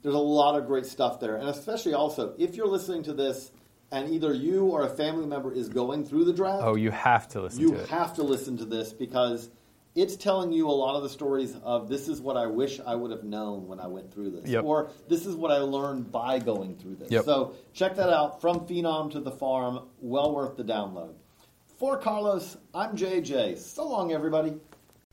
there's 0.03 0.17
a 0.17 0.19
lot 0.19 0.59
of 0.59 0.67
great 0.67 0.85
stuff 0.85 1.21
there, 1.21 1.37
and 1.37 1.49
especially 1.49 1.95
also 1.95 2.35
if 2.39 2.57
you're 2.57 2.67
listening 2.67 3.05
to 3.05 3.15
this 3.15 3.53
and 3.93 4.09
either 4.13 4.33
you 4.35 4.65
or 4.67 4.83
a 4.83 4.89
family 4.89 5.27
member 5.27 5.53
is 5.53 5.69
going 5.69 6.05
through 6.05 6.25
the 6.25 6.33
draft, 6.33 6.63
Oh, 6.65 6.75
you 6.77 6.91
have 6.91 7.29
to 7.29 7.41
listen 7.43 7.61
you 7.61 7.71
to 7.73 7.77
it. 7.81 7.89
have 7.89 8.15
to 8.15 8.23
listen 8.23 8.57
to 8.59 8.65
this 8.65 8.93
because 8.93 9.51
it's 9.95 10.17
telling 10.17 10.51
you 10.53 10.69
a 10.69 10.73
lot 10.73 10.97
of 10.97 11.03
the 11.05 11.09
stories 11.09 11.55
of 11.63 11.89
this 11.89 12.09
is 12.09 12.21
what 12.21 12.37
I 12.37 12.47
wish 12.47 12.81
I 12.85 12.97
would 12.97 13.13
have 13.13 13.23
known 13.23 13.69
when 13.69 13.79
I 13.79 13.87
went 13.87 14.13
through 14.13 14.31
this, 14.31 14.49
Yep. 14.51 14.65
or 14.65 14.91
this 15.09 15.25
is 15.25 15.37
what 15.37 15.53
I 15.53 15.59
learned 15.59 16.11
by 16.11 16.41
going 16.41 16.75
through 16.77 16.97
this. 16.97 17.11
Yep. 17.13 17.25
So 17.25 17.55
check 17.73 17.95
that 17.97 18.11
out 18.11 18.41
from 18.41 18.61
Phenom 18.67 19.13
to 19.13 19.21
the 19.21 19.31
Farm. 19.31 19.81
Well 20.01 20.35
worth 20.35 20.57
the 20.57 20.65
download. 20.65 21.15
For 21.79 21.97
Carlos, 21.99 22.57
I'm 22.75 22.97
JJ. 22.97 23.59
So 23.59 23.87
long, 23.89 24.13
everybody. 24.13 24.55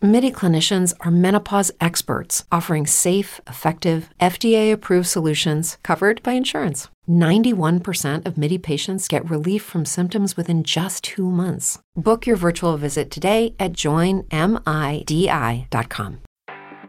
MIDI 0.00 0.30
clinicians 0.30 0.94
are 1.00 1.10
menopause 1.10 1.72
experts, 1.80 2.44
offering 2.52 2.86
safe, 2.86 3.40
effective, 3.48 4.10
FDA 4.20 4.72
approved 4.72 5.08
solutions 5.08 5.76
covered 5.82 6.22
by 6.22 6.34
insurance. 6.34 6.86
91% 7.08 8.24
of 8.24 8.38
MIDI 8.38 8.58
patients 8.58 9.08
get 9.08 9.28
relief 9.28 9.64
from 9.64 9.84
symptoms 9.84 10.36
within 10.36 10.62
just 10.62 11.02
two 11.02 11.28
months. 11.28 11.80
Book 11.96 12.28
your 12.28 12.36
virtual 12.36 12.76
visit 12.76 13.10
today 13.10 13.56
at 13.58 13.72
joinmidi.com. 13.72 14.30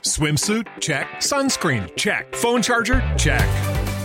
Swimsuit? 0.02 0.68
Check. 0.80 1.08
Sunscreen? 1.16 1.96
Check. 1.98 2.36
Phone 2.36 2.62
charger? 2.62 3.02
Check. 3.18 3.79